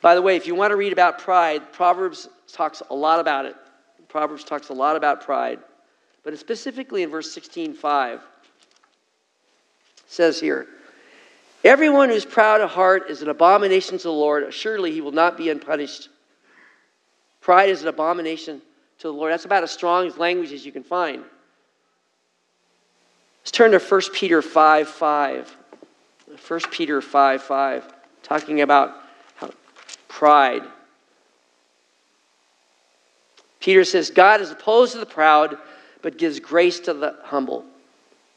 By 0.00 0.14
the 0.14 0.22
way, 0.22 0.36
if 0.36 0.46
you 0.46 0.54
want 0.54 0.70
to 0.70 0.76
read 0.76 0.92
about 0.92 1.18
pride, 1.18 1.72
Proverbs 1.72 2.28
talks 2.50 2.82
a 2.90 2.94
lot 2.94 3.20
about 3.20 3.44
it. 3.44 3.56
Proverbs 4.10 4.44
talks 4.44 4.68
a 4.68 4.74
lot 4.74 4.96
about 4.96 5.24
pride, 5.24 5.60
but 6.24 6.36
specifically 6.38 7.02
in 7.02 7.10
verse 7.10 7.34
16:5 7.34 8.20
says 10.06 10.40
here, 10.40 10.66
Everyone 11.62 12.08
who's 12.08 12.24
proud 12.24 12.60
of 12.60 12.70
heart 12.70 13.10
is 13.10 13.22
an 13.22 13.28
abomination 13.28 13.98
to 13.98 14.04
the 14.04 14.12
Lord. 14.12 14.52
Surely 14.52 14.92
he 14.92 15.00
will 15.00 15.12
not 15.12 15.36
be 15.36 15.50
unpunished. 15.50 16.08
Pride 17.40 17.68
is 17.68 17.82
an 17.82 17.88
abomination 17.88 18.60
to 18.98 19.08
the 19.08 19.12
Lord. 19.12 19.32
That's 19.32 19.44
about 19.44 19.62
as 19.62 19.70
strong 19.70 20.06
as 20.06 20.18
language 20.18 20.52
as 20.52 20.66
you 20.66 20.72
can 20.72 20.82
find. 20.82 21.22
Let's 23.40 23.50
turn 23.50 23.70
to 23.72 23.78
1 23.78 24.00
Peter 24.12 24.42
5 24.42 24.88
5. 24.88 25.56
1 26.48 26.60
Peter 26.70 27.00
5 27.00 27.42
5, 27.42 27.94
talking 28.22 28.60
about 28.62 28.94
pride. 30.08 30.62
Peter 33.60 33.84
says, 33.84 34.10
God 34.10 34.40
is 34.40 34.50
opposed 34.50 34.92
to 34.92 34.98
the 34.98 35.06
proud, 35.06 35.56
but 36.02 36.18
gives 36.18 36.40
grace 36.40 36.80
to 36.80 36.94
the 36.94 37.16
humble. 37.22 37.64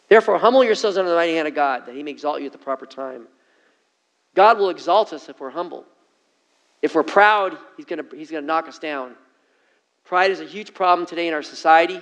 Therefore, 0.10 0.38
humble 0.38 0.64
yourselves 0.64 0.98
under 0.98 1.10
the 1.10 1.16
mighty 1.16 1.34
hand 1.34 1.48
of 1.48 1.56
God, 1.56 1.86
that 1.86 1.96
he 1.96 2.04
may 2.04 2.12
exalt 2.12 2.42
you 2.42 2.46
at 2.46 2.52
the 2.52 2.58
proper 2.58 2.86
time. 2.86 3.28
God 4.36 4.60
will 4.60 4.70
exalt 4.70 5.14
us 5.14 5.30
if 5.30 5.40
we're 5.40 5.50
humble. 5.50 5.86
If 6.82 6.96
we're 6.96 7.04
proud, 7.04 7.58
he's 7.78 7.86
going 7.86 8.04
to, 8.04 8.16
he's 8.16 8.30
to 8.30 8.42
knock 8.42 8.68
us 8.68 8.78
down. 8.78 9.16
Pride 10.04 10.32
is 10.32 10.42
a 10.42 10.46
huge 10.46 10.74
problem 10.74 11.08
today 11.08 11.30
in 11.30 11.34
our 11.34 11.42
society. 11.42 12.02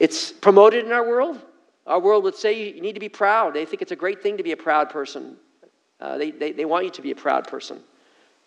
It's 0.00 0.32
promoted 0.32 0.84
in 0.84 0.92
our 0.92 1.06
world. 1.06 1.40
Our 1.86 2.00
world 2.00 2.24
would 2.24 2.34
say 2.34 2.74
you 2.74 2.80
need 2.80 2.94
to 2.94 3.00
be 3.00 3.08
proud. 3.08 3.54
They 3.54 3.64
think 3.64 3.82
it's 3.82 3.92
a 3.92 3.96
great 3.96 4.22
thing 4.22 4.36
to 4.38 4.42
be 4.42 4.52
a 4.52 4.56
proud 4.56 4.90
person. 4.90 5.36
Uh, 6.00 6.18
they, 6.18 6.30
they, 6.30 6.52
they 6.52 6.64
want 6.64 6.84
you 6.84 6.90
to 6.90 7.02
be 7.02 7.10
a 7.10 7.16
proud 7.16 7.46
person. 7.46 7.80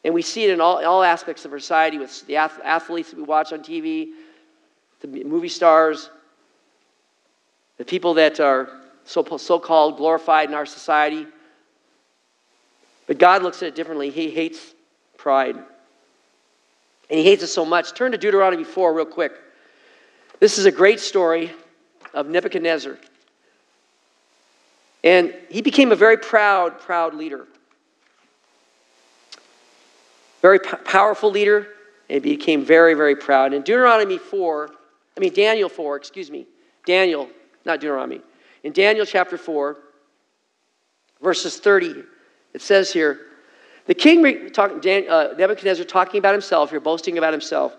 And 0.04 0.14
we 0.14 0.22
see 0.22 0.44
it 0.44 0.50
in 0.50 0.60
all, 0.60 0.84
all 0.86 1.04
aspects 1.04 1.46
of 1.46 1.54
our 1.54 1.60
society 1.60 1.98
with 1.98 2.26
the 2.28 2.36
athletes 2.36 3.12
that 3.12 3.18
we 3.18 3.24
watch 3.24 3.54
on 3.54 3.60
TV, 3.60 4.10
the 5.02 5.08
movie 5.24 5.50
stars, 5.50 6.10
the 7.78 7.86
people 7.86 8.14
that 8.16 8.40
are 8.40 8.70
so, 9.06 9.38
so-called 9.38 9.98
glorified 9.98 10.50
in 10.50 10.56
our 10.56 10.66
society. 10.66 11.26
But 13.08 13.18
God 13.18 13.44
looks 13.44 13.62
at 13.62 13.70
it 13.70 13.76
differently. 13.76 14.10
He 14.10 14.30
hates 14.30 14.74
pride. 15.18 15.56
And 15.56 17.20
he 17.20 17.24
hates 17.24 17.44
it 17.44 17.48
so 17.48 17.66
much. 17.66 17.94
Turn 17.94 18.12
to 18.12 18.18
Deuteronomy 18.18 18.64
4 18.64 18.94
real 18.94 19.06
quick. 19.06 19.34
This 20.40 20.58
is 20.58 20.66
a 20.66 20.72
great 20.72 21.00
story 21.00 21.52
of 22.14 22.28
Nebuchadnezzar. 22.28 22.98
And 25.04 25.34
he 25.50 25.62
became 25.62 25.92
a 25.92 25.96
very 25.96 26.18
proud, 26.18 26.80
proud 26.80 27.14
leader. 27.14 27.48
Very 30.44 30.60
p- 30.60 30.76
powerful 30.86 31.32
leader, 31.32 31.70
and 32.10 32.22
became 32.22 32.64
very, 32.64 32.94
very 32.94 33.16
proud. 33.16 33.54
In 33.54 33.64
Deuteronomy 33.64 34.20
4, 34.20 34.70
I 35.18 35.20
mean, 35.20 35.34
Daniel 35.34 35.70
4, 35.70 35.96
excuse 35.96 36.30
me, 36.30 36.46
Daniel 36.86 37.30
not 37.66 37.80
Deuteronomy. 37.80 38.22
In 38.64 38.74
Daniel 38.74 39.06
chapter 39.06 39.38
4, 39.38 39.78
verses 41.22 41.58
30, 41.58 42.04
it 42.54 42.62
says 42.62 42.92
here, 42.92 43.20
the 43.86 43.94
king, 43.94 44.50
talk, 44.52 44.82
Dan, 44.82 45.10
uh, 45.10 45.34
Nebuchadnezzar 45.38 45.86
talking 45.86 46.20
about 46.20 46.34
himself 46.34 46.70
here, 46.70 46.80
boasting 46.80 47.18
about 47.18 47.34
himself. 47.34 47.76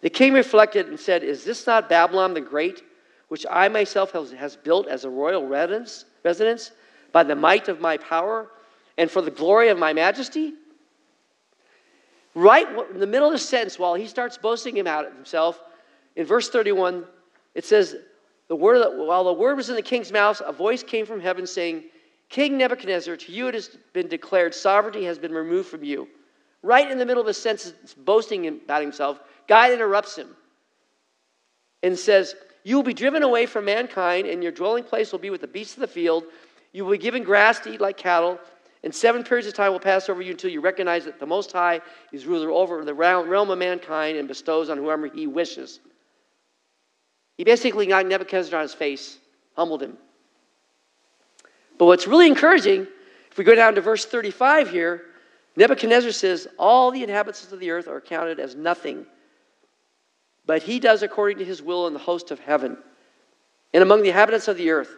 The 0.00 0.10
king 0.10 0.32
reflected 0.32 0.88
and 0.88 0.98
said, 0.98 1.22
Is 1.22 1.44
this 1.44 1.66
not 1.66 1.88
Babylon 1.88 2.34
the 2.34 2.40
Great, 2.40 2.82
which 3.28 3.44
I 3.50 3.68
myself 3.68 4.12
has, 4.12 4.32
has 4.32 4.56
built 4.56 4.88
as 4.88 5.04
a 5.04 5.10
royal 5.10 5.46
residence, 5.46 6.04
residence 6.24 6.72
by 7.12 7.22
the 7.22 7.34
might 7.34 7.68
of 7.68 7.80
my 7.80 7.96
power 7.96 8.48
and 8.96 9.10
for 9.10 9.22
the 9.22 9.30
glory 9.30 9.68
of 9.68 9.78
my 9.78 9.92
majesty? 9.92 10.54
Right 12.34 12.66
in 12.90 13.00
the 13.00 13.06
middle 13.06 13.28
of 13.28 13.32
the 13.32 13.38
sentence, 13.38 13.78
while 13.78 13.94
he 13.94 14.06
starts 14.06 14.38
boasting 14.38 14.78
about 14.78 15.12
himself, 15.14 15.60
in 16.16 16.26
verse 16.26 16.48
31, 16.48 17.04
it 17.54 17.64
says, 17.64 17.96
the 18.48 18.56
word, 18.56 18.84
while 18.98 19.24
the 19.24 19.32
word 19.32 19.56
was 19.56 19.70
in 19.70 19.76
the 19.76 19.82
king's 19.82 20.12
mouth, 20.12 20.42
a 20.44 20.52
voice 20.52 20.82
came 20.82 21.06
from 21.06 21.20
heaven 21.20 21.46
saying, 21.46 21.84
King 22.28 22.58
Nebuchadnezzar, 22.58 23.16
to 23.16 23.32
you 23.32 23.48
it 23.48 23.54
has 23.54 23.68
been 23.92 24.08
declared, 24.08 24.54
sovereignty 24.54 25.04
has 25.04 25.18
been 25.18 25.32
removed 25.32 25.68
from 25.68 25.84
you. 25.84 26.08
Right 26.62 26.90
in 26.90 26.98
the 26.98 27.06
middle 27.06 27.20
of 27.20 27.26
his 27.26 27.36
sentence, 27.36 27.94
boasting 27.94 28.46
about 28.46 28.82
himself, 28.82 29.20
God 29.48 29.72
interrupts 29.72 30.16
him 30.16 30.28
and 31.82 31.98
says, 31.98 32.34
You 32.62 32.76
will 32.76 32.82
be 32.82 32.94
driven 32.94 33.22
away 33.22 33.46
from 33.46 33.64
mankind, 33.64 34.26
and 34.26 34.42
your 34.42 34.52
dwelling 34.52 34.84
place 34.84 35.12
will 35.12 35.18
be 35.18 35.30
with 35.30 35.40
the 35.40 35.48
beasts 35.48 35.74
of 35.74 35.80
the 35.80 35.86
field. 35.86 36.24
You 36.72 36.84
will 36.84 36.92
be 36.92 36.98
given 36.98 37.22
grass 37.22 37.58
to 37.60 37.72
eat 37.72 37.80
like 37.80 37.96
cattle, 37.96 38.38
and 38.84 38.94
seven 38.94 39.22
periods 39.22 39.46
of 39.46 39.54
time 39.54 39.72
will 39.72 39.80
pass 39.80 40.08
over 40.08 40.22
you 40.22 40.32
until 40.32 40.50
you 40.50 40.60
recognize 40.60 41.04
that 41.04 41.20
the 41.20 41.26
Most 41.26 41.52
High 41.52 41.80
is 42.12 42.26
ruler 42.26 42.50
over 42.50 42.84
the 42.84 42.94
realm 42.94 43.50
of 43.50 43.58
mankind 43.58 44.18
and 44.18 44.26
bestows 44.26 44.70
on 44.70 44.76
whoever 44.76 45.06
he 45.06 45.26
wishes. 45.26 45.80
He 47.36 47.44
basically 47.44 47.86
got 47.86 48.06
Nebuchadnezzar 48.06 48.58
on 48.58 48.62
his 48.62 48.74
face, 48.74 49.18
humbled 49.56 49.82
him. 49.82 49.96
But 51.78 51.86
what's 51.86 52.06
really 52.06 52.26
encouraging, 52.26 52.86
if 53.30 53.38
we 53.38 53.44
go 53.44 53.54
down 53.54 53.74
to 53.76 53.80
verse 53.80 54.04
35 54.04 54.70
here, 54.70 55.02
Nebuchadnezzar 55.56 56.12
says, 56.12 56.48
All 56.58 56.90
the 56.90 57.02
inhabitants 57.02 57.52
of 57.52 57.60
the 57.60 57.70
earth 57.70 57.88
are 57.88 58.00
counted 58.00 58.40
as 58.40 58.54
nothing, 58.54 59.06
but 60.44 60.62
he 60.62 60.80
does 60.80 61.02
according 61.02 61.38
to 61.38 61.44
his 61.44 61.62
will 61.62 61.86
in 61.86 61.92
the 61.92 61.98
host 61.98 62.30
of 62.30 62.40
heaven. 62.40 62.76
And 63.72 63.82
among 63.82 64.02
the 64.02 64.08
inhabitants 64.08 64.48
of 64.48 64.56
the 64.56 64.70
earth, 64.70 64.94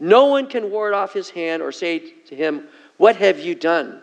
no 0.00 0.26
one 0.26 0.48
can 0.48 0.70
ward 0.70 0.94
off 0.94 1.12
his 1.12 1.30
hand 1.30 1.62
or 1.62 1.70
say 1.70 1.98
to 1.98 2.34
him, 2.34 2.66
What 3.02 3.16
have 3.16 3.40
you 3.40 3.56
done? 3.56 4.00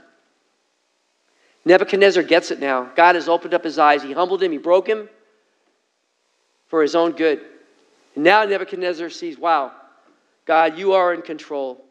Nebuchadnezzar 1.64 2.22
gets 2.22 2.52
it 2.52 2.60
now. 2.60 2.92
God 2.98 3.16
has 3.16 3.30
opened 3.30 3.54
up 3.54 3.64
his 3.64 3.80
eyes. 3.80 4.04
He 4.04 4.12
humbled 4.12 4.44
him, 4.44 4.52
he 4.52 4.58
broke 4.58 4.90
him, 4.90 5.08
for 6.68 6.82
his 6.82 6.96
own 6.96 7.14
good. 7.14 7.40
And 8.16 8.26
now 8.26 8.44
Nebuchadnezzar 8.44 9.10
sees, 9.10 9.38
wow, 9.38 9.72
God, 10.46 10.78
you 10.78 10.92
are 10.92 11.14
in 11.14 11.22
control. 11.22 11.82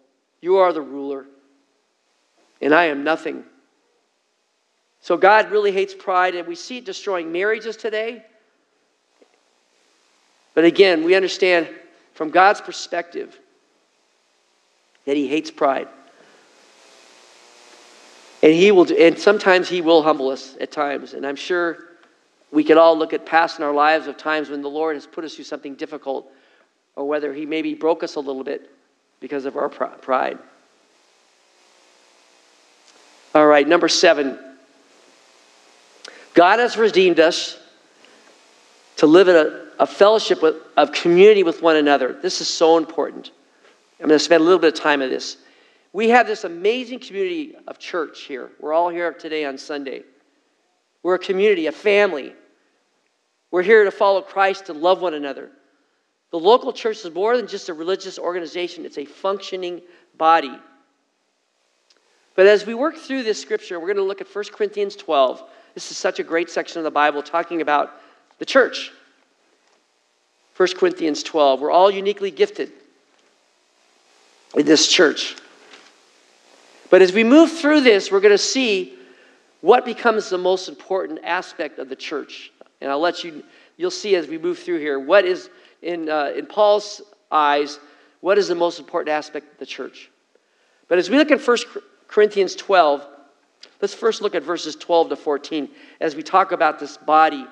You 0.42 0.59
are 0.59 0.70
the 0.70 0.82
ruler. 0.82 1.24
And 2.61 2.74
I 2.74 2.84
am 2.84 3.04
nothing. 3.04 3.42
So 5.00 5.16
God 5.16 5.50
really 5.50 5.72
hates 5.72 5.94
pride, 5.94 6.34
and 6.34 6.46
we 6.46 6.56
see 6.56 6.76
it 6.76 6.84
destroying 6.84 7.32
marriages 7.32 7.78
today. 7.78 8.22
But 10.54 10.66
again, 10.66 11.04
we 11.04 11.14
understand 11.14 11.70
from 12.12 12.28
God's 12.28 12.61
perspective 12.61 13.34
that 15.06 15.16
He 15.16 15.26
hates 15.26 15.50
pride. 15.50 15.88
And 18.43 18.53
He 18.53 18.70
will, 18.70 18.86
and 18.93 19.18
sometimes 19.18 19.68
He 19.68 19.80
will 19.80 20.03
humble 20.03 20.28
us 20.28 20.57
at 20.61 20.70
times. 20.70 21.14
And 21.14 21.26
I'm 21.26 21.36
sure 21.36 21.78
we 22.51 22.64
could 22.64 22.78
all 22.78 22.97
look 22.97 23.12
at 23.12 23.26
past 23.26 23.59
in 23.59 23.64
our 23.64 23.74
lives 23.74 24.07
of 24.07 24.16
times 24.16 24.49
when 24.49 24.62
the 24.62 24.70
Lord 24.70 24.97
has 24.97 25.07
put 25.07 25.24
us 25.24 25.34
through 25.34 25.45
something 25.45 25.74
difficult 25.74 26.30
or 26.97 27.07
whether 27.07 27.32
he 27.32 27.47
maybe 27.47 27.74
broke 27.74 28.03
us 28.03 28.16
a 28.16 28.20
little 28.20 28.43
bit 28.43 28.70
because 29.20 29.45
of 29.45 29.57
our 29.57 29.68
pride. 29.68 30.39
All 33.34 33.47
right, 33.47 33.66
number 33.66 33.89
seven. 33.89 34.39
God 36.34 36.59
has 36.59 36.76
redeemed 36.76 37.20
us 37.20 37.59
to 38.97 39.07
live 39.07 39.28
in 39.28 39.36
a, 39.36 39.66
a 39.78 39.86
fellowship 39.86 40.43
with, 40.43 40.57
of 40.76 40.93
community 40.93 41.43
with 41.43 41.62
one 41.62 41.76
another. 41.76 42.12
This 42.14 42.41
is 42.41 42.49
so 42.49 42.76
important. 42.78 43.30
I'm 44.01 44.09
going 44.09 44.18
to 44.18 44.24
spend 44.24 44.41
a 44.41 44.45
little 44.45 44.59
bit 44.59 44.74
of 44.74 44.80
time 44.80 45.03
on 45.03 45.09
this. 45.09 45.36
We 45.93 46.11
have 46.11 46.26
this 46.26 46.45
amazing 46.45 47.01
community 47.01 47.55
of 47.66 47.78
church 47.78 48.22
here. 48.22 48.51
We're 48.61 48.72
all 48.72 48.91
here 48.91 49.12
today 49.12 49.45
on 49.45 49.57
Sunday. 49.59 50.03
We're 51.03 51.14
a 51.14 51.18
community, 51.18 51.66
a 51.66 51.72
family. 51.72 52.34
We're 53.51 53.62
here 53.62 53.84
to 53.84 53.91
follow 53.91 54.20
Christ 54.20 54.68
and 54.68 54.80
love 54.80 55.01
one 55.01 55.14
another. 55.14 55.51
The 56.30 56.39
local 56.39 56.72
church 56.72 57.05
is 57.05 57.14
more 57.14 57.36
than 57.36 57.47
just 57.47 57.70
a 57.70 57.74
religious 57.74 58.18
organization, 58.18 58.84
it's 58.84 58.99
a 58.99 59.07
functioning 59.07 59.80
body. 60.18 60.59
But 62.34 62.47
as 62.47 62.66
we 62.66 62.74
work 62.74 62.97
through 62.97 63.22
this 63.22 63.41
scripture, 63.41 63.80
we're 63.80 63.86
going 63.86 63.97
to 63.97 64.03
look 64.03 64.20
at 64.20 64.32
1 64.32 64.45
Corinthians 64.53 64.95
12. 64.95 65.43
This 65.74 65.91
is 65.91 65.97
such 65.97 66.20
a 66.20 66.22
great 66.22 66.51
section 66.51 66.78
of 66.78 66.84
the 66.84 66.91
Bible 66.91 67.22
talking 67.22 67.62
about 67.62 68.01
the 68.39 68.45
church. 68.45 68.93
1 70.57 70.68
Corinthians 70.76 71.22
12. 71.22 71.61
We're 71.61 71.70
all 71.70 71.91
uniquely 71.91 72.30
gifted 72.30 72.72
in 74.55 74.66
this 74.66 74.86
church. 74.86 75.36
But 76.91 77.03
as 77.03 77.12
we 77.12 77.24
move 77.24 77.53
through 77.53 77.82
this, 77.82 78.11
we're 78.11 78.20
going 78.20 78.32
to 78.32 78.39
see 78.39 78.95
what 79.61 79.84
becomes 79.84 80.30
the 80.30 80.39
most 80.39 80.68
important 80.68 81.20
aspect 81.22 81.78
of 81.78 81.89
the 81.89 81.97
church. 81.97 82.53
And 82.80 82.91
I'll 82.91 83.01
let 83.01 83.24
you, 83.24 83.43
you'll 83.76 83.91
see 83.91 84.14
as 84.16 84.28
we 84.28 84.39
move 84.39 84.59
through 84.59 84.78
here, 84.78 84.99
what 84.99 85.24
is, 85.24 85.51
in, 85.82 86.09
uh, 86.09 86.32
in 86.36 86.47
Paul's 86.47 87.03
eyes, 87.30 87.78
what 88.20 88.39
is 88.39 88.49
the 88.49 88.55
most 88.55 88.78
important 88.78 89.11
aspect 89.11 89.53
of 89.53 89.59
the 89.59 89.66
church. 89.66 90.11
But 90.89 90.99
as 90.99 91.11
we 91.11 91.18
look 91.18 91.30
at 91.30 91.47
1 91.47 91.59
Corinthians 92.07 92.55
12, 92.55 93.07
let's 93.82 93.95
first 93.95 94.22
look 94.22 94.34
at 94.34 94.43
verses 94.43 94.76
12 94.76 95.11
to 95.11 95.16
14 95.16 95.68
as 96.01 96.16
we 96.16 96.22
talk 96.22 96.53
about 96.53 96.78
this 96.78 96.97
body 96.97 97.47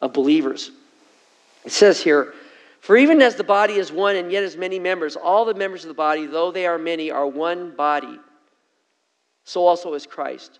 of 0.00 0.12
believers. 0.12 0.72
It 1.64 1.72
says 1.72 2.00
here, 2.00 2.34
For 2.80 2.96
even 2.96 3.22
as 3.22 3.36
the 3.36 3.44
body 3.44 3.74
is 3.74 3.92
one 3.92 4.16
and 4.16 4.32
yet 4.32 4.42
as 4.42 4.56
many 4.56 4.78
members, 4.78 5.14
all 5.14 5.44
the 5.44 5.54
members 5.54 5.84
of 5.84 5.88
the 5.88 5.94
body, 5.94 6.26
though 6.26 6.50
they 6.50 6.66
are 6.66 6.78
many, 6.78 7.10
are 7.10 7.26
one 7.26 7.76
body. 7.76 8.18
So 9.44 9.66
also 9.66 9.94
is 9.94 10.06
Christ. 10.06 10.58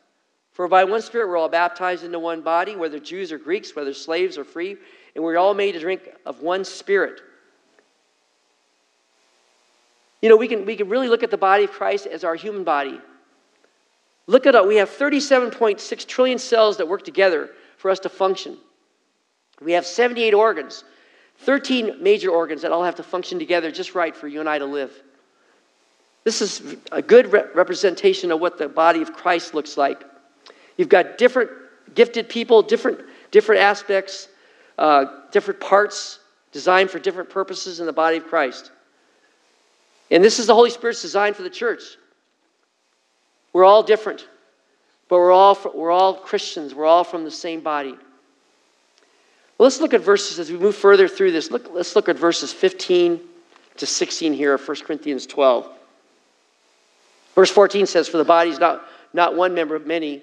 For 0.52 0.68
by 0.68 0.84
one 0.84 1.02
Spirit 1.02 1.28
we're 1.28 1.36
all 1.36 1.48
baptized 1.48 2.04
into 2.04 2.18
one 2.18 2.40
body, 2.40 2.76
whether 2.76 2.98
Jews 2.98 3.32
or 3.32 3.38
Greeks, 3.38 3.74
whether 3.74 3.94
slaves 3.94 4.36
or 4.36 4.44
free, 4.44 4.76
and 5.14 5.24
we're 5.24 5.36
all 5.36 5.54
made 5.54 5.72
to 5.72 5.80
drink 5.80 6.02
of 6.26 6.40
one 6.40 6.64
Spirit. 6.64 7.20
You 10.20 10.28
know, 10.28 10.36
we 10.36 10.48
can, 10.48 10.66
we 10.66 10.76
can 10.76 10.88
really 10.88 11.08
look 11.08 11.22
at 11.22 11.30
the 11.30 11.38
body 11.38 11.64
of 11.64 11.70
Christ 11.70 12.06
as 12.06 12.24
our 12.24 12.34
human 12.34 12.64
body. 12.64 13.00
Look 14.26 14.46
at 14.46 14.54
it, 14.54 14.66
we 14.66 14.76
have 14.76 14.90
37.6 14.90 16.06
trillion 16.06 16.38
cells 16.38 16.76
that 16.76 16.86
work 16.86 17.04
together 17.04 17.50
for 17.78 17.90
us 17.90 17.98
to 18.00 18.08
function. 18.08 18.58
We 19.60 19.72
have 19.72 19.86
78 19.86 20.34
organs, 20.34 20.84
13 21.38 22.02
major 22.02 22.30
organs 22.30 22.62
that 22.62 22.70
all 22.70 22.84
have 22.84 22.96
to 22.96 23.02
function 23.02 23.38
together 23.38 23.70
just 23.70 23.94
right 23.94 24.14
for 24.14 24.28
you 24.28 24.40
and 24.40 24.48
I 24.48 24.58
to 24.58 24.66
live. 24.66 24.92
This 26.24 26.42
is 26.42 26.76
a 26.92 27.00
good 27.00 27.32
re- 27.32 27.44
representation 27.54 28.30
of 28.30 28.40
what 28.40 28.58
the 28.58 28.68
body 28.68 29.02
of 29.02 29.12
Christ 29.12 29.54
looks 29.54 29.76
like. 29.76 30.04
You've 30.76 30.88
got 30.88 31.18
different 31.18 31.50
gifted 31.94 32.28
people, 32.28 32.62
different, 32.62 33.00
different 33.30 33.62
aspects, 33.62 34.28
uh, 34.78 35.06
different 35.32 35.60
parts 35.60 36.20
designed 36.52 36.90
for 36.90 36.98
different 36.98 37.30
purposes 37.30 37.80
in 37.80 37.86
the 37.86 37.92
body 37.92 38.18
of 38.18 38.26
Christ. 38.26 38.70
And 40.10 40.22
this 40.22 40.38
is 40.38 40.46
the 40.46 40.54
Holy 40.54 40.70
Spirit's 40.70 41.02
design 41.02 41.34
for 41.34 41.42
the 41.42 41.50
church. 41.50 41.82
We're 43.52 43.64
all 43.64 43.82
different, 43.82 44.26
but 45.08 45.18
we're 45.18 45.32
all, 45.32 45.58
we're 45.74 45.90
all 45.90 46.14
Christians. 46.14 46.74
We're 46.74 46.86
all 46.86 47.04
from 47.04 47.24
the 47.24 47.30
same 47.30 47.60
body. 47.60 47.92
Well, 47.92 49.66
let's 49.66 49.80
look 49.80 49.94
at 49.94 50.00
verses 50.00 50.38
as 50.38 50.50
we 50.50 50.58
move 50.58 50.74
further 50.74 51.08
through 51.08 51.32
this. 51.32 51.50
Look, 51.50 51.70
let's 51.72 51.94
look 51.94 52.08
at 52.08 52.16
verses 52.16 52.52
15 52.52 53.20
to 53.76 53.86
16 53.86 54.32
here 54.32 54.54
of 54.54 54.66
1 54.66 54.76
Corinthians 54.78 55.26
12. 55.26 55.70
Verse 57.34 57.50
14 57.50 57.86
says, 57.86 58.08
For 58.08 58.16
the 58.16 58.24
body 58.24 58.50
is 58.50 58.58
not, 58.58 58.84
not 59.12 59.36
one 59.36 59.54
member 59.54 59.74
of 59.74 59.86
many. 59.86 60.22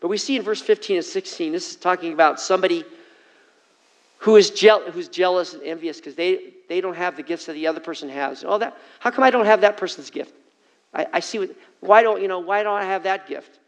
But 0.00 0.08
we 0.08 0.18
see 0.18 0.36
in 0.36 0.42
verse 0.42 0.60
15 0.60 0.96
and 0.96 1.04
16, 1.04 1.52
this 1.52 1.70
is 1.70 1.76
talking 1.76 2.12
about 2.12 2.40
somebody 2.40 2.84
who 4.18 4.36
is 4.36 4.50
je- 4.50 4.90
who's 4.92 5.08
jealous 5.08 5.54
and 5.54 5.62
envious 5.62 5.98
because 5.98 6.14
they, 6.14 6.52
they 6.68 6.80
don't 6.80 6.96
have 6.96 7.16
the 7.16 7.22
gifts 7.22 7.46
that 7.46 7.52
the 7.52 7.66
other 7.66 7.80
person 7.80 8.08
has. 8.08 8.44
Oh, 8.46 8.58
that, 8.58 8.76
how 9.00 9.10
come 9.10 9.24
I 9.24 9.30
don't 9.30 9.46
have 9.46 9.60
that 9.62 9.76
person's 9.76 10.10
gift? 10.10 10.34
I, 10.92 11.06
I 11.14 11.20
see 11.20 11.38
what, 11.38 11.50
why 11.80 12.02
don't, 12.02 12.20
you 12.20 12.28
know, 12.28 12.40
why 12.40 12.62
don't 12.62 12.76
I 12.76 12.84
have 12.84 13.04
that 13.04 13.28
gift? 13.28 13.58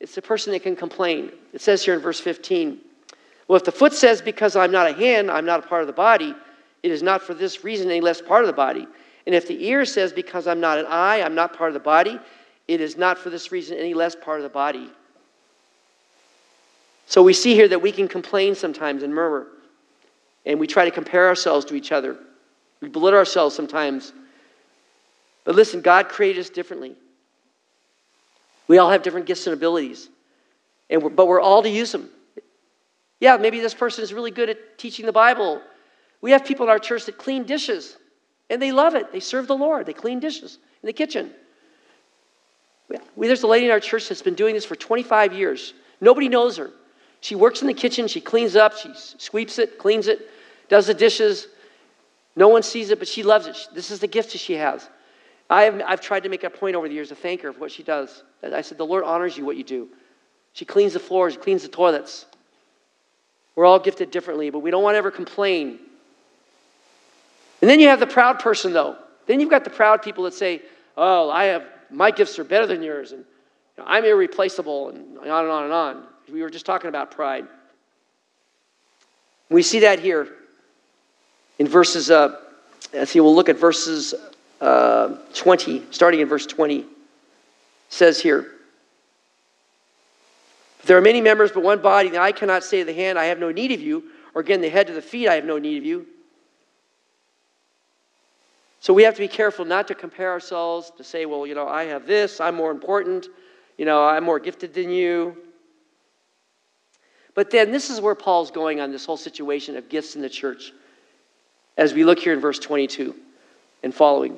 It's 0.00 0.14
the 0.14 0.22
person 0.22 0.52
that 0.52 0.62
can 0.62 0.76
complain. 0.76 1.32
It 1.52 1.60
says 1.60 1.84
here 1.84 1.94
in 1.94 2.00
verse 2.00 2.20
15, 2.20 2.78
well, 3.48 3.56
if 3.56 3.64
the 3.64 3.72
foot 3.72 3.92
says, 3.92 4.22
because 4.22 4.56
I'm 4.56 4.72
not 4.72 4.88
a 4.88 4.92
hand, 4.92 5.30
I'm 5.30 5.44
not 5.44 5.64
a 5.64 5.66
part 5.66 5.82
of 5.82 5.86
the 5.86 5.92
body, 5.92 6.34
it 6.82 6.90
is 6.90 7.02
not 7.02 7.22
for 7.22 7.34
this 7.34 7.64
reason 7.64 7.90
any 7.90 8.00
less 8.00 8.20
part 8.20 8.42
of 8.42 8.46
the 8.46 8.54
body. 8.54 8.86
And 9.26 9.34
if 9.34 9.48
the 9.48 9.66
ear 9.66 9.84
says, 9.84 10.12
Because 10.12 10.46
I'm 10.46 10.60
not 10.60 10.78
an 10.78 10.86
eye, 10.86 11.22
I'm 11.22 11.34
not 11.34 11.56
part 11.56 11.70
of 11.70 11.74
the 11.74 11.80
body, 11.80 12.18
it 12.68 12.80
is 12.80 12.96
not 12.96 13.18
for 13.18 13.30
this 13.30 13.52
reason 13.52 13.78
any 13.78 13.94
less 13.94 14.14
part 14.14 14.38
of 14.38 14.42
the 14.42 14.48
body. 14.48 14.90
So 17.06 17.22
we 17.22 17.32
see 17.32 17.54
here 17.54 17.68
that 17.68 17.82
we 17.82 17.92
can 17.92 18.08
complain 18.08 18.54
sometimes 18.54 19.02
and 19.02 19.14
murmur, 19.14 19.46
and 20.46 20.58
we 20.58 20.66
try 20.66 20.84
to 20.84 20.90
compare 20.90 21.28
ourselves 21.28 21.64
to 21.66 21.74
each 21.74 21.92
other. 21.92 22.16
We 22.80 22.88
belittle 22.88 23.18
ourselves 23.18 23.54
sometimes. 23.54 24.12
But 25.44 25.54
listen, 25.54 25.82
God 25.82 26.08
created 26.08 26.40
us 26.40 26.50
differently. 26.50 26.94
We 28.66 28.78
all 28.78 28.90
have 28.90 29.02
different 29.02 29.26
gifts 29.26 29.46
and 29.46 29.54
abilities, 29.54 30.08
and 30.88 31.02
we're, 31.02 31.10
but 31.10 31.28
we're 31.28 31.40
all 31.40 31.62
to 31.62 31.68
use 31.68 31.92
them. 31.92 32.08
Yeah, 33.20 33.36
maybe 33.36 33.60
this 33.60 33.74
person 33.74 34.02
is 34.02 34.12
really 34.12 34.30
good 34.30 34.48
at 34.50 34.78
teaching 34.78 35.06
the 35.06 35.12
Bible. 35.12 35.60
We 36.22 36.30
have 36.30 36.44
people 36.44 36.64
in 36.64 36.70
our 36.70 36.78
church 36.78 37.04
that 37.06 37.18
clean 37.18 37.44
dishes. 37.44 37.96
And 38.54 38.62
they 38.62 38.70
love 38.70 38.94
it. 38.94 39.10
They 39.10 39.18
serve 39.18 39.48
the 39.48 39.56
Lord. 39.56 39.84
They 39.84 39.92
clean 39.92 40.20
dishes 40.20 40.60
in 40.80 40.86
the 40.86 40.92
kitchen. 40.92 41.32
We, 43.16 43.26
there's 43.26 43.42
a 43.42 43.48
lady 43.48 43.66
in 43.66 43.72
our 43.72 43.80
church 43.80 44.08
that's 44.08 44.22
been 44.22 44.36
doing 44.36 44.54
this 44.54 44.64
for 44.64 44.76
25 44.76 45.32
years. 45.32 45.74
Nobody 46.00 46.28
knows 46.28 46.56
her. 46.58 46.70
She 47.20 47.34
works 47.34 47.62
in 47.62 47.66
the 47.66 47.74
kitchen. 47.74 48.06
She 48.06 48.20
cleans 48.20 48.54
up. 48.54 48.76
She 48.76 48.92
sweeps 48.94 49.58
it, 49.58 49.76
cleans 49.76 50.06
it, 50.06 50.30
does 50.68 50.86
the 50.86 50.94
dishes. 50.94 51.48
No 52.36 52.46
one 52.46 52.62
sees 52.62 52.90
it, 52.90 53.00
but 53.00 53.08
she 53.08 53.24
loves 53.24 53.48
it. 53.48 53.56
This 53.74 53.90
is 53.90 53.98
the 53.98 54.06
gift 54.06 54.30
that 54.30 54.38
she 54.38 54.52
has. 54.52 54.88
I 55.50 55.62
have, 55.62 55.82
I've 55.84 56.00
tried 56.00 56.22
to 56.22 56.28
make 56.28 56.44
a 56.44 56.50
point 56.50 56.76
over 56.76 56.86
the 56.86 56.94
years 56.94 57.08
to 57.08 57.16
thank 57.16 57.40
her 57.40 57.52
for 57.52 57.58
what 57.58 57.72
she 57.72 57.82
does. 57.82 58.22
I 58.40 58.60
said, 58.60 58.78
The 58.78 58.86
Lord 58.86 59.02
honors 59.02 59.36
you 59.36 59.44
what 59.44 59.56
you 59.56 59.64
do. 59.64 59.88
She 60.52 60.64
cleans 60.64 60.92
the 60.92 61.00
floors, 61.00 61.32
she 61.32 61.40
cleans 61.40 61.62
the 61.62 61.68
toilets. 61.68 62.26
We're 63.56 63.64
all 63.64 63.80
gifted 63.80 64.12
differently, 64.12 64.50
but 64.50 64.60
we 64.60 64.70
don't 64.70 64.84
want 64.84 64.94
to 64.94 64.98
ever 64.98 65.10
complain 65.10 65.80
and 67.64 67.70
then 67.70 67.80
you 67.80 67.88
have 67.88 67.98
the 67.98 68.06
proud 68.06 68.40
person, 68.40 68.74
though. 68.74 68.94
Then 69.26 69.40
you've 69.40 69.48
got 69.48 69.64
the 69.64 69.70
proud 69.70 70.02
people 70.02 70.24
that 70.24 70.34
say, 70.34 70.60
oh, 70.98 71.30
I 71.30 71.44
have, 71.44 71.64
my 71.90 72.10
gifts 72.10 72.38
are 72.38 72.44
better 72.44 72.66
than 72.66 72.82
yours, 72.82 73.12
and 73.12 73.20
you 73.24 73.82
know, 73.82 73.84
I'm 73.86 74.04
irreplaceable, 74.04 74.90
and 74.90 75.16
on 75.20 75.44
and 75.44 75.50
on 75.50 75.64
and 75.64 75.72
on. 75.72 76.04
We 76.30 76.42
were 76.42 76.50
just 76.50 76.66
talking 76.66 76.90
about 76.90 77.10
pride. 77.10 77.46
We 79.48 79.62
see 79.62 79.80
that 79.80 79.98
here 79.98 80.28
in 81.58 81.66
verses, 81.66 82.10
uh, 82.10 82.36
see, 83.06 83.20
we'll 83.20 83.34
look 83.34 83.48
at 83.48 83.58
verses 83.58 84.14
uh, 84.60 85.16
20, 85.32 85.84
starting 85.90 86.20
in 86.20 86.28
verse 86.28 86.44
20. 86.44 86.80
It 86.80 86.86
says 87.88 88.20
here, 88.20 88.50
there 90.84 90.98
are 90.98 91.00
many 91.00 91.22
members, 91.22 91.50
but 91.50 91.62
one 91.62 91.80
body. 91.80 92.08
And 92.08 92.18
I 92.18 92.32
cannot 92.32 92.62
say 92.62 92.80
to 92.80 92.84
the 92.84 92.92
hand, 92.92 93.18
I 93.18 93.24
have 93.24 93.38
no 93.38 93.50
need 93.50 93.72
of 93.72 93.80
you, 93.80 94.04
or 94.34 94.42
again, 94.42 94.60
the 94.60 94.68
head 94.68 94.86
to 94.88 94.92
the 94.92 95.00
feet, 95.00 95.28
I 95.28 95.36
have 95.36 95.46
no 95.46 95.56
need 95.56 95.78
of 95.78 95.86
you. 95.86 96.08
So 98.84 98.92
we 98.92 99.02
have 99.04 99.14
to 99.14 99.20
be 99.20 99.28
careful 99.28 99.64
not 99.64 99.88
to 99.88 99.94
compare 99.94 100.30
ourselves 100.30 100.92
to 100.98 101.04
say, 101.04 101.24
well, 101.24 101.46
you 101.46 101.54
know, 101.54 101.66
I 101.66 101.84
have 101.84 102.06
this, 102.06 102.38
I'm 102.38 102.54
more 102.54 102.70
important, 102.70 103.28
you 103.78 103.86
know, 103.86 104.04
I'm 104.04 104.24
more 104.24 104.38
gifted 104.38 104.74
than 104.74 104.90
you. 104.90 105.38
But 107.34 107.50
then 107.50 107.72
this 107.72 107.88
is 107.88 108.02
where 108.02 108.14
Paul's 108.14 108.50
going 108.50 108.80
on 108.80 108.92
this 108.92 109.06
whole 109.06 109.16
situation 109.16 109.78
of 109.78 109.88
gifts 109.88 110.16
in 110.16 110.20
the 110.20 110.28
church 110.28 110.74
as 111.78 111.94
we 111.94 112.04
look 112.04 112.18
here 112.18 112.34
in 112.34 112.40
verse 112.40 112.58
22 112.58 113.14
and 113.84 113.94
following. 113.94 114.36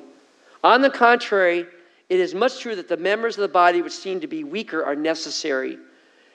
On 0.63 0.81
the 0.81 0.91
contrary, 0.91 1.65
it 2.07 2.19
is 2.21 2.33
much 2.33 2.61
true 2.61 2.77
that 2.77 2.87
the 2.87 2.95
members 2.95 3.35
of 3.35 3.41
the 3.41 3.49
body 3.49 3.81
which 3.81 3.91
seem 3.91 4.21
to 4.21 4.27
be 4.27 4.45
weaker 4.45 4.81
are 4.81 4.95
necessary, 4.95 5.77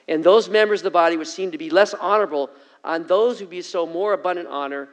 and 0.07 0.23
those 0.23 0.49
members 0.49 0.81
of 0.81 0.83
the 0.83 0.91
body 0.91 1.17
which 1.17 1.29
seem 1.29 1.49
to 1.49 1.57
be 1.57 1.71
less 1.71 1.95
honorable, 1.95 2.51
on 2.83 3.07
those 3.07 3.39
who 3.39 3.47
bestow 3.47 3.87
more 3.87 4.13
abundant 4.13 4.49
honor, 4.49 4.87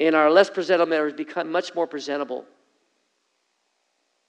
and 0.00 0.16
are 0.16 0.28
less 0.28 0.50
presentable 0.50 0.90
members 0.90 1.12
become 1.12 1.52
much 1.52 1.72
more 1.76 1.86
presentable. 1.86 2.44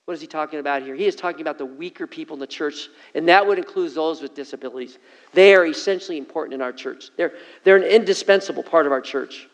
What 0.06 0.14
is 0.14 0.22
he 0.22 0.28
talking 0.28 0.60
about 0.60 0.84
here? 0.84 0.96
He 0.96 1.06
is 1.06 1.16
talking 1.16 1.42
about 1.42 1.58
the 1.58 1.66
weaker 1.66 2.06
people 2.06 2.36
in 2.36 2.40
the 2.40 2.48
church, 2.48 2.90
and 3.16 3.28
that 3.28 3.46
would 3.46 3.58
include 3.58 3.94
those 3.96 4.22
with 4.22 4.36
disabilities. 4.36 5.00
They 5.34 5.56
are 5.56 5.66
essentially 5.66 6.20
important 6.20 6.54
in 6.54 6.62
our 6.62 6.72
church, 6.72 7.10
they're, 7.18 7.34
they're 7.64 7.78
an 7.78 7.84
indispensable 7.84 8.64
part 8.64 8.86
of 8.86 8.92
our 8.92 9.02
church. 9.02 9.48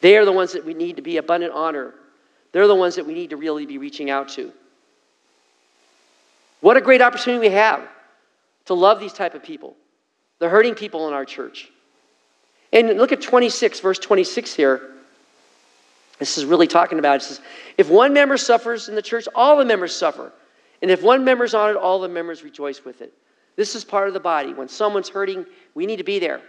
They 0.00 0.16
are 0.16 0.24
the 0.24 0.32
ones 0.32 0.54
that 0.54 0.64
we 0.64 0.72
need 0.72 0.96
to 0.96 1.02
be 1.02 1.18
abundant 1.18 1.52
honor. 1.52 1.92
They're 2.52 2.66
the 2.66 2.74
ones 2.74 2.96
that 2.96 3.06
we 3.06 3.12
need 3.12 3.30
to 3.30 3.36
really 3.36 3.66
be 3.66 3.76
reaching 3.76 4.08
out 4.08 4.30
to. 4.30 4.50
What 6.62 6.78
a 6.78 6.80
great 6.80 7.02
opportunity 7.02 7.48
we 7.48 7.54
have 7.54 7.86
to 8.64 8.74
love 8.74 8.98
these 8.98 9.12
type 9.12 9.34
of 9.34 9.42
people, 9.42 9.76
the 10.38 10.48
hurting 10.48 10.74
people 10.74 11.06
in 11.06 11.12
our 11.12 11.26
church. 11.26 11.70
And 12.72 12.96
look 12.96 13.12
at 13.12 13.20
26, 13.20 13.80
verse 13.80 13.98
26 13.98 14.54
here. 14.54 14.90
This 16.20 16.36
is 16.36 16.44
really 16.44 16.66
talking 16.66 16.98
about 16.98 17.16
it. 17.16 17.22
says, 17.22 17.40
if 17.78 17.88
one 17.88 18.12
member 18.12 18.36
suffers 18.36 18.88
in 18.88 18.94
the 18.94 19.02
church, 19.02 19.26
all 19.34 19.56
the 19.56 19.64
members 19.64 19.96
suffer. 19.96 20.30
And 20.82 20.90
if 20.90 21.02
one 21.02 21.24
member's 21.24 21.54
honored, 21.54 21.76
all 21.76 21.98
the 21.98 22.08
members 22.08 22.44
rejoice 22.44 22.84
with 22.84 23.00
it. 23.00 23.12
This 23.56 23.74
is 23.74 23.84
part 23.84 24.06
of 24.06 24.14
the 24.14 24.20
body. 24.20 24.52
When 24.52 24.68
someone's 24.68 25.08
hurting, 25.08 25.46
we 25.74 25.86
need 25.86 25.96
to 25.96 26.04
be 26.04 26.18
there. 26.18 26.42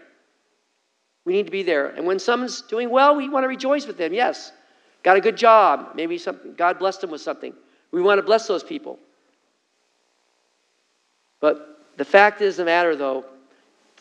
We 1.23 1.33
need 1.33 1.45
to 1.45 1.51
be 1.51 1.63
there. 1.63 1.87
And 1.87 2.05
when 2.05 2.19
someone's 2.19 2.61
doing 2.61 2.89
well, 2.89 3.15
we 3.15 3.29
want 3.29 3.45
to 3.45 3.47
rejoice 3.47 3.87
with 3.87 3.97
them. 3.97 4.13
Yes. 4.13 4.51
Got 5.03 5.17
a 5.17 5.21
good 5.21 5.37
job. 5.37 5.91
Maybe 5.95 6.17
something, 6.17 6.53
God 6.53 6.77
blessed 6.77 7.01
them 7.01 7.11
with 7.11 7.21
something. 7.21 7.53
We 7.91 8.01
want 8.01 8.19
to 8.19 8.23
bless 8.23 8.47
those 8.47 8.63
people. 8.63 8.99
But 11.39 11.79
the 11.97 12.05
fact 12.05 12.41
is 12.41 12.57
the 12.57 12.65
matter, 12.65 12.95
though, 12.95 13.25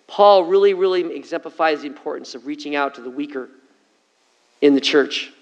Paul 0.06 0.44
really, 0.44 0.74
really 0.74 1.14
exemplifies 1.14 1.82
the 1.82 1.86
importance 1.86 2.34
of 2.34 2.46
reaching 2.46 2.74
out 2.74 2.96
to 2.96 3.02
the 3.02 3.10
weaker 3.10 3.48
in 4.60 4.74
the 4.74 4.80
church. 4.80 5.32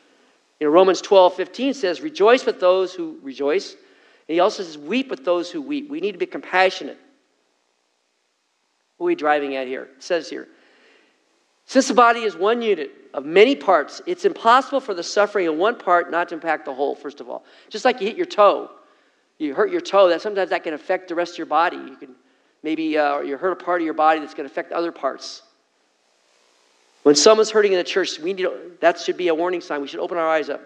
You 0.60 0.66
know, 0.66 0.72
Romans 0.72 1.00
12, 1.00 1.34
15 1.34 1.74
says, 1.74 2.00
Rejoice 2.00 2.44
with 2.44 2.60
those 2.60 2.92
who 2.92 3.18
rejoice. 3.22 3.72
And 3.72 4.34
he 4.34 4.40
also 4.40 4.62
says, 4.62 4.76
Weep 4.76 5.08
with 5.10 5.24
those 5.24 5.50
who 5.50 5.62
weep. 5.62 5.88
We 5.88 6.00
need 6.00 6.12
to 6.12 6.18
be 6.18 6.26
compassionate. 6.26 6.98
What 8.96 9.06
are 9.06 9.08
we 9.08 9.14
driving 9.14 9.54
at 9.54 9.68
here? 9.68 9.88
It 9.96 10.02
says 10.02 10.28
here, 10.28 10.48
Since 11.64 11.88
the 11.88 11.94
body 11.94 12.20
is 12.20 12.36
one 12.36 12.60
unit 12.60 12.90
of 13.14 13.24
many 13.24 13.54
parts, 13.54 14.02
it's 14.06 14.24
impossible 14.24 14.80
for 14.80 14.94
the 14.94 15.02
suffering 15.02 15.46
of 15.46 15.54
one 15.54 15.78
part 15.78 16.10
not 16.10 16.28
to 16.30 16.34
impact 16.34 16.64
the 16.64 16.74
whole, 16.74 16.96
first 16.96 17.20
of 17.20 17.28
all. 17.28 17.44
Just 17.70 17.84
like 17.84 18.00
you 18.00 18.08
hit 18.08 18.16
your 18.16 18.26
toe, 18.26 18.70
you 19.38 19.54
hurt 19.54 19.70
your 19.70 19.80
toe, 19.80 20.08
that 20.08 20.20
sometimes 20.20 20.50
that 20.50 20.64
can 20.64 20.74
affect 20.74 21.08
the 21.08 21.14
rest 21.14 21.34
of 21.34 21.38
your 21.38 21.46
body. 21.46 21.76
You 21.76 21.96
can 21.96 22.16
maybe 22.64 22.98
uh, 22.98 23.20
you 23.20 23.36
hurt 23.36 23.52
a 23.52 23.64
part 23.64 23.80
of 23.80 23.84
your 23.84 23.94
body 23.94 24.18
that's 24.18 24.34
going 24.34 24.48
to 24.48 24.52
affect 24.52 24.72
other 24.72 24.90
parts. 24.90 25.42
When 27.02 27.14
someone's 27.14 27.50
hurting 27.50 27.72
in 27.72 27.78
the 27.78 27.84
church, 27.84 28.18
we 28.18 28.32
need 28.32 28.46
that 28.80 28.98
should 28.98 29.16
be 29.16 29.28
a 29.28 29.34
warning 29.34 29.60
sign. 29.60 29.80
We 29.80 29.88
should 29.88 30.00
open 30.00 30.18
our 30.18 30.28
eyes 30.28 30.50
up. 30.50 30.60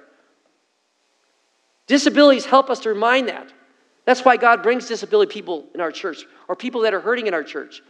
Disabilities 1.86 2.44
help 2.44 2.70
us 2.70 2.80
to 2.80 2.88
remind 2.88 3.28
that. 3.28 3.52
That's 4.04 4.24
why 4.24 4.36
God 4.36 4.62
brings 4.62 4.88
disability 4.88 5.32
people 5.32 5.66
in 5.74 5.80
our 5.80 5.92
church 5.92 6.24
or 6.48 6.56
people 6.56 6.80
that 6.82 6.94
are 6.94 7.00
hurting 7.00 7.26
in 7.26 7.34
our 7.34 7.44
church. 7.44 7.82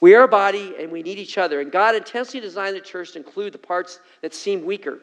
We 0.00 0.14
are 0.14 0.24
a 0.24 0.28
body 0.28 0.74
and 0.78 0.90
we 0.90 1.02
need 1.02 1.18
each 1.18 1.38
other. 1.38 1.60
And 1.60 1.70
God 1.70 1.94
intentionally 1.94 2.40
designed 2.40 2.76
the 2.76 2.80
church 2.80 3.12
to 3.12 3.18
include 3.18 3.52
the 3.52 3.58
parts 3.58 4.00
that 4.22 4.34
seem 4.34 4.64
weaker. 4.64 4.98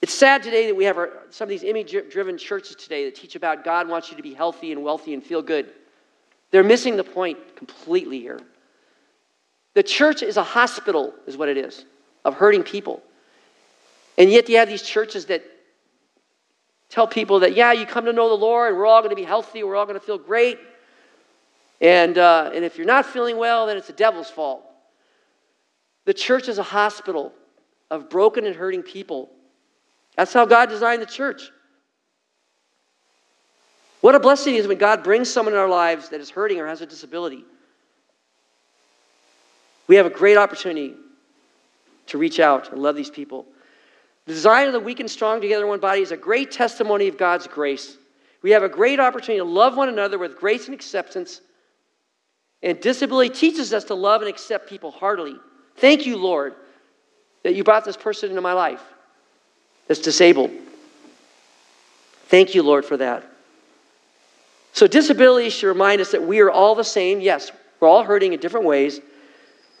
It's 0.00 0.14
sad 0.14 0.42
today 0.42 0.66
that 0.66 0.76
we 0.76 0.84
have 0.84 0.96
our, 0.96 1.10
some 1.30 1.46
of 1.46 1.50
these 1.50 1.64
image 1.64 1.94
driven 2.10 2.38
churches 2.38 2.76
today 2.76 3.04
that 3.06 3.14
teach 3.14 3.36
about 3.36 3.64
God 3.64 3.88
wants 3.88 4.10
you 4.10 4.16
to 4.16 4.22
be 4.22 4.34
healthy 4.34 4.70
and 4.70 4.82
wealthy 4.82 5.14
and 5.14 5.22
feel 5.22 5.42
good. 5.42 5.72
They're 6.50 6.64
missing 6.64 6.96
the 6.96 7.04
point 7.04 7.38
completely 7.56 8.20
here. 8.20 8.40
The 9.74 9.82
church 9.82 10.22
is 10.22 10.36
a 10.36 10.42
hospital, 10.42 11.14
is 11.26 11.36
what 11.36 11.48
it 11.48 11.56
is, 11.56 11.84
of 12.24 12.34
hurting 12.34 12.62
people. 12.62 13.02
And 14.16 14.30
yet 14.30 14.48
you 14.48 14.56
have 14.56 14.68
these 14.68 14.82
churches 14.82 15.26
that 15.26 15.44
tell 16.88 17.06
people 17.06 17.40
that, 17.40 17.54
yeah, 17.54 17.72
you 17.72 17.86
come 17.86 18.04
to 18.06 18.12
know 18.12 18.28
the 18.28 18.34
Lord, 18.34 18.76
we're 18.76 18.86
all 18.86 19.00
going 19.00 19.10
to 19.10 19.16
be 19.16 19.24
healthy, 19.24 19.62
we're 19.62 19.76
all 19.76 19.86
going 19.86 19.98
to 19.98 20.04
feel 20.04 20.18
great. 20.18 20.58
And, 21.80 22.18
uh, 22.18 22.50
and 22.52 22.64
if 22.64 22.76
you're 22.76 22.86
not 22.86 23.06
feeling 23.06 23.36
well, 23.36 23.66
then 23.66 23.76
it's 23.76 23.86
the 23.86 23.92
devil's 23.92 24.30
fault. 24.30 24.64
The 26.06 26.14
church 26.14 26.48
is 26.48 26.58
a 26.58 26.62
hospital 26.62 27.32
of 27.90 28.10
broken 28.10 28.46
and 28.46 28.56
hurting 28.56 28.82
people. 28.82 29.30
That's 30.16 30.32
how 30.32 30.46
God 30.46 30.68
designed 30.68 31.02
the 31.02 31.06
church. 31.06 31.50
What 34.00 34.14
a 34.14 34.20
blessing 34.20 34.54
it 34.54 34.58
is 34.58 34.66
when 34.66 34.78
God 34.78 35.04
brings 35.04 35.30
someone 35.30 35.54
in 35.54 35.60
our 35.60 35.68
lives 35.68 36.08
that 36.08 36.20
is 36.20 36.30
hurting 36.30 36.58
or 36.58 36.66
has 36.66 36.80
a 36.80 36.86
disability. 36.86 37.44
We 39.88 39.96
have 39.96 40.06
a 40.06 40.10
great 40.10 40.36
opportunity 40.36 40.94
to 42.06 42.18
reach 42.18 42.38
out 42.38 42.70
and 42.70 42.80
love 42.80 42.94
these 42.94 43.10
people. 43.10 43.46
The 44.26 44.34
design 44.34 44.66
of 44.66 44.74
the 44.74 44.80
weak 44.80 45.00
and 45.00 45.10
strong 45.10 45.40
together 45.40 45.64
in 45.64 45.68
one 45.68 45.80
body 45.80 46.02
is 46.02 46.12
a 46.12 46.16
great 46.16 46.50
testimony 46.50 47.08
of 47.08 47.16
God's 47.16 47.46
grace. 47.46 47.96
We 48.42 48.50
have 48.50 48.62
a 48.62 48.68
great 48.68 49.00
opportunity 49.00 49.38
to 49.38 49.44
love 49.44 49.76
one 49.76 49.88
another 49.88 50.18
with 50.18 50.38
grace 50.38 50.66
and 50.66 50.74
acceptance. 50.74 51.40
And 52.62 52.80
disability 52.80 53.34
teaches 53.34 53.72
us 53.72 53.84
to 53.84 53.94
love 53.94 54.20
and 54.20 54.28
accept 54.28 54.68
people 54.68 54.90
heartily. 54.90 55.36
Thank 55.76 56.06
you, 56.06 56.16
Lord, 56.16 56.54
that 57.42 57.54
you 57.54 57.64
brought 57.64 57.84
this 57.84 57.96
person 57.96 58.30
into 58.30 58.42
my 58.42 58.52
life 58.52 58.82
that's 59.86 60.00
disabled. 60.00 60.50
Thank 62.26 62.54
you, 62.54 62.62
Lord, 62.62 62.84
for 62.84 62.96
that. 62.98 63.24
So, 64.72 64.86
disability 64.86 65.50
should 65.50 65.68
remind 65.68 66.00
us 66.00 66.12
that 66.12 66.22
we 66.22 66.40
are 66.40 66.50
all 66.50 66.74
the 66.74 66.84
same. 66.84 67.20
Yes, 67.20 67.50
we're 67.80 67.88
all 67.88 68.04
hurting 68.04 68.34
in 68.34 68.40
different 68.40 68.66
ways, 68.66 69.00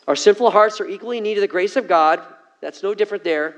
our 0.08 0.16
sinful 0.16 0.50
hearts 0.50 0.80
are 0.80 0.88
equally 0.88 1.18
in 1.18 1.24
need 1.24 1.36
of 1.36 1.42
the 1.42 1.46
grace 1.46 1.76
of 1.76 1.86
God. 1.86 2.22
That's 2.62 2.82
no 2.82 2.94
different 2.94 3.24
there. 3.24 3.54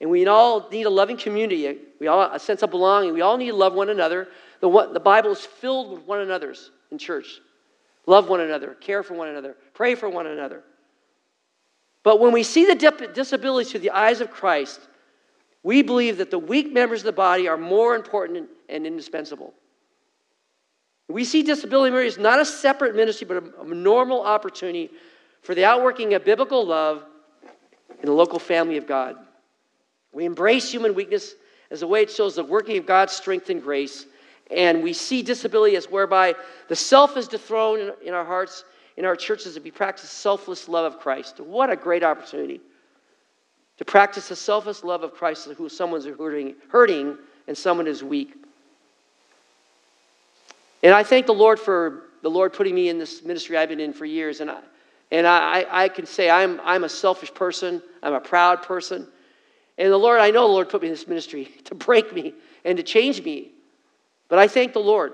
And 0.00 0.10
we 0.10 0.26
all 0.26 0.68
need 0.70 0.86
a 0.86 0.90
loving 0.90 1.16
community. 1.16 1.78
We 2.00 2.08
all 2.08 2.20
a 2.32 2.38
sense 2.40 2.64
of 2.64 2.70
belonging. 2.70 3.14
We 3.14 3.20
all 3.20 3.36
need 3.36 3.50
to 3.50 3.56
love 3.56 3.74
one 3.74 3.88
another. 3.88 4.26
The, 4.60 4.68
what, 4.68 4.92
the 4.92 5.00
Bible 5.00 5.30
is 5.30 5.40
filled 5.40 5.92
with 5.92 6.02
one 6.02 6.20
another's 6.20 6.72
in 6.90 6.98
church. 6.98 7.40
Love 8.06 8.28
one 8.28 8.40
another, 8.40 8.74
care 8.74 9.04
for 9.04 9.14
one 9.14 9.28
another, 9.28 9.54
pray 9.72 9.94
for 9.94 10.08
one 10.08 10.26
another. 10.26 10.64
But 12.02 12.18
when 12.18 12.32
we 12.32 12.42
see 12.42 12.64
the 12.64 12.74
dip, 12.74 13.14
disabilities 13.14 13.70
through 13.70 13.80
the 13.80 13.90
eyes 13.90 14.20
of 14.20 14.30
Christ, 14.30 14.80
we 15.62 15.82
believe 15.82 16.16
that 16.18 16.30
the 16.30 16.38
weak 16.38 16.72
members 16.72 17.00
of 17.00 17.04
the 17.06 17.12
body 17.12 17.46
are 17.46 17.56
more 17.56 17.94
important 17.94 18.48
and 18.68 18.84
indispensable. 18.84 19.52
We 21.08 21.24
see 21.24 21.42
disability 21.42 21.92
ministry 21.92 22.20
as 22.20 22.22
not 22.22 22.40
a 22.40 22.44
separate 22.44 22.96
ministry, 22.96 23.26
but 23.26 23.44
a, 23.44 23.60
a 23.62 23.74
normal 23.74 24.22
opportunity 24.22 24.90
for 25.42 25.54
the 25.54 25.64
outworking 25.64 26.14
of 26.14 26.24
biblical 26.24 26.64
love 26.64 27.04
in 28.00 28.06
the 28.06 28.12
local 28.12 28.38
family 28.38 28.76
of 28.76 28.86
God. 28.86 29.16
We 30.12 30.24
embrace 30.24 30.70
human 30.70 30.94
weakness 30.94 31.34
as 31.70 31.82
a 31.82 31.86
way 31.86 32.02
it 32.02 32.10
shows 32.10 32.36
the 32.36 32.44
working 32.44 32.78
of 32.78 32.86
God's 32.86 33.12
strength 33.12 33.50
and 33.50 33.62
grace. 33.62 34.06
And 34.50 34.82
we 34.82 34.92
see 34.92 35.22
disability 35.22 35.76
as 35.76 35.90
whereby 35.90 36.34
the 36.68 36.76
self 36.76 37.16
is 37.16 37.28
dethroned 37.28 37.92
in 38.04 38.14
our 38.14 38.24
hearts, 38.24 38.64
in 38.96 39.04
our 39.04 39.16
churches, 39.16 39.56
and 39.56 39.64
we 39.64 39.70
practice 39.70 40.10
selfless 40.10 40.68
love 40.68 40.92
of 40.92 41.00
Christ. 41.00 41.40
What 41.40 41.70
a 41.70 41.76
great 41.76 42.02
opportunity 42.02 42.60
to 43.76 43.84
practice 43.84 44.28
the 44.28 44.36
selfless 44.36 44.82
love 44.82 45.02
of 45.02 45.14
Christ 45.14 45.48
who 45.48 45.68
someone's 45.68 46.06
hurting, 46.06 46.54
hurting 46.68 47.16
and 47.46 47.56
someone 47.56 47.86
is 47.86 48.02
weak. 48.02 48.34
And 50.82 50.94
I 50.94 51.02
thank 51.02 51.26
the 51.26 51.34
Lord 51.34 51.58
for 51.58 52.04
the 52.22 52.30
Lord 52.30 52.52
putting 52.52 52.74
me 52.74 52.88
in 52.88 52.98
this 52.98 53.22
ministry 53.22 53.56
I've 53.56 53.68
been 53.68 53.80
in 53.80 53.92
for 53.92 54.04
years. 54.04 54.40
And 54.40 54.50
I, 54.50 54.60
and 55.10 55.26
I, 55.26 55.66
I 55.70 55.88
can 55.88 56.06
say 56.06 56.28
I'm, 56.28 56.60
I'm 56.64 56.84
a 56.84 56.88
selfish 56.88 57.32
person, 57.32 57.82
I'm 58.02 58.14
a 58.14 58.20
proud 58.20 58.62
person. 58.62 59.06
And 59.78 59.92
the 59.92 59.96
Lord, 59.96 60.20
I 60.20 60.30
know 60.30 60.46
the 60.46 60.52
Lord 60.52 60.68
put 60.68 60.82
me 60.82 60.88
in 60.88 60.92
this 60.92 61.06
ministry 61.06 61.44
to 61.64 61.74
break 61.74 62.12
me 62.12 62.34
and 62.64 62.76
to 62.76 62.82
change 62.82 63.22
me. 63.22 63.52
But 64.28 64.38
I 64.38 64.48
thank 64.48 64.72
the 64.72 64.80
Lord. 64.80 65.12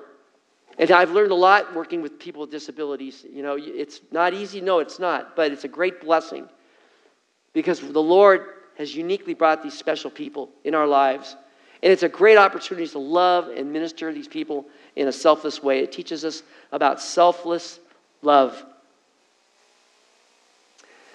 And 0.78 0.90
I've 0.90 1.12
learned 1.12 1.30
a 1.30 1.36
lot 1.36 1.74
working 1.74 2.02
with 2.02 2.18
people 2.18 2.40
with 2.40 2.50
disabilities. 2.50 3.24
You 3.30 3.44
know, 3.44 3.56
it's 3.58 4.00
not 4.10 4.34
easy, 4.34 4.60
no, 4.60 4.80
it's 4.80 4.98
not, 4.98 5.36
but 5.36 5.52
it's 5.52 5.64
a 5.64 5.68
great 5.68 6.00
blessing 6.00 6.48
because 7.52 7.78
the 7.78 8.02
Lord 8.02 8.46
has 8.76 8.94
uniquely 8.94 9.34
brought 9.34 9.62
these 9.62 9.74
special 9.74 10.10
people 10.10 10.50
in 10.64 10.74
our 10.74 10.86
lives. 10.86 11.36
And 11.84 11.92
it's 11.92 12.02
a 12.02 12.08
great 12.08 12.36
opportunity 12.36 12.88
to 12.88 12.98
love 12.98 13.48
and 13.48 13.72
minister 13.72 14.08
to 14.08 14.14
these 14.14 14.26
people 14.26 14.66
in 14.96 15.06
a 15.06 15.12
selfless 15.12 15.62
way. 15.62 15.80
It 15.80 15.92
teaches 15.92 16.24
us 16.24 16.42
about 16.72 17.00
selfless 17.00 17.78
love. 18.22 18.64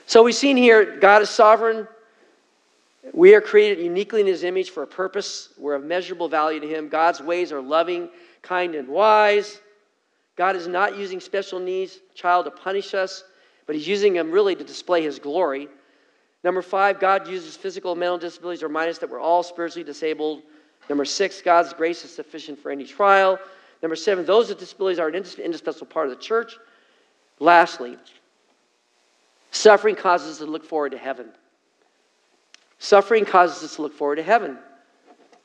So 0.09 0.23
we've 0.23 0.33
seen 0.33 0.57
here 0.57 0.97
God 0.97 1.21
is 1.21 1.29
sovereign. 1.29 1.87
We 3.13 3.35
are 3.35 3.41
created 3.41 3.77
uniquely 3.77 4.21
in 4.21 4.25
his 4.25 4.43
image 4.43 4.71
for 4.71 4.81
a 4.81 4.87
purpose. 4.87 5.49
We're 5.55 5.75
of 5.75 5.83
measurable 5.83 6.27
value 6.27 6.59
to 6.59 6.67
him. 6.67 6.89
God's 6.89 7.21
ways 7.21 7.51
are 7.51 7.61
loving, 7.61 8.09
kind, 8.41 8.73
and 8.73 8.87
wise. 8.87 9.61
God 10.35 10.55
is 10.55 10.67
not 10.67 10.97
using 10.97 11.19
special 11.19 11.59
needs 11.59 11.99
child 12.15 12.45
to 12.45 12.51
punish 12.51 12.95
us, 12.95 13.23
but 13.67 13.75
he's 13.75 13.87
using 13.87 14.13
them 14.13 14.31
really 14.31 14.55
to 14.55 14.63
display 14.63 15.03
his 15.03 15.19
glory. 15.19 15.67
Number 16.43 16.63
five, 16.63 16.99
God 16.99 17.27
uses 17.27 17.55
physical 17.55 17.91
and 17.91 17.99
mental 17.99 18.17
disabilities 18.17 18.61
to 18.61 18.67
remind 18.67 18.89
us 18.89 18.97
that 18.97 19.11
we're 19.11 19.19
all 19.19 19.43
spiritually 19.43 19.83
disabled. 19.83 20.41
Number 20.89 21.05
six, 21.05 21.39
God's 21.39 21.71
grace 21.71 22.03
is 22.03 22.11
sufficient 22.11 22.57
for 22.57 22.71
any 22.71 22.85
trial. 22.85 23.37
Number 23.83 23.95
seven, 23.95 24.25
those 24.25 24.49
with 24.49 24.57
disabilities 24.57 24.97
are 24.97 25.07
an 25.07 25.13
indispensable 25.13 25.85
part 25.85 26.07
of 26.07 26.17
the 26.17 26.23
church. 26.23 26.57
Lastly, 27.39 27.95
Suffering 29.51 29.95
causes 29.95 30.33
us 30.33 30.37
to 30.39 30.45
look 30.45 30.63
forward 30.63 30.91
to 30.91 30.97
heaven. 30.97 31.29
Suffering 32.79 33.25
causes 33.25 33.63
us 33.63 33.75
to 33.75 33.81
look 33.81 33.93
forward 33.93 34.15
to 34.17 34.23
heaven. 34.23 34.57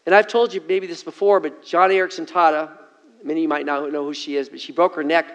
And 0.07 0.14
I've 0.14 0.28
told 0.28 0.52
you 0.52 0.62
maybe 0.68 0.86
this 0.86 1.02
before, 1.02 1.40
but 1.40 1.64
Joni 1.64 1.94
Eareckson 1.94 2.28
Tada, 2.28 2.70
many 3.22 3.40
of 3.40 3.42
you 3.42 3.48
might 3.48 3.66
not 3.66 3.90
know 3.90 4.05
who 4.05 4.14
she 4.14 4.36
is, 4.36 4.48
but 4.48 4.61
she 4.61 4.72
broke 4.72 4.94
her 4.94 5.02
neck 5.02 5.26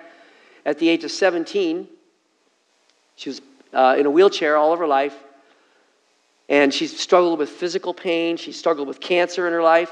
at 0.66 0.78
the 0.78 0.88
age 0.88 1.04
of 1.04 1.12
17. 1.12 1.88
She 3.16 3.30
was 3.30 3.42
uh, 3.74 3.96
in 3.98 4.06
a 4.06 4.10
wheelchair 4.10 4.56
all 4.56 4.72
of 4.72 4.80
her 4.80 4.88
life. 4.88 5.16
And 6.48 6.74
she's 6.74 6.98
struggled 7.00 7.38
with 7.38 7.50
physical 7.50 7.94
pain. 7.94 8.38
She's 8.38 8.58
struggled 8.58 8.88
with 8.88 9.00
cancer 9.00 9.48
in 9.48 9.54
her 9.54 9.62
life. 9.62 9.92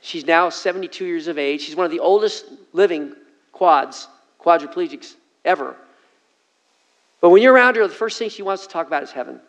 She's 0.00 0.26
now 0.26 0.48
72 0.48 1.04
years 1.04 1.28
of 1.28 1.38
age. 1.38 1.62
She's 1.62 1.76
one 1.76 1.86
of 1.86 1.90
the 1.90 2.00
oldest 2.00 2.46
living 2.72 3.14
quads, 3.52 4.08
quadriplegics 4.40 5.14
ever. 5.44 5.76
But 7.20 7.30
when 7.30 7.42
you're 7.42 7.52
around 7.52 7.76
her, 7.76 7.86
the 7.86 7.94
first 7.94 8.18
thing 8.18 8.30
she 8.30 8.42
wants 8.42 8.64
to 8.64 8.68
talk 8.68 8.86
about 8.86 9.02
is 9.02 9.10
heaven. 9.10 9.40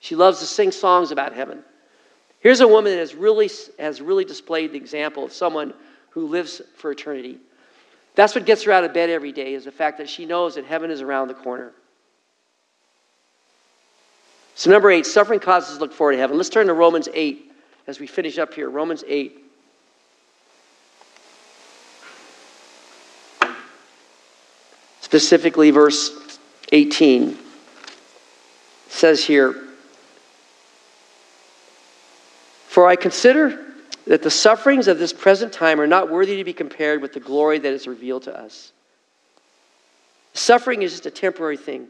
She 0.00 0.14
loves 0.14 0.40
to 0.40 0.46
sing 0.46 0.70
songs 0.70 1.10
about 1.10 1.34
heaven. 1.34 1.62
Here's 2.40 2.60
a 2.60 2.68
woman 2.68 2.92
that 2.92 2.98
has 2.98 3.14
really, 3.14 3.50
has 3.78 4.00
really 4.00 4.24
displayed 4.24 4.72
the 4.72 4.78
example 4.78 5.24
of 5.24 5.32
someone 5.32 5.74
who 6.10 6.26
lives 6.28 6.62
for 6.76 6.90
eternity. 6.90 7.38
That's 8.14 8.34
what 8.34 8.46
gets 8.46 8.62
her 8.62 8.72
out 8.72 8.84
of 8.84 8.94
bed 8.94 9.10
every 9.10 9.32
day, 9.32 9.54
is 9.54 9.64
the 9.64 9.72
fact 9.72 9.98
that 9.98 10.08
she 10.08 10.24
knows 10.24 10.54
that 10.54 10.64
heaven 10.64 10.90
is 10.90 11.02
around 11.02 11.28
the 11.28 11.34
corner. 11.34 11.72
So, 14.54 14.70
number 14.70 14.90
eight, 14.90 15.06
suffering 15.06 15.38
causes 15.38 15.70
us 15.70 15.76
to 15.76 15.80
look 15.80 15.92
forward 15.92 16.12
to 16.12 16.18
heaven. 16.18 16.36
Let's 16.36 16.48
turn 16.48 16.66
to 16.66 16.74
Romans 16.74 17.08
8 17.12 17.52
as 17.86 18.00
we 18.00 18.06
finish 18.06 18.38
up 18.38 18.54
here. 18.54 18.68
Romans 18.68 19.04
8. 19.06 19.44
Specifically, 25.00 25.70
verse 25.70 26.27
18 26.72 27.38
says 28.88 29.24
here 29.24 29.54
For 32.68 32.86
I 32.86 32.96
consider 32.96 33.66
that 34.06 34.22
the 34.22 34.30
sufferings 34.30 34.88
of 34.88 34.98
this 34.98 35.12
present 35.12 35.52
time 35.52 35.80
are 35.80 35.86
not 35.86 36.10
worthy 36.10 36.36
to 36.36 36.44
be 36.44 36.52
compared 36.52 37.02
with 37.02 37.12
the 37.12 37.20
glory 37.20 37.58
that 37.58 37.72
is 37.72 37.86
revealed 37.86 38.22
to 38.24 38.38
us. 38.38 38.72
Suffering 40.32 40.82
is 40.82 40.92
just 40.92 41.06
a 41.06 41.10
temporary 41.10 41.56
thing 41.56 41.88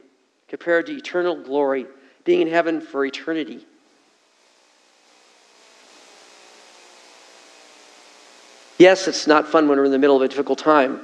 compared 0.49 0.87
to 0.87 0.97
eternal 0.97 1.37
glory, 1.37 1.87
being 2.25 2.41
in 2.41 2.49
heaven 2.49 2.81
for 2.81 3.05
eternity. 3.05 3.65
Yes, 8.79 9.09
it's 9.09 9.27
not 9.27 9.49
fun 9.49 9.69
when 9.69 9.79
we're 9.79 9.85
in 9.85 9.91
the 9.91 9.99
middle 9.99 10.17
of 10.17 10.23
a 10.23 10.29
difficult 10.29 10.59
time, 10.59 11.01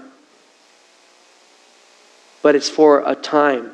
but 2.45 2.55
it's 2.55 2.69
for 2.69 3.03
a 3.07 3.15
time. 3.15 3.71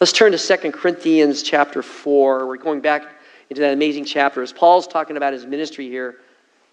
Let's 0.00 0.14
turn 0.14 0.32
to 0.32 0.38
2 0.38 0.72
Corinthians 0.72 1.42
chapter 1.42 1.82
4. 1.82 2.46
We're 2.46 2.56
going 2.56 2.80
back 2.80 3.02
into 3.50 3.60
that 3.60 3.74
amazing 3.74 4.06
chapter. 4.06 4.40
As 4.40 4.50
Paul's 4.50 4.86
talking 4.86 5.18
about 5.18 5.34
his 5.34 5.44
ministry 5.44 5.86
here, 5.90 6.16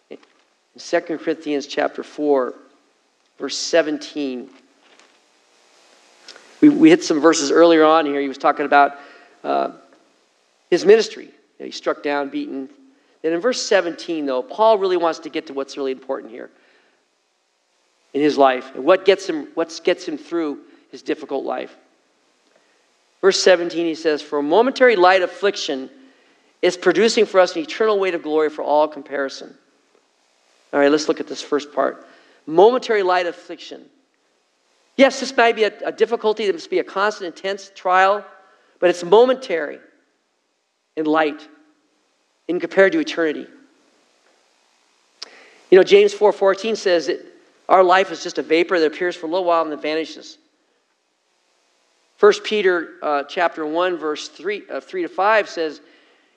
in 0.09 0.17
2 0.77 1.01
Corinthians 1.01 1.67
chapter 1.67 2.03
4, 2.03 2.53
verse 3.37 3.57
17. 3.57 4.49
We, 6.61 6.69
we 6.69 6.89
hit 6.89 7.03
some 7.03 7.19
verses 7.19 7.51
earlier 7.51 7.83
on 7.83 8.05
here. 8.05 8.21
He 8.21 8.29
was 8.29 8.37
talking 8.37 8.65
about 8.65 8.97
uh, 9.43 9.71
his 10.69 10.85
ministry. 10.85 11.25
You 11.25 11.31
know, 11.59 11.65
he 11.65 11.71
struck 11.71 12.01
down, 12.01 12.29
beaten. 12.29 12.69
Then 13.23 13.33
in 13.33 13.41
verse 13.41 13.61
17, 13.61 14.25
though, 14.25 14.41
Paul 14.41 14.77
really 14.77 14.95
wants 14.95 15.19
to 15.19 15.29
get 15.29 15.47
to 15.47 15.53
what's 15.53 15.75
really 15.75 15.91
important 15.91 16.31
here 16.31 16.49
in 18.13 18.21
his 18.21 18.37
life 18.37 18.71
and 18.75 18.83
what 18.83 19.05
gets 19.05 19.27
him, 19.27 19.47
what 19.53 19.79
gets 19.83 20.07
him 20.07 20.17
through 20.17 20.59
his 20.91 21.01
difficult 21.01 21.45
life. 21.45 21.75
Verse 23.21 23.41
17, 23.41 23.85
he 23.85 23.95
says, 23.95 24.21
For 24.21 24.39
a 24.39 24.43
momentary 24.43 24.95
light 24.95 25.21
affliction 25.21 25.89
is 26.61 26.75
producing 26.75 27.25
for 27.25 27.39
us 27.39 27.55
an 27.55 27.61
eternal 27.61 27.99
weight 27.99 28.15
of 28.15 28.23
glory 28.23 28.49
for 28.49 28.63
all 28.63 28.87
comparison. 28.87 29.55
All 30.73 30.79
right, 30.79 30.91
let's 30.91 31.07
look 31.07 31.19
at 31.19 31.27
this 31.27 31.41
first 31.41 31.71
part. 31.73 32.05
Momentary 32.45 33.03
light 33.03 33.27
affliction. 33.27 33.85
Yes, 34.97 35.19
this 35.19 35.35
might 35.35 35.55
be 35.55 35.63
a, 35.63 35.71
a 35.85 35.91
difficulty, 35.91 36.45
this 36.45 36.53
must 36.53 36.69
be 36.69 36.79
a 36.79 36.83
constant, 36.83 37.35
intense 37.35 37.71
trial, 37.75 38.25
but 38.79 38.89
it's 38.89 39.03
momentary 39.03 39.79
in 40.97 41.05
light 41.05 41.47
in 42.47 42.59
compared 42.59 42.91
to 42.91 42.99
eternity. 42.99 43.47
You 45.69 45.77
know, 45.77 45.83
James 45.83 46.13
4:14 46.13 46.75
says 46.75 47.07
that 47.07 47.25
our 47.71 47.85
life 47.85 48.11
is 48.11 48.21
just 48.21 48.37
a 48.37 48.41
vapor 48.41 48.77
that 48.81 48.85
appears 48.85 49.15
for 49.15 49.27
a 49.27 49.29
little 49.29 49.45
while 49.45 49.61
and 49.61 49.71
then 49.71 49.79
vanishes. 49.79 50.37
1 52.19 52.33
Peter 52.43 52.95
uh, 53.01 53.23
chapter 53.23 53.65
1, 53.65 53.97
verse 53.97 54.27
3, 54.27 54.63
uh, 54.69 54.81
3 54.81 55.03
to 55.03 55.07
5 55.07 55.49
says, 55.49 55.79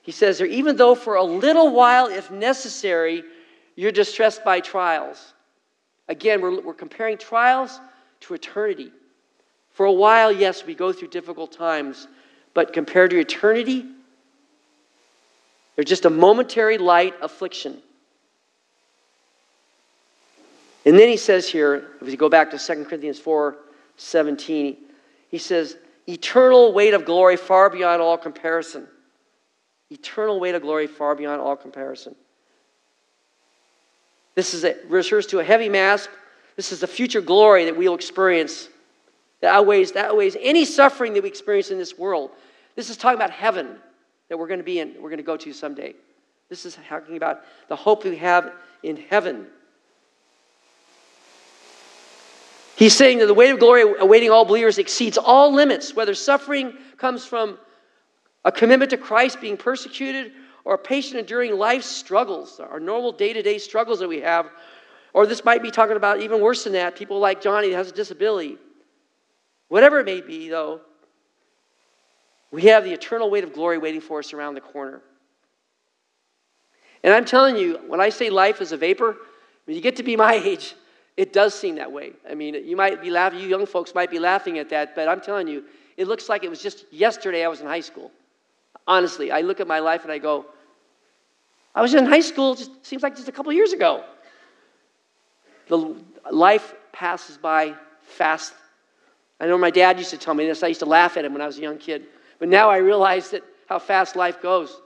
he 0.01 0.13
says 0.13 0.37
there, 0.37 0.47
even 0.47 0.77
though 0.77 0.95
for 0.95 1.15
a 1.15 1.23
little 1.23 1.73
while, 1.73 2.07
if 2.07 2.31
necessary, 2.31 3.21
you're 3.75 3.91
distressed 3.91 4.45
by 4.45 4.61
trials. 4.61 5.33
Again, 6.07 6.39
we're, 6.39 6.61
we're 6.61 6.73
comparing 6.73 7.17
trials 7.17 7.81
to 8.21 8.33
eternity. 8.33 8.93
For 9.71 9.85
a 9.85 9.91
while, 9.91 10.31
yes, 10.31 10.65
we 10.65 10.73
go 10.73 10.93
through 10.93 11.09
difficult 11.09 11.51
times, 11.51 12.07
but 12.53 12.71
compared 12.71 13.11
to 13.11 13.19
eternity, 13.19 13.85
they're 15.75 15.83
just 15.83 16.05
a 16.05 16.09
momentary 16.09 16.77
light 16.77 17.13
affliction. 17.21 17.81
And 20.85 20.97
then 20.97 21.09
he 21.09 21.17
says 21.17 21.49
here, 21.49 21.87
if 22.01 22.09
you 22.09 22.17
go 22.17 22.29
back 22.29 22.51
to 22.51 22.59
2 22.59 22.85
Corinthians 22.85 23.19
4 23.19 23.57
17, 23.97 24.77
he 25.29 25.37
says, 25.37 25.77
eternal 26.07 26.73
weight 26.73 26.93
of 26.93 27.05
glory 27.05 27.37
far 27.37 27.69
beyond 27.69 28.01
all 28.01 28.17
comparison 28.17 28.87
eternal 29.91 30.39
weight 30.39 30.55
of 30.55 30.61
glory 30.61 30.87
far 30.87 31.15
beyond 31.15 31.41
all 31.41 31.55
comparison. 31.55 32.15
This 34.35 34.53
is 34.53 34.63
a, 34.63 34.75
refers 34.87 35.27
to 35.27 35.39
a 35.39 35.43
heavy 35.43 35.69
mass. 35.69 36.07
This 36.55 36.71
is 36.71 36.79
the 36.79 36.87
future 36.87 37.21
glory 37.21 37.65
that 37.65 37.77
we'll 37.77 37.95
experience 37.95 38.69
that 39.41 39.53
outweighs, 39.53 39.91
that 39.93 40.05
outweighs 40.05 40.35
any 40.39 40.65
suffering 40.65 41.13
that 41.13 41.23
we 41.23 41.29
experience 41.29 41.71
in 41.71 41.77
this 41.77 41.97
world. 41.97 42.31
This 42.75 42.89
is 42.89 42.97
talking 42.97 43.17
about 43.17 43.31
heaven 43.31 43.77
that 44.29 44.37
we're 44.37 44.47
going 44.47 44.59
to 44.59 44.65
be 44.65 44.79
in, 44.79 44.95
we're 44.95 45.09
going 45.09 45.17
to 45.17 45.23
go 45.23 45.37
to 45.37 45.53
someday. 45.53 45.93
This 46.49 46.65
is 46.65 46.77
talking 46.87 47.17
about 47.17 47.41
the 47.69 47.75
hope 47.75 48.03
we 48.03 48.15
have 48.17 48.53
in 48.83 48.97
heaven. 48.97 49.47
He's 52.75 52.95
saying 52.95 53.19
that 53.19 53.27
the 53.27 53.33
weight 53.33 53.51
of 53.51 53.59
glory 53.59 53.83
awaiting 53.99 54.29
all 54.29 54.43
believers 54.43 54.77
exceeds 54.77 55.17
all 55.17 55.53
limits, 55.53 55.95
whether 55.95 56.13
suffering 56.13 56.73
comes 56.97 57.25
from 57.25 57.57
a 58.43 58.51
commitment 58.51 58.91
to 58.91 58.97
Christ 58.97 59.39
being 59.39 59.57
persecuted, 59.57 60.33
or 60.65 60.75
a 60.75 60.77
patient 60.77 61.19
enduring 61.19 61.57
life's 61.57 61.85
struggles, 61.85 62.59
our 62.59 62.79
normal 62.79 63.11
day 63.11 63.33
to 63.33 63.41
day 63.41 63.59
struggles 63.59 63.99
that 63.99 64.09
we 64.09 64.19
have. 64.21 64.49
Or 65.13 65.25
this 65.25 65.45
might 65.45 65.63
be 65.63 65.71
talking 65.71 65.95
about 65.95 66.21
even 66.21 66.41
worse 66.41 66.65
than 66.65 66.73
that 66.73 66.95
people 66.95 67.19
like 67.19 67.41
Joni 67.41 67.69
that 67.69 67.77
has 67.77 67.89
a 67.89 67.93
disability. 67.93 68.57
Whatever 69.69 69.99
it 69.99 70.05
may 70.05 70.21
be, 70.21 70.49
though, 70.49 70.81
we 72.51 72.63
have 72.63 72.83
the 72.83 72.91
eternal 72.91 73.29
weight 73.29 73.43
of 73.43 73.53
glory 73.53 73.77
waiting 73.77 74.01
for 74.01 74.19
us 74.19 74.33
around 74.33 74.55
the 74.55 74.61
corner. 74.61 75.01
And 77.03 77.13
I'm 77.13 77.25
telling 77.25 77.55
you, 77.55 77.79
when 77.87 78.01
I 78.01 78.09
say 78.09 78.29
life 78.29 78.61
is 78.61 78.71
a 78.71 78.77
vapor, 78.77 79.15
when 79.65 79.75
you 79.75 79.81
get 79.81 79.95
to 79.97 80.03
be 80.03 80.15
my 80.15 80.33
age, 80.43 80.75
it 81.17 81.31
does 81.31 81.53
seem 81.53 81.75
that 81.75 81.91
way. 81.91 82.13
I 82.29 82.35
mean, 82.35 82.55
you 82.55 82.75
might 82.75 83.01
be 83.01 83.09
laughing, 83.09 83.39
you 83.39 83.47
young 83.47 83.65
folks 83.65 83.95
might 83.95 84.11
be 84.11 84.19
laughing 84.19 84.59
at 84.59 84.69
that, 84.69 84.95
but 84.95 85.07
I'm 85.07 85.21
telling 85.21 85.47
you, 85.47 85.63
it 85.97 86.07
looks 86.07 86.27
like 86.27 86.43
it 86.43 86.49
was 86.49 86.61
just 86.61 86.85
yesterday 86.91 87.45
I 87.45 87.47
was 87.47 87.61
in 87.61 87.67
high 87.67 87.81
school. 87.81 88.11
Honestly, 88.87 89.31
I 89.31 89.41
look 89.41 89.59
at 89.59 89.67
my 89.67 89.79
life 89.79 90.03
and 90.03 90.11
I 90.11 90.17
go, 90.17 90.45
I 91.73 91.81
was 91.81 91.93
in 91.93 92.05
high 92.05 92.21
school, 92.21 92.55
just 92.55 92.85
seems 92.85 93.03
like 93.03 93.15
just 93.15 93.27
a 93.27 93.31
couple 93.31 93.51
years 93.53 93.73
ago. 93.73 94.03
The 95.67 95.95
life 96.31 96.75
passes 96.91 97.37
by 97.37 97.75
fast. 98.01 98.53
I 99.39 99.47
know 99.47 99.57
my 99.57 99.71
dad 99.71 99.97
used 99.97 100.11
to 100.11 100.17
tell 100.17 100.33
me 100.33 100.45
this. 100.45 100.63
I 100.63 100.67
used 100.67 100.79
to 100.79 100.85
laugh 100.85 101.17
at 101.17 101.25
him 101.25 101.33
when 101.33 101.41
I 101.41 101.47
was 101.47 101.57
a 101.57 101.61
young 101.61 101.77
kid. 101.77 102.05
But 102.39 102.49
now 102.49 102.69
I 102.69 102.77
realize 102.77 103.31
that 103.31 103.43
how 103.67 103.79
fast 103.79 104.15
life 104.15 104.41
goes. 104.41 104.79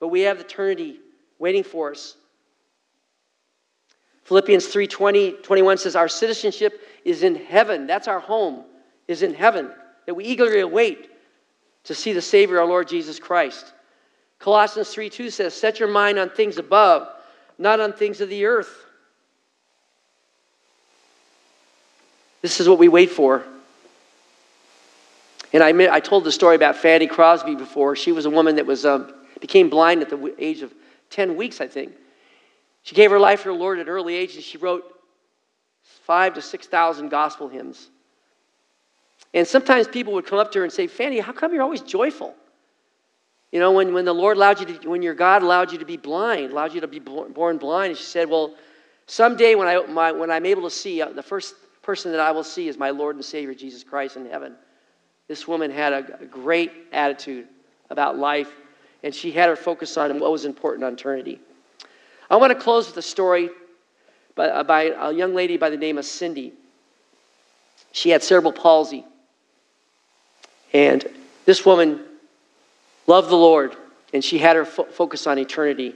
But 0.00 0.08
we 0.08 0.22
have 0.22 0.40
eternity 0.40 1.00
waiting 1.38 1.62
for 1.62 1.92
us. 1.92 2.16
Philippians 4.28 4.66
3 4.66 4.86
20, 4.86 5.32
21 5.42 5.78
says, 5.78 5.96
Our 5.96 6.06
citizenship 6.06 6.82
is 7.02 7.22
in 7.22 7.34
heaven. 7.34 7.86
That's 7.86 8.08
our 8.08 8.20
home, 8.20 8.62
is 9.06 9.22
in 9.22 9.32
heaven, 9.32 9.70
that 10.04 10.12
we 10.12 10.24
eagerly 10.26 10.60
await 10.60 11.08
to 11.84 11.94
see 11.94 12.12
the 12.12 12.20
Savior, 12.20 12.60
our 12.60 12.66
Lord 12.66 12.88
Jesus 12.88 13.18
Christ. 13.18 13.72
Colossians 14.38 14.90
3 14.90 15.08
2 15.08 15.30
says, 15.30 15.54
Set 15.54 15.80
your 15.80 15.88
mind 15.88 16.18
on 16.18 16.28
things 16.28 16.58
above, 16.58 17.08
not 17.56 17.80
on 17.80 17.94
things 17.94 18.20
of 18.20 18.28
the 18.28 18.44
earth. 18.44 18.84
This 22.42 22.60
is 22.60 22.68
what 22.68 22.78
we 22.78 22.88
wait 22.88 23.10
for. 23.10 23.42
And 25.54 25.62
I, 25.62 25.70
I 25.90 26.00
told 26.00 26.24
the 26.24 26.32
story 26.32 26.54
about 26.54 26.76
Fanny 26.76 27.06
Crosby 27.06 27.54
before. 27.54 27.96
She 27.96 28.12
was 28.12 28.26
a 28.26 28.30
woman 28.30 28.56
that 28.56 28.66
was, 28.66 28.84
um, 28.84 29.10
became 29.40 29.70
blind 29.70 30.02
at 30.02 30.10
the 30.10 30.34
age 30.38 30.60
of 30.60 30.74
10 31.08 31.34
weeks, 31.34 31.62
I 31.62 31.66
think. 31.66 31.94
She 32.82 32.94
gave 32.94 33.10
her 33.10 33.18
life 33.18 33.42
to 33.42 33.48
the 33.48 33.54
Lord 33.54 33.78
at 33.78 33.86
an 33.86 33.92
early 33.92 34.14
age, 34.14 34.34
and 34.34 34.42
she 34.42 34.58
wrote 34.58 34.84
five 35.82 36.34
to 36.34 36.42
6,000 36.42 37.08
gospel 37.08 37.48
hymns. 37.48 37.90
And 39.34 39.46
sometimes 39.46 39.86
people 39.86 40.14
would 40.14 40.26
come 40.26 40.38
up 40.38 40.52
to 40.52 40.60
her 40.60 40.64
and 40.64 40.72
say, 40.72 40.86
Fanny, 40.86 41.18
how 41.20 41.32
come 41.32 41.52
you're 41.52 41.62
always 41.62 41.82
joyful? 41.82 42.34
You 43.52 43.60
know, 43.60 43.72
when, 43.72 43.94
when 43.94 44.04
the 44.04 44.14
Lord 44.14 44.36
allowed 44.36 44.60
you 44.60 44.66
to, 44.66 44.88
when 44.88 45.02
your 45.02 45.14
God 45.14 45.42
allowed 45.42 45.72
you 45.72 45.78
to 45.78 45.84
be 45.84 45.96
blind, 45.96 46.52
allowed 46.52 46.74
you 46.74 46.80
to 46.80 46.88
be 46.88 46.98
born 46.98 47.58
blind, 47.58 47.90
and 47.90 47.98
she 47.98 48.04
said, 48.04 48.28
Well, 48.28 48.54
someday 49.06 49.54
when, 49.54 49.68
I, 49.68 49.80
my, 49.86 50.12
when 50.12 50.30
I'm 50.30 50.46
able 50.46 50.62
to 50.62 50.70
see, 50.70 51.00
uh, 51.00 51.10
the 51.10 51.22
first 51.22 51.54
person 51.82 52.12
that 52.12 52.20
I 52.20 52.30
will 52.30 52.44
see 52.44 52.68
is 52.68 52.76
my 52.76 52.90
Lord 52.90 53.16
and 53.16 53.24
Savior, 53.24 53.54
Jesus 53.54 53.82
Christ, 53.82 54.16
in 54.16 54.26
heaven. 54.26 54.54
This 55.28 55.48
woman 55.48 55.70
had 55.70 55.92
a, 55.92 56.20
a 56.22 56.26
great 56.26 56.72
attitude 56.92 57.48
about 57.90 58.18
life, 58.18 58.50
and 59.02 59.14
she 59.14 59.30
had 59.30 59.48
her 59.48 59.56
focus 59.56 59.96
on 59.96 60.18
what 60.20 60.30
was 60.30 60.44
important 60.44 60.84
on 60.84 60.92
eternity. 60.92 61.40
I 62.30 62.36
want 62.36 62.52
to 62.52 62.58
close 62.58 62.86
with 62.86 62.96
a 62.96 63.02
story 63.02 63.50
by, 64.34 64.48
uh, 64.48 64.62
by 64.62 64.82
a 64.84 65.12
young 65.12 65.34
lady 65.34 65.56
by 65.56 65.70
the 65.70 65.76
name 65.76 65.98
of 65.98 66.04
Cindy. 66.04 66.52
She 67.92 68.10
had 68.10 68.22
cerebral 68.22 68.52
palsy. 68.52 69.04
And 70.72 71.08
this 71.46 71.64
woman 71.64 72.04
loved 73.06 73.30
the 73.30 73.36
Lord, 73.36 73.74
and 74.12 74.22
she 74.22 74.38
had 74.38 74.56
her 74.56 74.64
fo- 74.64 74.84
focus 74.84 75.26
on 75.26 75.38
eternity. 75.38 75.94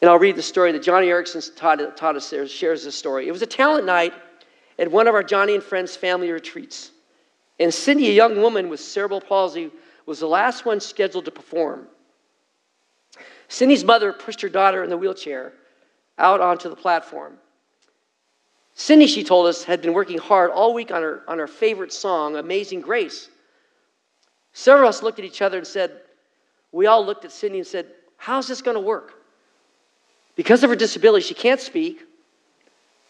And 0.00 0.10
I'll 0.10 0.18
read 0.18 0.36
the 0.36 0.42
story 0.42 0.72
that 0.72 0.82
Joni 0.82 1.06
Eareckson 1.06 1.54
taught, 1.54 1.96
taught 1.96 2.16
us 2.16 2.34
shares 2.50 2.84
this 2.84 2.96
story. 2.96 3.28
It 3.28 3.32
was 3.32 3.42
a 3.42 3.46
talent 3.46 3.86
night 3.86 4.14
at 4.78 4.90
one 4.90 5.06
of 5.06 5.14
our 5.14 5.22
Joni 5.22 5.54
and 5.54 5.62
Friends 5.62 5.94
family 5.94 6.30
retreats. 6.30 6.90
And 7.60 7.72
Cindy, 7.72 8.08
a 8.08 8.12
young 8.12 8.40
woman 8.40 8.68
with 8.68 8.80
cerebral 8.80 9.20
palsy, 9.20 9.70
was 10.06 10.18
the 10.18 10.26
last 10.26 10.64
one 10.64 10.80
scheduled 10.80 11.26
to 11.26 11.30
perform. 11.30 11.86
Cindy's 13.52 13.84
mother 13.84 14.14
pushed 14.14 14.40
her 14.40 14.48
daughter 14.48 14.82
in 14.82 14.88
the 14.88 14.96
wheelchair 14.96 15.52
out 16.16 16.40
onto 16.40 16.70
the 16.70 16.74
platform. 16.74 17.36
Cindy, 18.72 19.06
she 19.06 19.22
told 19.22 19.46
us, 19.46 19.62
had 19.62 19.82
been 19.82 19.92
working 19.92 20.16
hard 20.16 20.50
all 20.50 20.72
week 20.72 20.90
on 20.90 21.02
her, 21.02 21.22
on 21.28 21.38
her 21.38 21.46
favorite 21.46 21.92
song, 21.92 22.36
Amazing 22.36 22.80
Grace. 22.80 23.28
Several 24.54 24.88
of 24.88 24.94
us 24.94 25.02
looked 25.02 25.18
at 25.18 25.26
each 25.26 25.42
other 25.42 25.58
and 25.58 25.66
said, 25.66 26.00
We 26.72 26.86
all 26.86 27.04
looked 27.04 27.26
at 27.26 27.30
Cindy 27.30 27.58
and 27.58 27.66
said, 27.66 27.88
How's 28.16 28.48
this 28.48 28.62
going 28.62 28.74
to 28.74 28.80
work? 28.80 29.12
Because 30.34 30.64
of 30.64 30.70
her 30.70 30.76
disability, 30.76 31.26
she 31.26 31.34
can't 31.34 31.60
speak. 31.60 32.06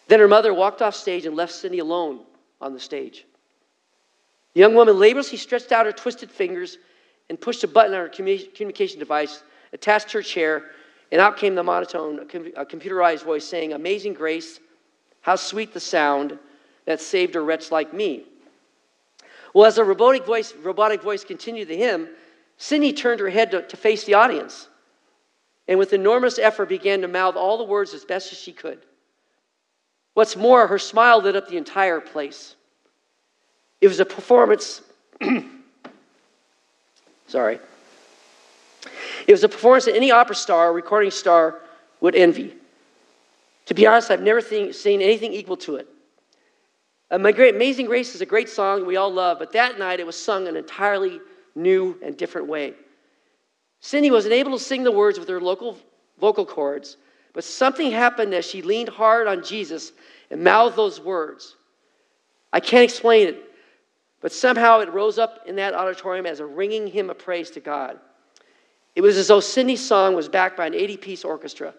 Then 0.08 0.18
her 0.18 0.26
mother 0.26 0.52
walked 0.52 0.82
off 0.82 0.96
stage 0.96 1.24
and 1.24 1.36
left 1.36 1.52
Cindy 1.52 1.78
alone 1.78 2.18
on 2.60 2.74
the 2.74 2.80
stage. 2.80 3.26
The 4.54 4.60
young 4.60 4.74
woman 4.74 4.98
laboriously 4.98 5.38
stretched 5.38 5.70
out 5.70 5.86
her 5.86 5.92
twisted 5.92 6.32
fingers 6.32 6.78
and 7.30 7.40
pushed 7.40 7.62
a 7.62 7.68
button 7.68 7.94
on 7.94 8.00
her 8.00 8.08
communication 8.08 8.98
device, 8.98 9.44
attached 9.72 10.12
her 10.12 10.22
chair, 10.22 10.70
and 11.10 11.20
out 11.20 11.36
came 11.36 11.54
the 11.54 11.62
monotone, 11.62 12.20
a 12.56 12.64
computerized 12.64 13.24
voice 13.24 13.44
saying, 13.44 13.72
Amazing 13.72 14.14
grace, 14.14 14.60
how 15.20 15.36
sweet 15.36 15.74
the 15.74 15.80
sound 15.80 16.38
that 16.84 17.00
saved 17.00 17.36
a 17.36 17.40
wretch 17.40 17.70
like 17.70 17.92
me. 17.92 18.24
Well, 19.54 19.66
as 19.66 19.76
the 19.76 19.84
robotic 19.84 20.24
voice, 20.24 20.54
robotic 20.62 21.02
voice 21.02 21.24
continued 21.24 21.68
the 21.68 21.76
hymn, 21.76 22.08
Cindy 22.56 22.92
turned 22.92 23.20
her 23.20 23.28
head 23.28 23.50
to, 23.50 23.62
to 23.62 23.76
face 23.76 24.04
the 24.04 24.14
audience 24.14 24.68
and 25.68 25.78
with 25.78 25.92
enormous 25.92 26.38
effort 26.38 26.68
began 26.68 27.00
to 27.02 27.08
mouth 27.08 27.36
all 27.36 27.58
the 27.58 27.64
words 27.64 27.94
as 27.94 28.04
best 28.04 28.32
as 28.32 28.38
she 28.38 28.52
could. 28.52 28.78
What's 30.14 30.36
more, 30.36 30.66
her 30.66 30.78
smile 30.78 31.22
lit 31.22 31.36
up 31.36 31.48
the 31.48 31.56
entire 31.56 32.00
place. 32.00 32.56
It 33.80 33.88
was 33.88 34.00
a 34.00 34.04
performance. 34.04 34.82
sorry. 37.26 37.58
It 39.26 39.32
was 39.32 39.44
a 39.44 39.48
performance 39.48 39.84
that 39.84 39.96
any 39.96 40.10
opera 40.10 40.34
star 40.34 40.68
or 40.68 40.72
recording 40.72 41.10
star 41.10 41.60
would 42.00 42.14
envy. 42.14 42.54
To 43.66 43.74
be 43.74 43.86
honest, 43.86 44.10
I've 44.10 44.22
never 44.22 44.40
seen 44.40 45.00
anything 45.00 45.32
equal 45.32 45.56
to 45.58 45.76
it. 45.76 45.88
Uh, 47.10 47.18
my 47.18 47.30
great, 47.30 47.54
Amazing 47.54 47.86
Grace 47.86 48.14
is 48.14 48.22
a 48.22 48.26
great 48.26 48.48
song 48.48 48.86
we 48.86 48.96
all 48.96 49.12
love, 49.12 49.38
but 49.38 49.52
that 49.52 49.78
night 49.78 50.00
it 50.00 50.06
was 50.06 50.16
sung 50.16 50.42
in 50.42 50.48
an 50.48 50.56
entirely 50.56 51.20
new 51.54 51.96
and 52.02 52.16
different 52.16 52.48
way. 52.48 52.74
Cindy 53.80 54.10
wasn't 54.10 54.32
able 54.32 54.52
to 54.52 54.64
sing 54.64 54.82
the 54.82 54.90
words 54.90 55.18
with 55.18 55.28
her 55.28 55.40
local 55.40 55.76
vocal 56.20 56.46
cords, 56.46 56.96
but 57.34 57.44
something 57.44 57.90
happened 57.90 58.32
as 58.34 58.44
she 58.44 58.62
leaned 58.62 58.88
hard 58.88 59.26
on 59.26 59.44
Jesus 59.44 59.92
and 60.30 60.42
mouthed 60.42 60.76
those 60.76 61.00
words. 61.00 61.56
I 62.52 62.60
can't 62.60 62.84
explain 62.84 63.28
it, 63.28 63.42
but 64.20 64.32
somehow 64.32 64.80
it 64.80 64.92
rose 64.92 65.18
up 65.18 65.40
in 65.46 65.56
that 65.56 65.74
auditorium 65.74 66.26
as 66.26 66.40
a 66.40 66.46
ringing 66.46 66.86
hymn 66.86 67.10
of 67.10 67.18
praise 67.18 67.50
to 67.50 67.60
God. 67.60 67.98
It 68.94 69.00
was 69.00 69.16
as 69.16 69.28
though 69.28 69.40
Cindy's 69.40 69.86
song 69.86 70.14
was 70.14 70.28
backed 70.28 70.56
by 70.56 70.66
an 70.66 70.74
80 70.74 70.96
piece 70.98 71.24
orchestra. 71.24 71.74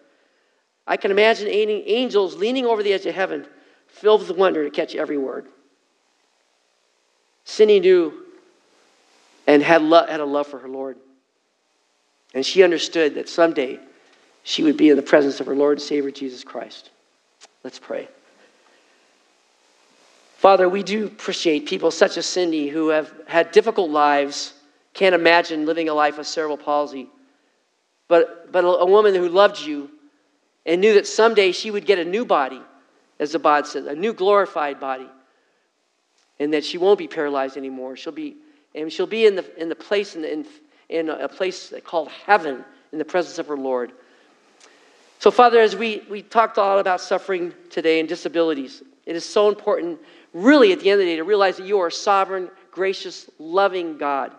I 0.86 0.96
can 0.96 1.10
imagine 1.10 1.48
angels 1.48 2.36
leaning 2.36 2.66
over 2.66 2.82
the 2.82 2.92
edge 2.92 3.06
of 3.06 3.14
heaven, 3.14 3.46
filled 3.86 4.26
with 4.26 4.36
wonder 4.36 4.64
to 4.64 4.70
catch 4.70 4.94
every 4.94 5.16
word. 5.16 5.46
Cindy 7.44 7.80
knew 7.80 8.12
and 9.46 9.62
had, 9.62 9.82
lo- 9.82 10.06
had 10.06 10.20
a 10.20 10.24
love 10.24 10.46
for 10.46 10.58
her 10.58 10.68
Lord. 10.68 10.96
And 12.34 12.44
she 12.44 12.62
understood 12.62 13.14
that 13.14 13.28
someday 13.28 13.78
she 14.42 14.62
would 14.62 14.76
be 14.76 14.90
in 14.90 14.96
the 14.96 15.02
presence 15.02 15.40
of 15.40 15.46
her 15.46 15.54
Lord 15.54 15.78
and 15.78 15.82
Savior 15.82 16.10
Jesus 16.10 16.42
Christ. 16.42 16.90
Let's 17.62 17.78
pray. 17.78 18.08
Father, 20.38 20.68
we 20.68 20.82
do 20.82 21.06
appreciate 21.06 21.66
people 21.66 21.90
such 21.90 22.18
as 22.18 22.26
Cindy 22.26 22.68
who 22.68 22.88
have 22.88 23.10
had 23.26 23.52
difficult 23.52 23.90
lives 23.90 24.52
can't 24.94 25.14
imagine 25.14 25.66
living 25.66 25.88
a 25.88 25.94
life 25.94 26.18
of 26.18 26.26
cerebral 26.26 26.56
palsy. 26.56 27.08
But, 28.08 28.52
but 28.52 28.60
a 28.60 28.86
woman 28.86 29.14
who 29.14 29.28
loved 29.28 29.60
you 29.60 29.90
and 30.66 30.80
knew 30.80 30.94
that 30.94 31.06
someday 31.06 31.52
she 31.52 31.70
would 31.70 31.84
get 31.84 31.98
a 31.98 32.04
new 32.04 32.24
body, 32.24 32.62
as 33.18 33.32
the 33.32 33.38
Bod 33.38 33.66
says, 33.66 33.86
a 33.86 33.94
new 33.94 34.12
glorified 34.12 34.80
body, 34.80 35.08
and 36.38 36.52
that 36.52 36.64
she 36.64 36.78
won't 36.78 36.98
be 36.98 37.08
paralyzed 37.08 37.56
anymore. 37.56 37.96
She'll 37.96 38.12
be, 38.12 38.36
and 38.74 38.92
she'll 38.92 39.06
be 39.06 39.26
in 39.26 39.36
the, 39.36 39.60
in 39.60 39.68
the 39.68 39.74
place, 39.74 40.14
in, 40.14 40.22
the, 40.22 40.32
in, 40.32 40.46
in 40.88 41.08
a 41.08 41.28
place 41.28 41.72
called 41.84 42.08
heaven, 42.08 42.64
in 42.92 42.98
the 42.98 43.04
presence 43.04 43.38
of 43.38 43.46
her 43.48 43.56
Lord. 43.56 43.92
So, 45.18 45.30
Father, 45.30 45.60
as 45.60 45.74
we, 45.74 46.02
we 46.10 46.22
talked 46.22 46.58
a 46.58 46.60
lot 46.60 46.78
about 46.78 47.00
suffering 47.00 47.52
today 47.70 48.00
and 48.00 48.08
disabilities, 48.08 48.82
it 49.06 49.16
is 49.16 49.24
so 49.24 49.48
important, 49.48 49.98
really, 50.32 50.72
at 50.72 50.80
the 50.80 50.90
end 50.90 51.00
of 51.00 51.06
the 51.06 51.12
day, 51.12 51.16
to 51.16 51.24
realize 51.24 51.56
that 51.56 51.66
you 51.66 51.80
are 51.80 51.86
a 51.86 51.92
sovereign, 51.92 52.50
gracious, 52.70 53.30
loving 53.38 53.96
God. 53.96 54.32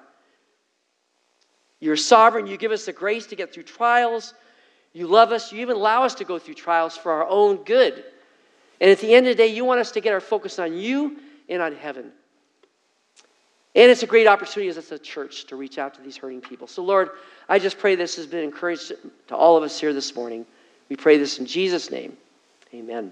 You're 1.80 1.98
sovereign. 1.98 2.48
You 2.48 2.58
give 2.58 2.72
us 2.72 2.86
the 2.86 2.94
grace 2.94 3.28
to 3.28 3.36
get 3.36 3.54
through 3.54 3.64
trials. 3.64 4.34
You 4.94 5.08
love 5.08 5.32
us. 5.32 5.52
You 5.52 5.62
even 5.62 5.76
allow 5.76 6.04
us 6.04 6.16
to 6.16 6.24
go 6.24 6.40
through 6.40 6.54
trials 6.56 6.96
for 6.96 7.12
our 7.12 7.28
own 7.28 7.64
good. 7.64 8.04
And 8.80 8.90
at 8.90 9.00
the 9.00 9.14
end 9.14 9.28
of 9.28 9.32
the 9.32 9.44
day, 9.44 9.48
you 9.48 9.66
want 9.66 9.80
us 9.80 9.92
to 9.92 10.02
get 10.02 10.14
our 10.14 10.22
focus 10.22 10.60
on 10.60 10.74
you 10.74 11.18
and 11.50 11.62
on 11.62 11.76
heaven. 11.76 12.12
And 13.76 13.92
it's 13.92 14.04
a 14.04 14.08
great 14.08 14.26
opportunity 14.26 14.70
as 14.70 14.92
a 14.92 14.98
church 14.98 15.46
to 15.48 15.58
reach 15.58 15.78
out 15.78 15.94
to 15.96 16.02
these 16.02 16.16
hurting 16.16 16.42
people. 16.42 16.66
So, 16.66 16.82
Lord, 16.82 17.10
I 17.50 17.60
just 17.60 17.78
pray 17.78 17.96
this 17.96 18.16
has 18.16 18.26
been 18.26 18.44
encouraged 18.44 18.94
to 19.28 19.36
all 19.36 19.58
of 19.58 19.64
us 19.64 19.80
here 19.80 19.94
this 19.94 20.16
morning. 20.16 20.46
We 20.88 20.96
pray 20.96 21.18
this 21.18 21.40
in 21.40 21.46
Jesus' 21.46 21.92
name. 21.92 22.16
Amen. 22.74 23.12